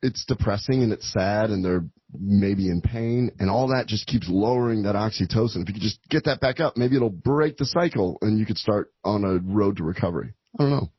it's 0.00 0.24
depressing 0.24 0.82
and 0.82 0.90
it's 0.90 1.12
sad 1.12 1.50
and 1.50 1.62
they're 1.62 1.84
maybe 2.18 2.68
in 2.68 2.80
pain 2.80 3.30
and 3.38 3.50
all 3.50 3.68
that 3.68 3.88
just 3.88 4.06
keeps 4.06 4.26
lowering 4.30 4.84
that 4.84 4.94
oxytocin. 4.94 5.60
If 5.60 5.68
you 5.68 5.74
could 5.74 5.82
just 5.82 6.00
get 6.08 6.24
that 6.24 6.40
back 6.40 6.60
up, 6.60 6.78
maybe 6.78 6.96
it'll 6.96 7.10
break 7.10 7.58
the 7.58 7.66
cycle 7.66 8.16
and 8.22 8.38
you 8.38 8.46
could 8.46 8.58
start 8.58 8.90
on 9.04 9.22
a 9.24 9.38
road 9.52 9.76
to 9.76 9.84
recovery. 9.84 10.32
I 10.58 10.62
don't 10.62 10.70
know. 10.70 10.90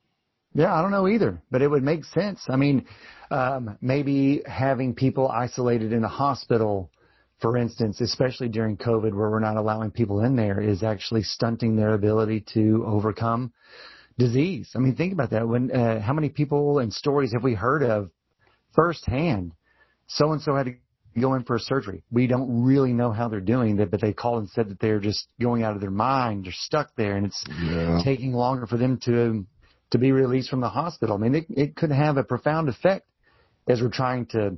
Yeah, 0.54 0.76
I 0.76 0.84
don't 0.84 0.92
know 0.92 1.08
either, 1.08 1.42
but 1.50 1.64
it 1.64 1.68
would 1.70 1.82
make 1.82 2.06
sense. 2.06 2.44
I 2.48 2.56
mean, 2.56 2.86
um, 3.32 3.80
maybe 3.82 4.44
having 4.46 4.94
people 4.94 5.28
isolated 5.28 5.92
in 5.92 6.04
a 6.04 6.08
hospital, 6.08 6.92
for 7.44 7.58
instance, 7.58 8.00
especially 8.00 8.48
during 8.48 8.78
COVID 8.78 9.14
where 9.14 9.30
we're 9.30 9.42
not 9.42 9.58
allowing 9.58 9.92
people 9.92 10.22
in 10.22 10.38
there 10.38 10.62
is 10.62 10.82
actually 10.82 11.24
stunting 11.24 11.76
their 11.76 11.94
ability 11.94 12.46
to 12.54 12.86
overcome 12.88 13.52
disease. 14.18 14.72
I 14.76 14.80
mean, 14.80 14.96
think 14.96 15.12
about 15.12 15.32
that. 15.32 15.46
When, 15.46 15.70
uh, 15.70 16.00
how 16.00 16.14
many 16.14 16.30
people 16.30 16.80
and 16.80 16.94
stories 16.94 17.34
have 17.34 17.44
we 17.44 17.54
heard 17.54 17.84
of 17.84 18.12
firsthand? 18.74 19.52
So 20.08 20.32
and 20.32 20.42
so 20.42 20.56
had 20.56 20.68
to 20.68 20.76
go 21.20 21.34
in 21.34 21.44
for 21.44 21.58
a 21.58 21.60
surgery. 21.60 22.02
We 22.10 22.28
don't 22.28 22.64
really 22.64 22.94
know 22.94 23.12
how 23.12 23.28
they're 23.28 23.42
doing 23.42 23.76
that, 23.76 23.92
but 23.92 24.00
they 24.00 24.14
called 24.14 24.40
and 24.40 24.50
said 24.50 24.70
that 24.70 24.80
they're 24.80 25.02
just 25.02 25.28
going 25.42 25.64
out 25.64 25.76
of 25.76 25.82
their 25.82 25.92
mind. 25.92 26.46
They're 26.46 26.54
stuck 26.54 26.96
there 26.96 27.18
and 27.18 27.26
it's 27.26 27.44
Yeah. 27.60 28.00
taking 28.06 28.32
longer 28.32 28.66
for 28.68 28.78
them 28.78 29.00
to 29.04 29.46
to 29.92 29.98
be 29.98 30.14
released 30.14 30.50
from 30.50 30.62
the 30.62 30.70
hospital. 30.70 31.18
I 31.18 31.20
mean, 31.20 31.36
it, 31.36 31.46
it 31.50 31.76
could 31.76 31.92
have 31.92 32.16
a 32.16 32.24
profound 32.24 32.70
effect 32.70 33.06
as 33.68 33.82
we're 33.82 33.90
trying 33.90 34.28
to 34.28 34.58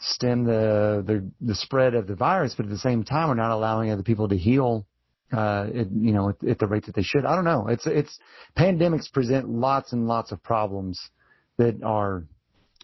stem 0.00 0.44
the, 0.44 1.02
the 1.06 1.30
the 1.40 1.54
spread 1.54 1.94
of 1.94 2.06
the 2.06 2.14
virus, 2.14 2.54
but 2.56 2.66
at 2.66 2.70
the 2.70 2.78
same 2.78 3.04
time, 3.04 3.28
we're 3.28 3.34
not 3.34 3.50
allowing 3.52 3.90
other 3.90 4.02
people 4.02 4.28
to 4.28 4.36
heal. 4.36 4.86
Uh, 5.32 5.66
it, 5.72 5.88
you 5.90 6.12
know, 6.12 6.28
at, 6.28 6.48
at 6.48 6.58
the 6.58 6.66
rate 6.66 6.86
that 6.86 6.94
they 6.94 7.02
should. 7.02 7.24
I 7.24 7.34
don't 7.34 7.44
know. 7.44 7.66
It's 7.68 7.86
it's 7.86 8.18
pandemics 8.56 9.10
present 9.12 9.48
lots 9.48 9.92
and 9.92 10.06
lots 10.06 10.30
of 10.32 10.42
problems 10.42 11.00
that 11.56 11.82
are 11.82 12.24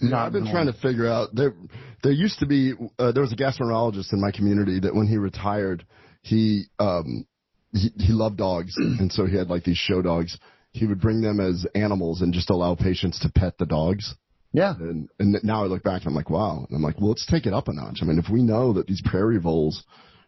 Yeah, 0.01 0.11
not 0.11 0.27
I've 0.27 0.33
been 0.33 0.45
normal. 0.45 0.65
trying 0.65 0.73
to 0.73 0.81
figure 0.81 1.07
out 1.07 1.29
there. 1.35 1.55
There 2.03 2.13
used 2.13 2.39
to 2.41 2.47
be 2.47 2.73
uh, 2.99 3.13
there 3.13 3.23
was 3.23 3.33
a 3.33 3.37
gastroenterologist 3.37 4.13
in 4.13 4.21
my 4.21 4.31
community 4.33 4.81
that 4.81 4.95
when 4.95 5.07
he 5.07 5.17
retired, 5.19 5.85
he 6.23 6.65
um 6.79 7.27
he, 7.73 7.91
he 7.97 8.13
loved 8.13 8.39
dogs, 8.39 8.75
and 8.79 9.13
so 9.13 9.27
he 9.27 9.37
had 9.37 9.49
like 9.49 9.65
these 9.65 9.77
show 9.79 10.03
dogs. 10.03 10.37
He 10.73 10.87
would 10.87 11.01
bring 11.01 11.21
them 11.21 11.41
as 11.41 11.67
animals 11.75 12.23
and 12.23 12.33
just 12.33 12.49
allow 12.51 12.75
patients 12.75 13.21
to 13.21 13.29
pet 13.29 13.59
the 13.59 13.67
dogs. 13.67 14.15
Yeah, 14.53 14.75
And 14.81 15.09
and 15.19 15.39
now 15.45 15.63
I 15.63 15.67
look 15.67 15.85
back 15.85 16.03
and 16.03 16.09
I'm 16.09 16.15
like, 16.15 16.31
wow. 16.31 16.67
And 16.69 16.77
I'm 16.77 16.83
like, 16.83 16.99
well, 16.99 17.11
let's 17.11 17.27
take 17.27 17.47
it 17.47 17.53
up 17.53 17.69
a 17.69 17.73
notch. 17.73 18.01
I 18.03 18.05
mean, 18.05 18.19
if 18.19 18.29
we 18.31 18.43
know 18.43 18.73
that 18.73 18.87
these 18.87 19.03
prairie 19.05 19.39
voles 19.39 19.85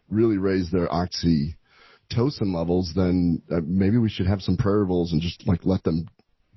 really 0.09 0.37
raise 0.37 0.71
their 0.71 0.87
oxytocin 0.87 2.55
levels, 2.55 2.93
then 2.95 3.41
uh, 3.51 3.59
maybe 3.65 3.97
we 3.97 4.09
should 4.09 4.27
have 4.27 4.41
some 4.41 4.55
prairie 4.55 4.85
voles 4.85 5.11
and 5.11 5.21
just 5.21 5.45
like 5.45 5.65
let 5.65 5.83
them 5.83 6.07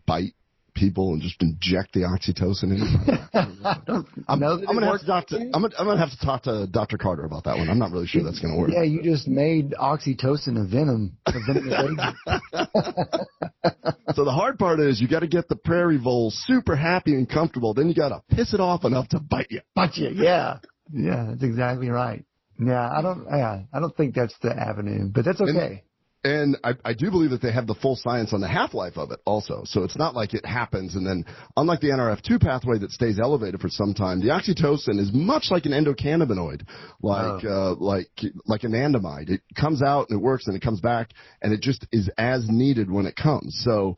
bite 0.06 0.34
people 0.76 1.12
and 1.12 1.22
just 1.22 1.42
inject 1.42 1.94
the 1.94 2.00
oxytocin 2.00 2.76
in. 2.76 3.18
I'm, 4.28 4.40
I'm 4.40 4.40
gonna 4.40 4.86
have 4.86 5.00
to 5.00 5.06
talk 5.06 5.26
to 5.28 5.36
I'm 5.36 5.62
gonna, 5.62 5.74
I'm 5.78 5.86
gonna 5.86 5.98
have 5.98 6.10
to 6.10 6.18
talk 6.24 6.42
to 6.44 6.68
Dr. 6.68 6.98
Carter 6.98 7.24
about 7.24 7.44
that 7.44 7.56
one. 7.56 7.68
I'm 7.68 7.78
not 7.78 7.90
really 7.90 8.06
sure 8.06 8.22
that's 8.22 8.38
gonna 8.38 8.56
work. 8.56 8.70
Yeah, 8.72 8.82
you 8.82 9.02
just 9.02 9.26
made 9.26 9.72
oxytocin 9.72 10.62
a 10.62 10.68
venom. 10.68 11.16
A 11.26 11.32
so 14.14 14.24
the 14.24 14.32
hard 14.32 14.58
part 14.58 14.78
is 14.78 15.00
you 15.00 15.08
got 15.08 15.20
to 15.20 15.26
get 15.26 15.48
the 15.48 15.56
prairie 15.56 15.98
vole 15.98 16.30
super 16.30 16.76
happy 16.76 17.14
and 17.14 17.28
comfortable. 17.28 17.74
Then 17.74 17.88
you 17.88 17.94
got 17.94 18.10
to 18.10 18.22
piss 18.34 18.54
it 18.54 18.60
off 18.60 18.84
enough 18.84 19.08
to 19.08 19.18
bite 19.18 19.48
you. 19.50 19.60
Bite 19.74 19.96
you, 19.96 20.10
yeah, 20.14 20.58
yeah, 20.92 21.26
that's 21.30 21.42
exactly 21.42 21.88
right. 21.88 22.24
Yeah, 22.58 22.90
I 22.90 23.02
don't. 23.02 23.26
Yeah, 23.30 23.62
I 23.72 23.80
don't 23.80 23.96
think 23.96 24.14
that's 24.14 24.34
the 24.40 24.50
avenue, 24.50 25.10
but 25.12 25.24
that's 25.24 25.40
okay. 25.40 25.50
And, 25.50 25.80
and 26.26 26.56
I, 26.64 26.72
I 26.84 26.92
do 26.92 27.10
believe 27.10 27.30
that 27.30 27.40
they 27.40 27.52
have 27.52 27.66
the 27.66 27.74
full 27.74 27.96
science 27.96 28.32
on 28.32 28.40
the 28.40 28.48
half 28.48 28.74
life 28.74 28.98
of 28.98 29.12
it 29.12 29.20
also. 29.24 29.62
So 29.64 29.84
it's 29.84 29.96
not 29.96 30.14
like 30.14 30.34
it 30.34 30.44
happens 30.44 30.96
and 30.96 31.06
then, 31.06 31.24
unlike 31.56 31.80
the 31.80 31.88
NRF2 31.88 32.40
pathway 32.40 32.78
that 32.78 32.90
stays 32.90 33.20
elevated 33.20 33.60
for 33.60 33.68
some 33.68 33.94
time, 33.94 34.20
the 34.20 34.28
oxytocin 34.28 34.98
is 34.98 35.12
much 35.12 35.46
like 35.50 35.66
an 35.66 35.72
endocannabinoid, 35.72 36.66
like 37.00 37.44
oh. 37.44 37.48
uh, 37.48 37.74
like 37.76 38.10
like 38.46 38.62
anandamide. 38.62 39.30
It 39.30 39.42
comes 39.54 39.82
out 39.82 40.08
and 40.10 40.18
it 40.18 40.22
works 40.22 40.48
and 40.48 40.56
it 40.56 40.62
comes 40.62 40.80
back 40.80 41.10
and 41.42 41.52
it 41.52 41.60
just 41.60 41.86
is 41.92 42.10
as 42.18 42.46
needed 42.48 42.90
when 42.90 43.06
it 43.06 43.14
comes. 43.14 43.60
So 43.64 43.96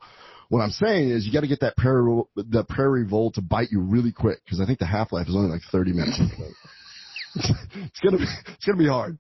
what 0.51 0.61
I'm 0.61 0.70
saying 0.70 1.11
is 1.11 1.26
you 1.26 1.33
got 1.33 1.41
to 1.41 1.49
get 1.49 1.61
that 1.61 1.76
prairie 1.76 2.22
the 2.37 2.64
prairie 2.68 3.07
vole 3.07 3.33
to 3.33 3.43
bite 3.43 3.68
you 3.70 3.81
really 3.81 4.12
quick 4.12 4.41
because 4.45 4.61
I 4.61 4.66
think 4.66 4.79
the 4.79 4.87
half 4.87 5.12
life 5.12 5.29
is 5.29 5.35
only 5.35 5.51
like 5.51 5.62
30 5.72 5.93
minutes. 5.93 6.20
it's 7.35 8.01
gonna 8.01 8.18
be 8.18 8.26
it's 8.49 8.64
gonna 8.64 8.79
be 8.79 8.89
hard. 8.89 9.18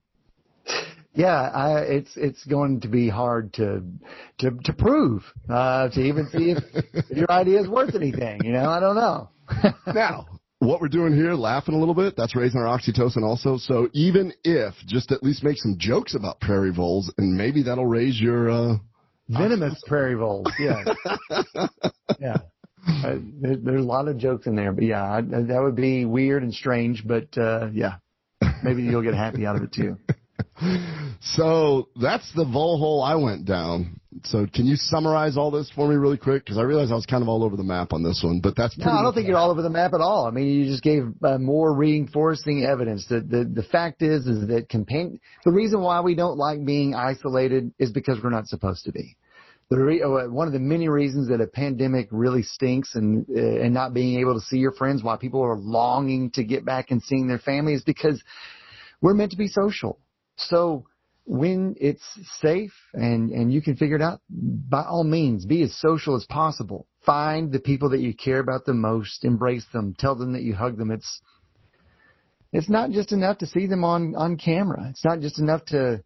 Yeah, 1.18 1.50
I, 1.50 1.80
it's 1.80 2.12
it's 2.14 2.44
going 2.44 2.82
to 2.82 2.88
be 2.88 3.08
hard 3.08 3.52
to 3.54 3.82
to 4.38 4.52
to 4.52 4.72
prove 4.72 5.24
uh, 5.50 5.88
to 5.88 6.00
even 6.00 6.28
see 6.28 6.52
if, 6.52 6.58
if 6.94 7.16
your 7.16 7.28
idea 7.28 7.60
is 7.60 7.66
worth 7.66 7.96
anything. 7.96 8.40
You 8.44 8.52
know, 8.52 8.70
I 8.70 8.78
don't 8.78 8.94
know. 8.94 9.28
now, 9.92 10.26
what 10.60 10.80
we're 10.80 10.86
doing 10.86 11.16
here, 11.16 11.34
laughing 11.34 11.74
a 11.74 11.78
little 11.78 11.96
bit, 11.96 12.14
that's 12.16 12.36
raising 12.36 12.60
our 12.60 12.66
oxytocin 12.66 13.24
also. 13.24 13.56
So 13.56 13.88
even 13.94 14.32
if 14.44 14.74
just 14.86 15.10
at 15.10 15.24
least 15.24 15.42
make 15.42 15.56
some 15.56 15.74
jokes 15.76 16.14
about 16.14 16.40
prairie 16.40 16.72
voles, 16.72 17.12
and 17.18 17.36
maybe 17.36 17.64
that'll 17.64 17.84
raise 17.84 18.20
your 18.20 18.48
uh, 18.48 18.76
venomous 19.28 19.82
prairie 19.88 20.14
voles. 20.14 20.46
Yeah, 20.56 20.84
yeah. 22.20 22.36
Uh, 22.86 23.16
there, 23.40 23.56
there's 23.56 23.82
a 23.84 23.88
lot 23.88 24.06
of 24.06 24.18
jokes 24.18 24.46
in 24.46 24.54
there, 24.54 24.72
but 24.72 24.84
yeah, 24.84 25.02
I, 25.02 25.20
that 25.22 25.60
would 25.60 25.74
be 25.74 26.04
weird 26.04 26.44
and 26.44 26.54
strange. 26.54 27.02
But 27.04 27.36
uh, 27.36 27.70
yeah, 27.72 27.96
maybe 28.62 28.84
you'll 28.84 29.02
get 29.02 29.14
happy 29.14 29.46
out 29.46 29.56
of 29.56 29.64
it 29.64 29.72
too. 29.72 29.96
So 31.20 31.88
that's 32.00 32.30
the 32.34 32.44
vole 32.44 32.78
hole 32.78 33.02
I 33.02 33.14
went 33.14 33.44
down. 33.44 34.00
So 34.24 34.46
can 34.52 34.66
you 34.66 34.76
summarize 34.76 35.36
all 35.36 35.50
this 35.50 35.70
for 35.74 35.88
me 35.88 35.94
really 35.94 36.16
quick? 36.16 36.44
Because 36.44 36.58
I 36.58 36.62
realized 36.62 36.90
I 36.90 36.94
was 36.94 37.06
kind 37.06 37.22
of 37.22 37.28
all 37.28 37.44
over 37.44 37.56
the 37.56 37.62
map 37.62 37.92
on 37.92 38.02
this 38.02 38.20
one, 38.24 38.40
but 38.40 38.56
that's 38.56 38.76
no. 38.76 38.90
I 38.90 39.02
don't 39.02 39.14
think 39.14 39.28
you're 39.28 39.36
all 39.36 39.50
over 39.50 39.62
the 39.62 39.70
map 39.70 39.94
at 39.94 40.00
all. 40.00 40.26
I 40.26 40.30
mean, 40.30 40.46
you 40.46 40.64
just 40.66 40.82
gave 40.82 41.04
uh, 41.22 41.38
more 41.38 41.72
reinforcing 41.72 42.64
evidence. 42.64 43.06
The, 43.06 43.20
the 43.20 43.44
the 43.44 43.62
fact 43.62 44.02
is 44.02 44.26
is 44.26 44.48
that 44.48 44.68
compan- 44.68 45.20
the 45.44 45.52
reason 45.52 45.80
why 45.80 46.00
we 46.00 46.14
don't 46.14 46.38
like 46.38 46.64
being 46.64 46.94
isolated 46.94 47.72
is 47.78 47.92
because 47.92 48.18
we're 48.22 48.30
not 48.30 48.48
supposed 48.48 48.84
to 48.84 48.92
be 48.92 49.16
the 49.70 49.78
re- 49.78 50.02
uh, 50.02 50.28
one 50.30 50.46
of 50.46 50.52
the 50.52 50.58
many 50.58 50.88
reasons 50.88 51.28
that 51.28 51.40
a 51.40 51.46
pandemic 51.46 52.08
really 52.10 52.42
stinks 52.42 52.94
and 52.94 53.26
uh, 53.28 53.40
and 53.40 53.74
not 53.74 53.92
being 53.92 54.20
able 54.20 54.34
to 54.34 54.40
see 54.40 54.56
your 54.56 54.72
friends 54.72 55.02
why 55.02 55.16
people 55.16 55.42
are 55.42 55.56
longing 55.56 56.30
to 56.30 56.42
get 56.42 56.64
back 56.64 56.90
and 56.90 57.02
seeing 57.02 57.26
their 57.26 57.38
family 57.38 57.74
is 57.74 57.82
because 57.82 58.22
we're 59.00 59.14
meant 59.14 59.32
to 59.32 59.36
be 59.36 59.48
social. 59.48 59.98
So 60.38 60.86
when 61.24 61.76
it's 61.80 62.04
safe 62.40 62.72
and 62.94 63.30
and 63.30 63.52
you 63.52 63.60
can 63.60 63.76
figure 63.76 63.96
it 63.96 64.02
out, 64.02 64.20
by 64.30 64.82
all 64.82 65.04
means, 65.04 65.44
be 65.44 65.62
as 65.62 65.74
social 65.78 66.16
as 66.16 66.24
possible. 66.26 66.86
Find 67.04 67.52
the 67.52 67.60
people 67.60 67.90
that 67.90 68.00
you 68.00 68.14
care 68.14 68.40
about 68.40 68.64
the 68.64 68.74
most, 68.74 69.24
embrace 69.24 69.66
them, 69.72 69.94
tell 69.98 70.14
them 70.14 70.32
that 70.32 70.42
you 70.42 70.54
hug 70.54 70.76
them. 70.76 70.90
It's 70.90 71.20
it's 72.52 72.68
not 72.68 72.90
just 72.90 73.12
enough 73.12 73.38
to 73.38 73.46
see 73.46 73.66
them 73.66 73.84
on 73.84 74.14
on 74.14 74.36
camera. 74.36 74.88
It's 74.90 75.04
not 75.04 75.20
just 75.20 75.38
enough 75.38 75.64
to 75.66 76.02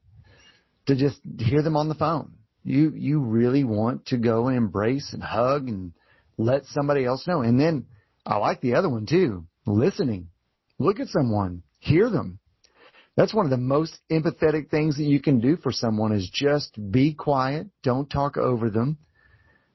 to 0.87 0.97
just 0.97 1.21
hear 1.39 1.63
them 1.63 1.77
on 1.77 1.89
the 1.89 1.95
phone 1.95 2.33
you 2.65 2.93
you 2.95 3.21
really 3.21 3.65
want 3.65 4.07
to 4.07 4.19
go 4.19 4.49
and 4.49 4.57
embrace 4.57 5.13
and 5.13 5.23
hug 5.23 5.69
and 5.69 5.93
let 6.39 6.65
somebody 6.67 7.05
else 7.05 7.27
know. 7.27 7.43
And 7.43 7.61
then 7.61 7.87
I 8.25 8.37
like 8.37 8.61
the 8.61 8.75
other 8.75 8.89
one 8.89 9.07
too, 9.07 9.47
listening. 9.67 10.29
Look 10.79 11.01
at 11.01 11.09
someone, 11.09 11.63
hear 11.79 12.09
them. 12.11 12.39
That's 13.17 13.35
one 13.35 13.45
of 13.45 13.51
the 13.51 13.59
most 13.59 13.99
empathetic 14.11 14.71
things 14.71 14.97
that 14.97 15.05
you 15.05 15.21
can 15.21 15.41
do 15.41 15.57
for 15.57 15.71
someone 15.71 16.13
is 16.13 16.31
just 16.33 16.79
be 16.91 17.13
quiet, 17.13 17.67
don't 17.83 18.09
talk 18.09 18.37
over 18.37 18.71
them, 18.71 18.99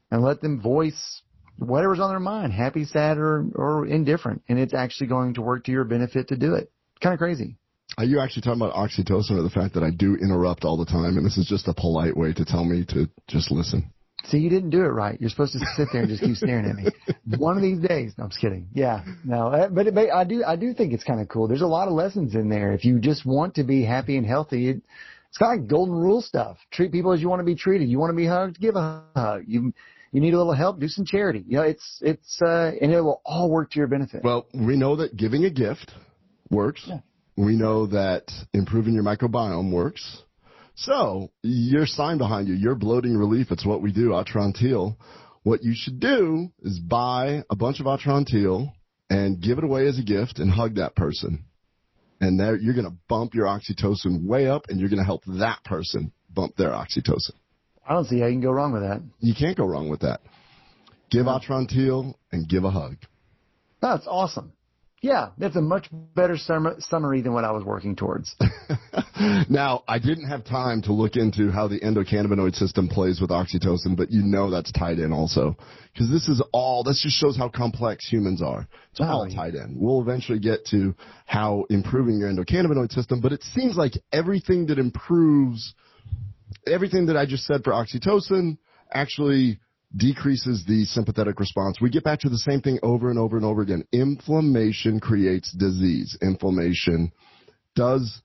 and 0.10 0.24
let 0.24 0.42
them 0.42 0.60
voice 0.60 1.22
whatever's 1.60 2.00
on 2.00 2.10
their 2.10 2.20
mind, 2.20 2.54
happy, 2.54 2.86
sad, 2.86 3.18
or, 3.18 3.46
or 3.56 3.86
indifferent. 3.86 4.42
And 4.50 4.58
it's 4.58 4.74
actually 4.74 5.08
going 5.08 5.36
to 5.36 5.42
work 5.42 5.66
to 5.66 5.72
your 5.72 5.84
benefit 5.84 6.30
to 6.30 6.38
do 6.38 6.56
it. 6.56 6.72
Kind 7.02 7.14
of 7.14 7.20
crazy. 7.20 7.58
Are 7.98 8.06
you 8.06 8.20
actually 8.20 8.42
talking 8.42 8.62
about 8.62 8.76
oxytocin 8.76 9.38
or 9.38 9.44
the 9.44 9.50
fact 9.50 9.74
that 9.76 9.84
I 9.84 9.92
do 9.92 10.16
interrupt 10.16 10.66
all 10.66 10.78
the 10.78 10.86
time 10.86 11.18
and 11.18 11.26
this 11.26 11.38
is 11.38 11.48
just 11.48 11.68
a 11.68 11.74
polite 11.74 12.18
way 12.18 12.34
to 12.34 12.46
tell 12.46 12.66
me 12.66 12.86
to 12.90 13.10
just 13.28 13.52
listen? 13.52 13.92
See, 14.30 14.40
you 14.40 14.50
didn't 14.50 14.72
do 14.72 14.82
it 14.82 14.90
right. 14.90 15.20
You're 15.22 15.30
supposed 15.30 15.54
to 15.54 15.60
sit 15.78 15.88
there 15.94 16.02
and 16.02 16.10
just 16.10 16.22
keep 16.22 16.36
staring 16.36 16.66
at 16.66 16.76
me. 16.76 16.92
One 17.38 17.56
of 17.56 17.64
these 17.64 17.80
days. 17.80 18.14
No, 18.18 18.26
I'm 18.26 18.30
just 18.30 18.42
kidding. 18.42 18.68
Yeah, 18.74 19.04
no, 19.24 19.48
uh, 19.48 19.70
but, 19.70 19.94
but 19.94 20.12
I 20.12 20.26
do, 20.26 20.44
I 20.46 20.58
do 20.58 20.74
think 20.74 20.92
it's 20.92 21.04
kind 21.04 21.22
of 21.22 21.30
cool. 21.30 21.48
There's 21.48 21.62
a 21.62 21.68
lot 21.68 21.88
of 21.88 21.94
lessons 21.94 22.36
in 22.36 22.50
there. 22.50 22.74
If 22.74 22.84
you 22.84 23.00
just 23.00 23.26
want 23.26 23.56
to 23.56 23.64
be 23.64 23.84
happy 23.86 24.18
and 24.18 24.26
healthy, 24.26 24.70
it, 24.70 24.82
it's 25.30 25.38
kind 25.38 25.58
of 25.58 25.64
like 25.64 25.70
golden 25.70 25.96
rule 25.96 26.22
stuff. 26.22 26.58
Treat 26.72 26.92
people 26.92 27.14
as 27.14 27.22
you 27.22 27.30
want 27.30 27.40
to 27.40 27.46
be 27.46 27.56
treated. 27.56 27.88
You 27.88 28.00
want 28.00 28.12
to 28.12 28.18
be 28.18 28.28
hugged, 28.28 28.60
give 28.60 28.76
a 28.76 29.04
hug. 29.16 29.44
You, 29.48 29.74
you 30.12 30.22
need 30.22 30.34
a 30.34 30.38
little 30.38 30.54
help, 30.54 30.80
do 30.80 30.88
some 30.88 31.06
charity. 31.06 31.44
You 31.48 31.58
know, 31.58 31.64
it's, 31.64 32.00
it's, 32.02 32.42
uh, 32.42 32.72
and 32.82 32.92
it 32.92 33.02
will 33.02 33.22
all 33.26 33.50
work 33.50 33.72
to 33.72 33.80
your 33.80 33.88
benefit. 33.88 34.24
Well, 34.24 34.48
we 34.54 34.76
know 34.76 34.98
that 34.98 35.16
giving 35.16 35.46
a 35.46 35.50
gift 35.50 35.92
works. 36.50 36.84
Yeah. 36.86 37.00
We 37.38 37.56
know 37.56 37.86
that 37.88 38.32
improving 38.54 38.94
your 38.94 39.04
microbiome 39.04 39.72
works. 39.72 40.24
So 40.78 41.32
your 41.42 41.88
sign 41.88 42.20
behind 42.20 42.48
you, 42.48 42.54
your 42.54 42.76
bloating 42.76 43.18
relief, 43.18 43.48
it's 43.50 43.66
what 43.66 43.82
we 43.82 43.92
do, 43.92 44.10
Atrantil. 44.10 44.96
What 45.42 45.64
you 45.64 45.74
should 45.76 46.00
do 46.00 46.52
is 46.62 46.80
buy 46.80 47.44
a 47.50 47.56
bunch 47.56 47.80
of 47.80 47.88
Atrantil 47.88 48.72
and 49.10 49.42
give 49.42 49.58
it 49.58 49.64
away 49.64 49.88
as 49.88 49.98
a 49.98 50.04
gift 50.04 50.38
and 50.38 50.52
hug 50.52 50.76
that 50.76 50.96
person. 50.96 51.46
And 52.22 52.40
there 52.40 52.56
you're 52.56 52.76
going 52.76 52.86
to 52.86 52.96
bump 53.08 53.34
your 53.34 53.48
oxytocin 53.48 54.26
way 54.28 54.48
up 54.48 54.66
and 54.70 54.80
you're 54.80 54.90
going 54.90 55.00
to 55.00 55.06
help 55.06 55.24
that 55.26 55.64
person 55.64 56.12
bump 56.30 56.56
their 56.58 56.72
oxytocin. 56.72 57.34
I 57.88 57.94
don't 57.94 58.06
see 58.06 58.20
how 58.20 58.28
you 58.28 58.34
can 58.34 58.42
go 58.42 58.52
wrong 58.52 58.72
with 58.72 58.84
that. 58.84 59.02
You 59.20 59.34
can't 59.34 59.58
go 59.58 59.66
wrong 59.66 59.90
with 59.90 60.02
that. 60.02 60.22
Give 61.10 61.26
Atrantil 61.26 62.14
and 62.32 62.48
give 62.48 62.66
a 62.66 62.72
hug. 62.72 62.98
That's 63.82 64.06
awesome. 64.08 64.54
Yeah, 65.02 65.30
that's 65.38 65.56
a 65.56 65.62
much 65.62 65.88
better 65.92 66.38
sum- 66.38 66.76
summary 66.80 67.22
than 67.22 67.34
what 67.34 67.44
I 67.44 67.52
was 67.52 67.64
working 67.64 67.96
towards. 67.96 68.36
now, 69.50 69.84
I 69.88 70.00
didn't 70.00 70.28
have 70.28 70.44
time 70.44 70.82
to 70.84 70.94
look 70.94 71.16
into 71.16 71.52
how 71.52 71.68
the 71.68 71.80
endocannabinoid 71.80 72.56
system 72.56 72.88
plays 72.88 73.22
with 73.22 73.30
oxytocin, 73.30 73.96
but 73.96 74.10
you 74.10 74.24
know 74.24 74.50
that's 74.50 74.72
tied 74.72 74.98
in 74.98 75.14
also. 75.14 75.56
Because 75.94 76.10
this 76.10 76.28
is 76.28 76.42
all, 76.52 76.84
this 76.84 77.04
just 77.04 77.16
shows 77.16 77.38
how 77.38 77.48
complex 77.48 78.08
humans 78.08 78.42
are. 78.42 78.68
It's 78.92 79.00
oh, 79.00 79.06
all 79.06 79.30
tied 79.30 79.54
in. 79.54 79.76
We'll 79.78 80.02
eventually 80.02 80.40
get 80.40 80.66
to 80.72 80.96
how 81.28 81.66
improving 81.70 82.18
your 82.18 82.32
endocannabinoid 82.32 82.92
system, 82.92 83.22
but 83.22 83.32
it 83.32 83.44
seems 83.44 83.78
like 83.78 83.94
everything 84.12 84.66
that 84.68 84.80
improves, 84.80 85.76
everything 86.66 87.06
that 87.06 87.18
I 87.18 87.28
just 87.28 87.46
said 87.46 87.64
for 87.64 87.72
oxytocin 87.72 88.58
actually 88.92 89.60
decreases 89.96 90.64
the 90.68 90.86
sympathetic 90.86 91.40
response. 91.40 91.80
We 91.80 91.90
get 91.90 92.04
back 92.04 92.20
to 92.20 92.30
the 92.30 92.38
same 92.38 92.62
thing 92.62 92.80
over 92.84 93.10
and 93.10 93.18
over 93.18 93.38
and 93.38 93.46
over 93.46 93.62
again. 93.62 93.86
Inflammation 93.92 95.00
creates 95.00 95.52
disease. 95.54 96.18
Inflammation 96.22 97.12
does 97.76 98.22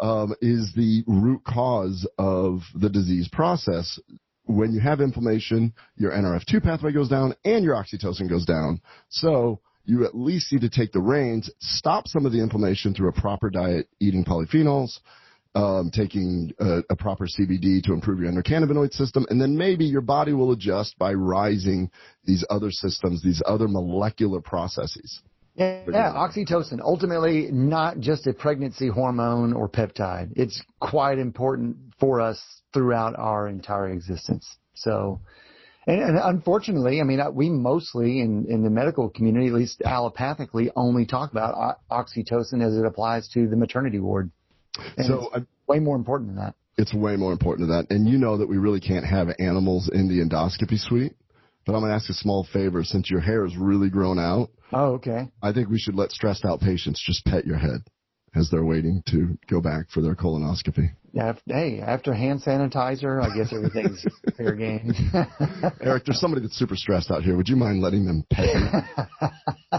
um, 0.00 0.34
is 0.40 0.72
the 0.74 1.04
root 1.06 1.42
cause 1.46 2.08
of 2.18 2.60
the 2.74 2.88
disease 2.88 3.28
process. 3.30 3.98
When 4.44 4.72
you 4.72 4.80
have 4.80 5.00
inflammation, 5.00 5.72
your 5.96 6.12
NRF2 6.12 6.62
pathway 6.62 6.92
goes 6.92 7.08
down 7.08 7.34
and 7.44 7.64
your 7.64 7.76
oxytocin 7.76 8.28
goes 8.28 8.44
down. 8.44 8.80
So 9.08 9.60
you 9.84 10.04
at 10.04 10.16
least 10.16 10.52
need 10.52 10.62
to 10.62 10.70
take 10.70 10.92
the 10.92 11.00
reins, 11.00 11.50
stop 11.60 12.08
some 12.08 12.26
of 12.26 12.32
the 12.32 12.40
inflammation 12.40 12.94
through 12.94 13.08
a 13.08 13.20
proper 13.20 13.50
diet, 13.50 13.88
eating 14.00 14.24
polyphenols, 14.24 14.98
um, 15.54 15.90
taking 15.92 16.52
a, 16.58 16.80
a, 16.90 16.96
proper 16.96 17.26
CBD 17.26 17.82
to 17.82 17.92
improve 17.92 18.20
your 18.20 18.32
endocannabinoid 18.32 18.92
system, 18.92 19.26
and 19.28 19.40
then 19.40 19.56
maybe 19.56 19.84
your 19.84 20.00
body 20.00 20.32
will 20.32 20.52
adjust 20.52 20.98
by 20.98 21.12
rising 21.12 21.90
these 22.24 22.44
other 22.48 22.70
systems, 22.70 23.22
these 23.22 23.42
other 23.44 23.68
molecular 23.68 24.40
processes. 24.40 25.20
Yeah, 25.54 25.82
yeah, 25.90 26.12
oxytocin, 26.12 26.80
ultimately 26.80 27.48
not 27.52 28.00
just 28.00 28.26
a 28.26 28.32
pregnancy 28.32 28.88
hormone 28.88 29.52
or 29.52 29.68
peptide. 29.68 30.32
It's 30.34 30.62
quite 30.80 31.18
important 31.18 31.76
for 32.00 32.22
us 32.22 32.42
throughout 32.72 33.14
our 33.18 33.48
entire 33.48 33.90
existence. 33.90 34.56
So, 34.72 35.20
and, 35.86 36.00
and 36.00 36.18
unfortunately, 36.18 37.02
I 37.02 37.04
mean, 37.04 37.20
we 37.34 37.50
mostly 37.50 38.20
in, 38.20 38.46
in 38.48 38.62
the 38.62 38.70
medical 38.70 39.10
community, 39.10 39.48
at 39.48 39.52
least 39.52 39.82
allopathically, 39.84 40.70
only 40.74 41.04
talk 41.04 41.32
about 41.32 41.78
oxytocin 41.90 42.66
as 42.66 42.74
it 42.74 42.86
applies 42.86 43.28
to 43.34 43.46
the 43.46 43.56
maternity 43.56 44.00
ward. 44.00 44.30
And 44.96 45.06
so 45.06 45.30
I, 45.34 45.40
way 45.66 45.78
more 45.78 45.96
important 45.96 46.30
than 46.30 46.44
that. 46.44 46.54
It's 46.78 46.94
way 46.94 47.16
more 47.16 47.32
important 47.32 47.68
than 47.68 47.78
that. 47.78 47.94
And 47.94 48.08
you 48.08 48.18
know 48.18 48.38
that 48.38 48.48
we 48.48 48.56
really 48.56 48.80
can't 48.80 49.04
have 49.04 49.28
animals 49.38 49.90
in 49.92 50.08
the 50.08 50.20
endoscopy 50.24 50.78
suite. 50.78 51.14
but 51.66 51.74
I'm 51.74 51.80
going 51.80 51.90
to 51.90 51.94
ask 51.94 52.08
a 52.08 52.14
small 52.14 52.46
favor 52.52 52.82
since 52.82 53.10
your 53.10 53.20
hair 53.20 53.44
is 53.44 53.56
really 53.56 53.90
grown 53.90 54.18
out. 54.18 54.50
Oh, 54.72 54.94
okay. 54.94 55.28
I 55.42 55.52
think 55.52 55.68
we 55.68 55.78
should 55.78 55.94
let 55.94 56.10
stressed 56.10 56.44
out 56.44 56.60
patients 56.60 57.02
just 57.04 57.24
pet 57.26 57.46
your 57.46 57.58
head 57.58 57.82
as 58.34 58.48
they're 58.50 58.64
waiting 58.64 59.02
to 59.08 59.38
go 59.48 59.60
back 59.60 59.90
for 59.90 60.00
their 60.00 60.14
colonoscopy. 60.14 60.90
Yeah, 61.12 61.34
hey, 61.46 61.80
after 61.80 62.14
hand 62.14 62.42
sanitizer, 62.42 63.22
I 63.22 63.36
guess 63.36 63.52
everything's 63.52 64.04
fair 64.36 64.54
game. 64.54 64.92
Eric, 65.82 66.06
there's 66.06 66.18
somebody 66.18 66.40
that's 66.40 66.56
super 66.56 66.74
stressed 66.74 67.10
out 67.10 67.22
here. 67.22 67.36
Would 67.36 67.48
you 67.48 67.56
mind 67.56 67.82
letting 67.82 68.06
them 68.06 68.24
pet 68.30 68.46
you? 68.46 69.78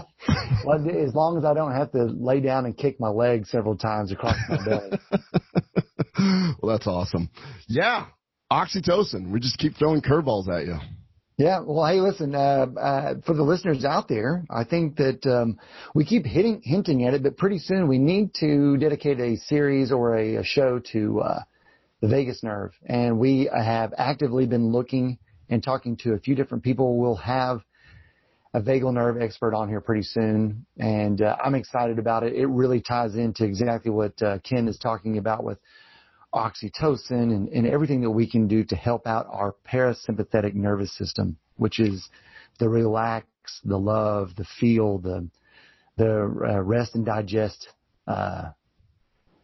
well, 0.64 0.88
as 0.88 1.14
long 1.14 1.36
as 1.36 1.44
I 1.44 1.54
don't 1.54 1.72
have 1.72 1.90
to 1.92 2.04
lay 2.04 2.40
down 2.40 2.66
and 2.66 2.76
kick 2.76 3.00
my 3.00 3.08
leg 3.08 3.46
several 3.46 3.76
times 3.76 4.12
across 4.12 4.36
my 4.48 4.64
belly. 4.64 4.98
well, 6.62 6.72
that's 6.72 6.86
awesome. 6.86 7.30
Yeah, 7.66 8.06
oxytocin. 8.52 9.32
We 9.32 9.40
just 9.40 9.58
keep 9.58 9.76
throwing 9.76 10.02
curveballs 10.02 10.48
at 10.48 10.66
you. 10.66 10.78
Yeah, 11.36 11.62
well, 11.66 11.84
hey, 11.86 11.98
listen, 11.98 12.32
uh, 12.32 12.66
uh, 12.80 13.14
for 13.26 13.34
the 13.34 13.42
listeners 13.42 13.84
out 13.84 14.06
there, 14.06 14.44
I 14.48 14.62
think 14.62 14.94
that 14.98 15.26
um, 15.26 15.58
we 15.92 16.04
keep 16.04 16.24
hitting, 16.24 16.60
hinting 16.62 17.04
at 17.08 17.14
it, 17.14 17.24
but 17.24 17.36
pretty 17.36 17.58
soon 17.58 17.88
we 17.88 17.98
need 17.98 18.32
to 18.34 18.76
dedicate 18.76 19.18
a 19.18 19.36
series 19.36 19.90
or 19.90 20.16
a, 20.16 20.36
a 20.36 20.44
show 20.44 20.80
to 20.92 21.20
uh, 21.22 21.40
the 22.00 22.06
vagus 22.06 22.44
nerve. 22.44 22.70
And 22.86 23.18
we 23.18 23.50
have 23.52 23.92
actively 23.98 24.46
been 24.46 24.70
looking 24.70 25.18
and 25.50 25.60
talking 25.60 25.96
to 26.04 26.12
a 26.12 26.20
few 26.20 26.36
different 26.36 26.62
people. 26.62 26.98
We'll 26.98 27.16
have 27.16 27.62
a 28.54 28.60
vagal 28.60 28.94
nerve 28.94 29.20
expert 29.20 29.54
on 29.54 29.68
here 29.68 29.80
pretty 29.80 30.04
soon, 30.04 30.64
and 30.78 31.20
uh, 31.20 31.36
I'm 31.44 31.56
excited 31.56 31.98
about 31.98 32.22
it. 32.22 32.34
It 32.34 32.46
really 32.46 32.80
ties 32.80 33.16
into 33.16 33.44
exactly 33.44 33.90
what 33.90 34.22
uh, 34.22 34.38
Ken 34.48 34.68
is 34.68 34.78
talking 34.78 35.18
about 35.18 35.42
with 35.42 35.58
oxytocin 36.34 37.32
and, 37.32 37.48
and 37.48 37.66
everything 37.66 38.00
that 38.02 38.10
we 38.10 38.28
can 38.28 38.48
do 38.48 38.64
to 38.64 38.76
help 38.76 39.06
out 39.06 39.26
our 39.30 39.54
parasympathetic 39.70 40.54
nervous 40.54 40.96
system, 40.96 41.36
which 41.56 41.78
is 41.80 42.08
the 42.58 42.68
relax, 42.68 43.26
the 43.64 43.78
love, 43.78 44.30
the 44.36 44.44
feel, 44.60 44.98
the 44.98 45.28
the 45.96 46.22
uh, 46.22 46.60
rest 46.60 46.96
and 46.96 47.06
digest 47.06 47.68
uh, 48.08 48.50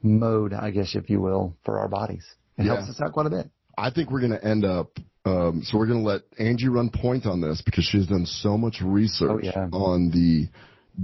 mode, 0.02 0.52
I 0.52 0.70
guess, 0.70 0.96
if 0.96 1.08
you 1.08 1.20
will, 1.20 1.56
for 1.64 1.78
our 1.78 1.88
bodies. 1.88 2.26
It 2.58 2.64
yeah. 2.64 2.74
helps 2.74 2.90
us 2.90 3.00
out 3.00 3.12
quite 3.12 3.26
a 3.26 3.30
bit. 3.30 3.48
I 3.78 3.90
think 3.90 4.10
we're 4.10 4.20
going 4.20 4.32
to 4.32 4.44
end 4.44 4.64
up. 4.64 4.98
Um, 5.24 5.62
so 5.64 5.78
we're 5.78 5.86
going 5.86 6.02
to 6.02 6.08
let 6.08 6.22
Angie 6.38 6.68
run 6.68 6.90
point 6.90 7.26
on 7.26 7.40
this 7.40 7.62
because 7.64 7.84
she's 7.84 8.06
done 8.06 8.26
so 8.26 8.56
much 8.56 8.80
research 8.82 9.44
oh, 9.44 9.60
yeah. 9.60 9.68
on 9.72 10.10
the 10.10 10.48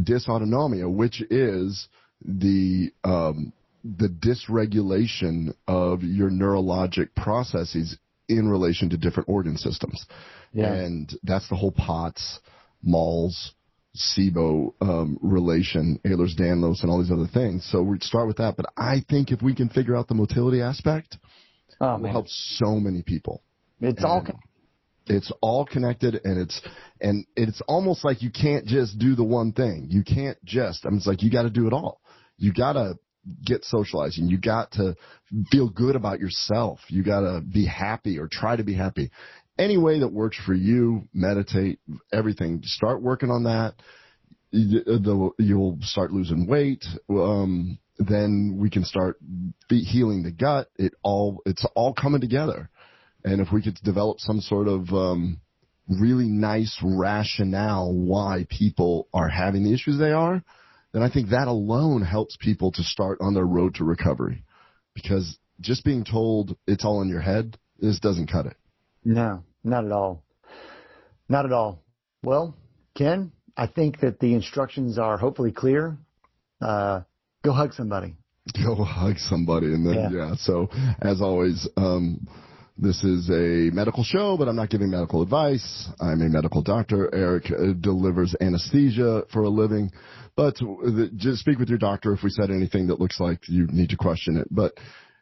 dysautonomia, 0.02 0.90
which 0.90 1.22
is 1.30 1.86
the 2.24 2.92
um, 3.04 3.52
the 3.98 4.08
dysregulation 4.08 5.54
of 5.68 6.02
your 6.02 6.30
neurologic 6.30 7.14
processes 7.14 7.96
in 8.28 8.48
relation 8.48 8.90
to 8.90 8.96
different 8.96 9.28
organ 9.28 9.56
systems. 9.56 10.04
Yeah. 10.52 10.72
And 10.72 11.12
that's 11.22 11.48
the 11.48 11.54
whole 11.54 11.72
POTS, 11.72 12.40
MALS, 12.82 13.52
SIBO 13.96 14.74
um, 14.80 15.18
relation, 15.22 16.00
Ehlers-Danlos, 16.04 16.82
and 16.82 16.90
all 16.90 17.00
these 17.00 17.12
other 17.12 17.28
things. 17.32 17.66
So 17.70 17.82
we'd 17.82 18.02
start 18.02 18.26
with 18.26 18.38
that. 18.38 18.56
But 18.56 18.66
I 18.76 19.04
think 19.08 19.30
if 19.30 19.42
we 19.42 19.54
can 19.54 19.68
figure 19.68 19.96
out 19.96 20.08
the 20.08 20.14
motility 20.14 20.60
aspect, 20.60 21.16
oh, 21.80 21.94
it 21.94 22.02
will 22.02 22.10
help 22.10 22.28
so 22.28 22.78
many 22.80 23.02
people. 23.02 23.42
It's 23.80 23.98
and 23.98 24.06
all. 24.06 24.26
it's 25.06 25.32
all 25.40 25.64
connected, 25.64 26.20
and 26.24 26.38
it's 26.38 26.60
and 27.00 27.26
it's 27.36 27.60
almost 27.68 28.04
like 28.04 28.22
you 28.22 28.30
can't 28.30 28.66
just 28.66 28.98
do 28.98 29.14
the 29.14 29.24
one 29.24 29.52
thing. 29.52 29.86
You 29.90 30.02
can't 30.02 30.42
just. 30.44 30.84
I 30.84 30.90
mean, 30.90 30.98
it's 30.98 31.06
like 31.06 31.22
you 31.22 31.30
got 31.30 31.42
to 31.42 31.50
do 31.50 31.66
it 31.66 31.72
all. 31.72 32.00
You 32.38 32.52
got 32.52 32.74
to 32.74 32.98
get 33.44 33.64
socializing. 33.64 34.28
You 34.28 34.38
got 34.38 34.72
to 34.72 34.96
feel 35.50 35.68
good 35.68 35.96
about 35.96 36.20
yourself. 36.20 36.80
You 36.88 37.02
got 37.02 37.20
to 37.20 37.40
be 37.40 37.66
happy 37.66 38.18
or 38.18 38.28
try 38.30 38.56
to 38.56 38.64
be 38.64 38.74
happy. 38.74 39.10
Any 39.58 39.78
way 39.78 40.00
that 40.00 40.08
works 40.08 40.38
for 40.44 40.54
you, 40.54 41.08
meditate, 41.14 41.78
everything. 42.12 42.60
Start 42.64 43.02
working 43.02 43.30
on 43.30 43.44
that. 43.44 43.74
You'll 44.50 45.78
start 45.82 46.12
losing 46.12 46.46
weight. 46.46 46.84
Um, 47.08 47.78
then 47.98 48.56
we 48.58 48.70
can 48.70 48.84
start 48.84 49.18
healing 49.68 50.22
the 50.22 50.30
gut. 50.30 50.68
It 50.76 50.94
all, 51.02 51.42
it's 51.46 51.64
all 51.74 51.94
coming 51.94 52.20
together. 52.20 52.68
And 53.24 53.40
if 53.40 53.48
we 53.52 53.62
could 53.62 53.76
develop 53.82 54.20
some 54.20 54.40
sort 54.40 54.68
of, 54.68 54.92
um, 54.92 55.40
really 55.88 56.26
nice 56.26 56.78
rationale 56.82 57.92
why 57.92 58.46
people 58.48 59.08
are 59.14 59.28
having 59.28 59.64
the 59.64 59.72
issues 59.72 59.98
they 59.98 60.12
are, 60.12 60.42
then 60.96 61.02
I 61.02 61.10
think 61.12 61.28
that 61.28 61.46
alone 61.46 62.00
helps 62.00 62.38
people 62.38 62.72
to 62.72 62.82
start 62.82 63.18
on 63.20 63.34
their 63.34 63.44
road 63.44 63.74
to 63.74 63.84
recovery. 63.84 64.44
Because 64.94 65.38
just 65.60 65.84
being 65.84 66.04
told 66.04 66.56
it's 66.66 66.86
all 66.86 67.02
in 67.02 67.10
your 67.10 67.20
head, 67.20 67.58
this 67.78 68.00
doesn't 68.00 68.32
cut 68.32 68.46
it. 68.46 68.56
No, 69.04 69.44
not 69.62 69.84
at 69.84 69.92
all. 69.92 70.24
Not 71.28 71.44
at 71.44 71.52
all. 71.52 71.82
Well, 72.22 72.56
Ken, 72.96 73.30
I 73.58 73.66
think 73.66 74.00
that 74.00 74.20
the 74.20 74.32
instructions 74.32 74.98
are 74.98 75.18
hopefully 75.18 75.52
clear. 75.52 75.98
Uh, 76.62 77.02
go 77.44 77.52
hug 77.52 77.74
somebody. 77.74 78.14
Go 78.64 78.76
hug 78.76 79.18
somebody. 79.18 79.66
And 79.66 79.86
then, 79.86 79.94
yeah, 79.94 80.28
yeah 80.28 80.34
so 80.36 80.70
as 81.02 81.20
always, 81.20 81.68
um, 81.76 82.26
this 82.78 83.02
is 83.04 83.30
a 83.30 83.70
medical 83.74 84.04
show, 84.04 84.36
but 84.36 84.48
I'm 84.48 84.56
not 84.56 84.68
giving 84.68 84.90
medical 84.90 85.22
advice. 85.22 85.88
I'm 85.98 86.20
a 86.20 86.28
medical 86.28 86.62
doctor. 86.62 87.12
Eric 87.14 87.50
uh, 87.50 87.72
delivers 87.80 88.34
anesthesia 88.40 89.24
for 89.32 89.44
a 89.44 89.48
living. 89.48 89.90
But 90.36 90.56
the, 90.56 91.10
just 91.16 91.40
speak 91.40 91.58
with 91.58 91.70
your 91.70 91.78
doctor 91.78 92.12
if 92.12 92.22
we 92.22 92.28
said 92.28 92.50
anything 92.50 92.88
that 92.88 93.00
looks 93.00 93.18
like 93.18 93.48
you 93.48 93.66
need 93.68 93.90
to 93.90 93.96
question 93.96 94.36
it. 94.36 94.48
But 94.50 94.74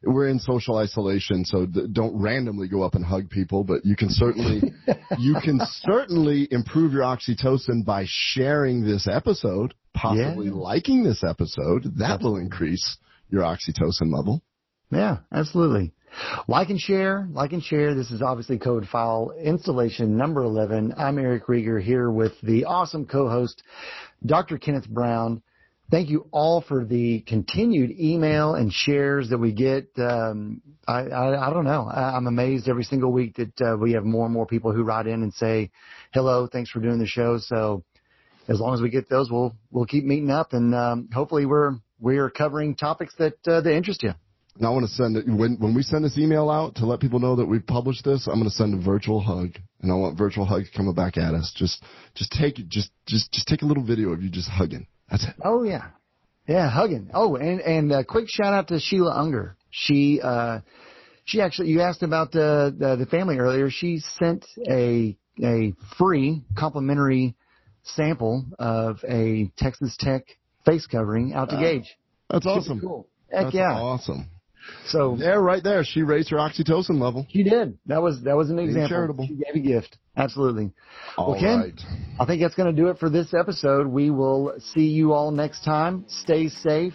we're 0.03 0.29
in 0.29 0.41
social 0.41 0.79
isolation, 0.79 1.45
so 1.45 1.67
don't 1.67 2.21
randomly 2.21 2.69
go 2.69 2.83
up 2.83 2.97
and 2.97 3.05
hug 3.05 3.31
people. 3.31 3.63
But 3.63 3.85
you 3.85 3.95
can 3.95 4.09
certainly 4.11 4.73
you 5.19 5.37
can 5.43 5.61
certainly 5.65 6.49
improve 6.51 6.93
your 6.93 7.03
oxytocin 7.03 7.85
by 7.85 8.05
sharing 8.09 8.83
this 8.83 9.07
episode, 9.07 9.75
possibly 9.95 10.47
yeah. 10.47 10.53
liking 10.55 11.05
this 11.05 11.23
episode. 11.23 11.99
That 11.99 12.21
will 12.21 12.37
increase 12.37 12.99
your 13.31 13.43
oxytocin 13.43 14.13
level. 14.13 14.43
Yeah, 14.91 15.19
absolutely. 15.33 15.93
Like 16.49 16.71
and 16.71 16.81
share, 16.81 17.29
like 17.33 17.53
and 17.53 17.62
share. 17.62 17.95
This 17.95 18.11
is 18.11 18.23
obviously 18.23 18.59
Code 18.59 18.87
File 18.89 19.33
installation 19.43 20.17
number 20.17 20.43
11. 20.43 20.95
I'm 20.97 21.19
Eric 21.19 21.47
Rieger 21.47 21.83
here 21.83 22.11
with 22.11 22.33
the 22.43 22.67
awesome 22.67 23.07
co-host, 23.07 23.62
Dr. 24.25 24.59
Kenneth 24.59 24.89
Brown. 24.89 25.43
Thank 25.91 26.09
you 26.09 26.27
all 26.33 26.62
for 26.62 26.85
the 26.85 27.21
continued 27.27 27.91
email 27.99 28.55
and 28.55 28.73
shares 28.73 29.29
that 29.29 29.39
we 29.39 29.53
get. 29.53 29.91
Um, 29.99 30.62
I, 30.89 31.03
I, 31.03 31.49
I, 31.49 31.53
don't 31.53 31.65
know. 31.65 31.87
I, 31.87 32.17
am 32.17 32.27
amazed 32.27 32.69
every 32.69 32.85
single 32.85 33.12
week 33.12 33.37
that 33.37 33.61
uh, 33.61 33.77
we 33.77 33.93
have 33.93 34.05
more 34.05 34.25
and 34.25 34.33
more 34.33 34.47
people 34.47 34.73
who 34.73 34.83
write 34.83 35.07
in 35.07 35.23
and 35.23 35.33
say, 35.35 35.71
"Hello, 36.12 36.47
thanks 36.51 36.71
for 36.71 36.81
doing 36.81 36.99
the 36.99 37.07
show." 37.07 37.39
So, 37.39 37.85
as 38.49 38.61
long 38.61 38.73
as 38.73 38.81
we 38.81 38.89
get 38.89 39.11
those, 39.11 39.31
we'll 39.31 39.55
we'll 39.71 39.85
keep 39.85 40.05
meeting 40.05 40.31
up, 40.31 40.55
and 40.55 40.75
um, 40.75 41.11
hopefully 41.12 41.45
we're 41.45 41.77
we're 42.01 42.31
covering 42.31 42.77
topics 42.77 43.15
that 43.19 43.35
uh, 43.47 43.61
that 43.61 43.75
interest 43.75 44.03
you. 44.03 44.15
Now 44.59 44.69
I 44.69 44.71
want 44.71 44.87
to 44.87 44.93
send 44.93 45.17
it 45.17 45.27
when 45.27 45.57
when 45.59 45.75
we 45.75 45.83
send 45.83 46.05
this 46.05 46.17
email 46.17 46.49
out 46.49 46.77
to 46.77 46.87
let 46.87 47.01
people 47.01 47.19
know 47.19 47.37
that 47.37 47.47
we've 47.47 47.67
published 47.67 48.05
this. 48.05 48.29
I'm 48.29 48.35
going 48.35 48.49
to 48.49 48.55
send 48.55 48.73
a 48.75 48.85
virtual 48.85 49.21
hug, 49.21 49.57
and 49.83 49.91
I 49.91 49.95
want 49.97 50.17
virtual 50.17 50.45
hugs 50.45 50.69
coming 50.77 50.95
back 50.95 51.17
at 51.17 51.35
us. 51.35 51.53
Just 51.57 51.83
just 52.15 52.31
take 52.31 52.57
just 52.69 52.91
just 53.07 53.33
just 53.33 53.49
take 53.49 53.63
a 53.63 53.67
little 53.67 53.83
video 53.83 54.11
of 54.11 54.23
you 54.23 54.31
just 54.31 54.49
hugging. 54.49 54.87
That's 55.11 55.25
it. 55.25 55.35
Oh 55.45 55.65
yeah, 55.65 55.89
yeah, 56.47 56.71
hugging. 56.71 57.11
Oh, 57.13 57.35
and 57.35 57.61
and 57.61 57.93
a 57.93 58.05
quick 58.05 58.29
shout 58.29 58.53
out 58.55 58.69
to 58.69 58.79
Sheila 58.79 59.13
Unger. 59.17 59.57
She 59.71 60.21
uh 60.23 60.61
she 61.25 61.41
actually 61.41 61.71
you 61.71 61.81
asked 61.81 62.05
about 62.05 62.31
the 62.31 62.75
the, 62.79 62.95
the 62.97 63.07
family 63.07 63.39
earlier. 63.39 63.71
She 63.71 63.99
sent 64.19 64.47
a 64.71 65.17
a 65.43 65.75
free 65.99 66.45
complimentary 66.57 67.35
sample 67.83 68.45
of 68.61 68.99
a 69.09 69.51
Texas 69.59 69.97
Tech 69.99 70.27
face 70.65 70.87
covering 70.87 71.35
out 71.35 71.51
to 71.51 71.57
uh, 71.57 71.61
Gage. 71.61 71.97
That's 72.31 72.47
awesome. 72.47 72.81
Cool. 72.81 73.09
Heck 73.33 73.47
That's 73.47 73.55
yeah. 73.57 73.73
Awesome. 73.73 74.31
So 74.87 75.17
there, 75.17 75.41
right 75.41 75.62
there, 75.62 75.85
she 75.85 76.03
raised 76.03 76.31
her 76.31 76.37
oxytocin 76.37 77.01
level. 77.01 77.27
She 77.31 77.43
did. 77.43 77.79
That 77.87 78.03
was 78.03 78.23
that 78.23 78.37
was 78.37 78.51
an 78.51 78.59
example. 78.59 78.89
Charitable. 78.89 79.27
She 79.27 79.35
gave 79.35 79.55
a 79.55 79.59
gift. 79.59 79.99
Absolutely. 80.17 80.73
All 81.17 81.33
well, 81.33 81.41
Ken, 81.41 81.61
right. 81.61 81.81
I 82.21 82.25
think 82.27 82.41
that's 82.41 82.55
going 82.55 82.75
to 82.75 82.83
do 82.83 82.89
it 82.89 82.99
for 82.99 83.11
this 83.11 83.35
episode. 83.35 83.87
We 83.87 84.11
will 84.11 84.55
see 84.59 84.87
you 84.87 85.12
all 85.12 85.31
next 85.31 85.65
time. 85.65 86.05
Stay 86.09 86.49
safe. 86.49 86.95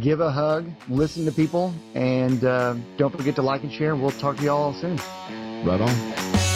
Give 0.00 0.20
a 0.20 0.30
hug. 0.30 0.66
Listen 0.88 1.24
to 1.24 1.32
people, 1.32 1.74
and 1.94 2.44
uh, 2.44 2.76
don't 2.96 3.16
forget 3.16 3.34
to 3.36 3.42
like 3.42 3.62
and 3.62 3.72
share. 3.72 3.96
We'll 3.96 4.12
talk 4.12 4.36
to 4.36 4.42
you 4.42 4.50
all 4.50 4.74
soon. 4.74 4.96
Right 5.66 5.80
on. 5.80 6.49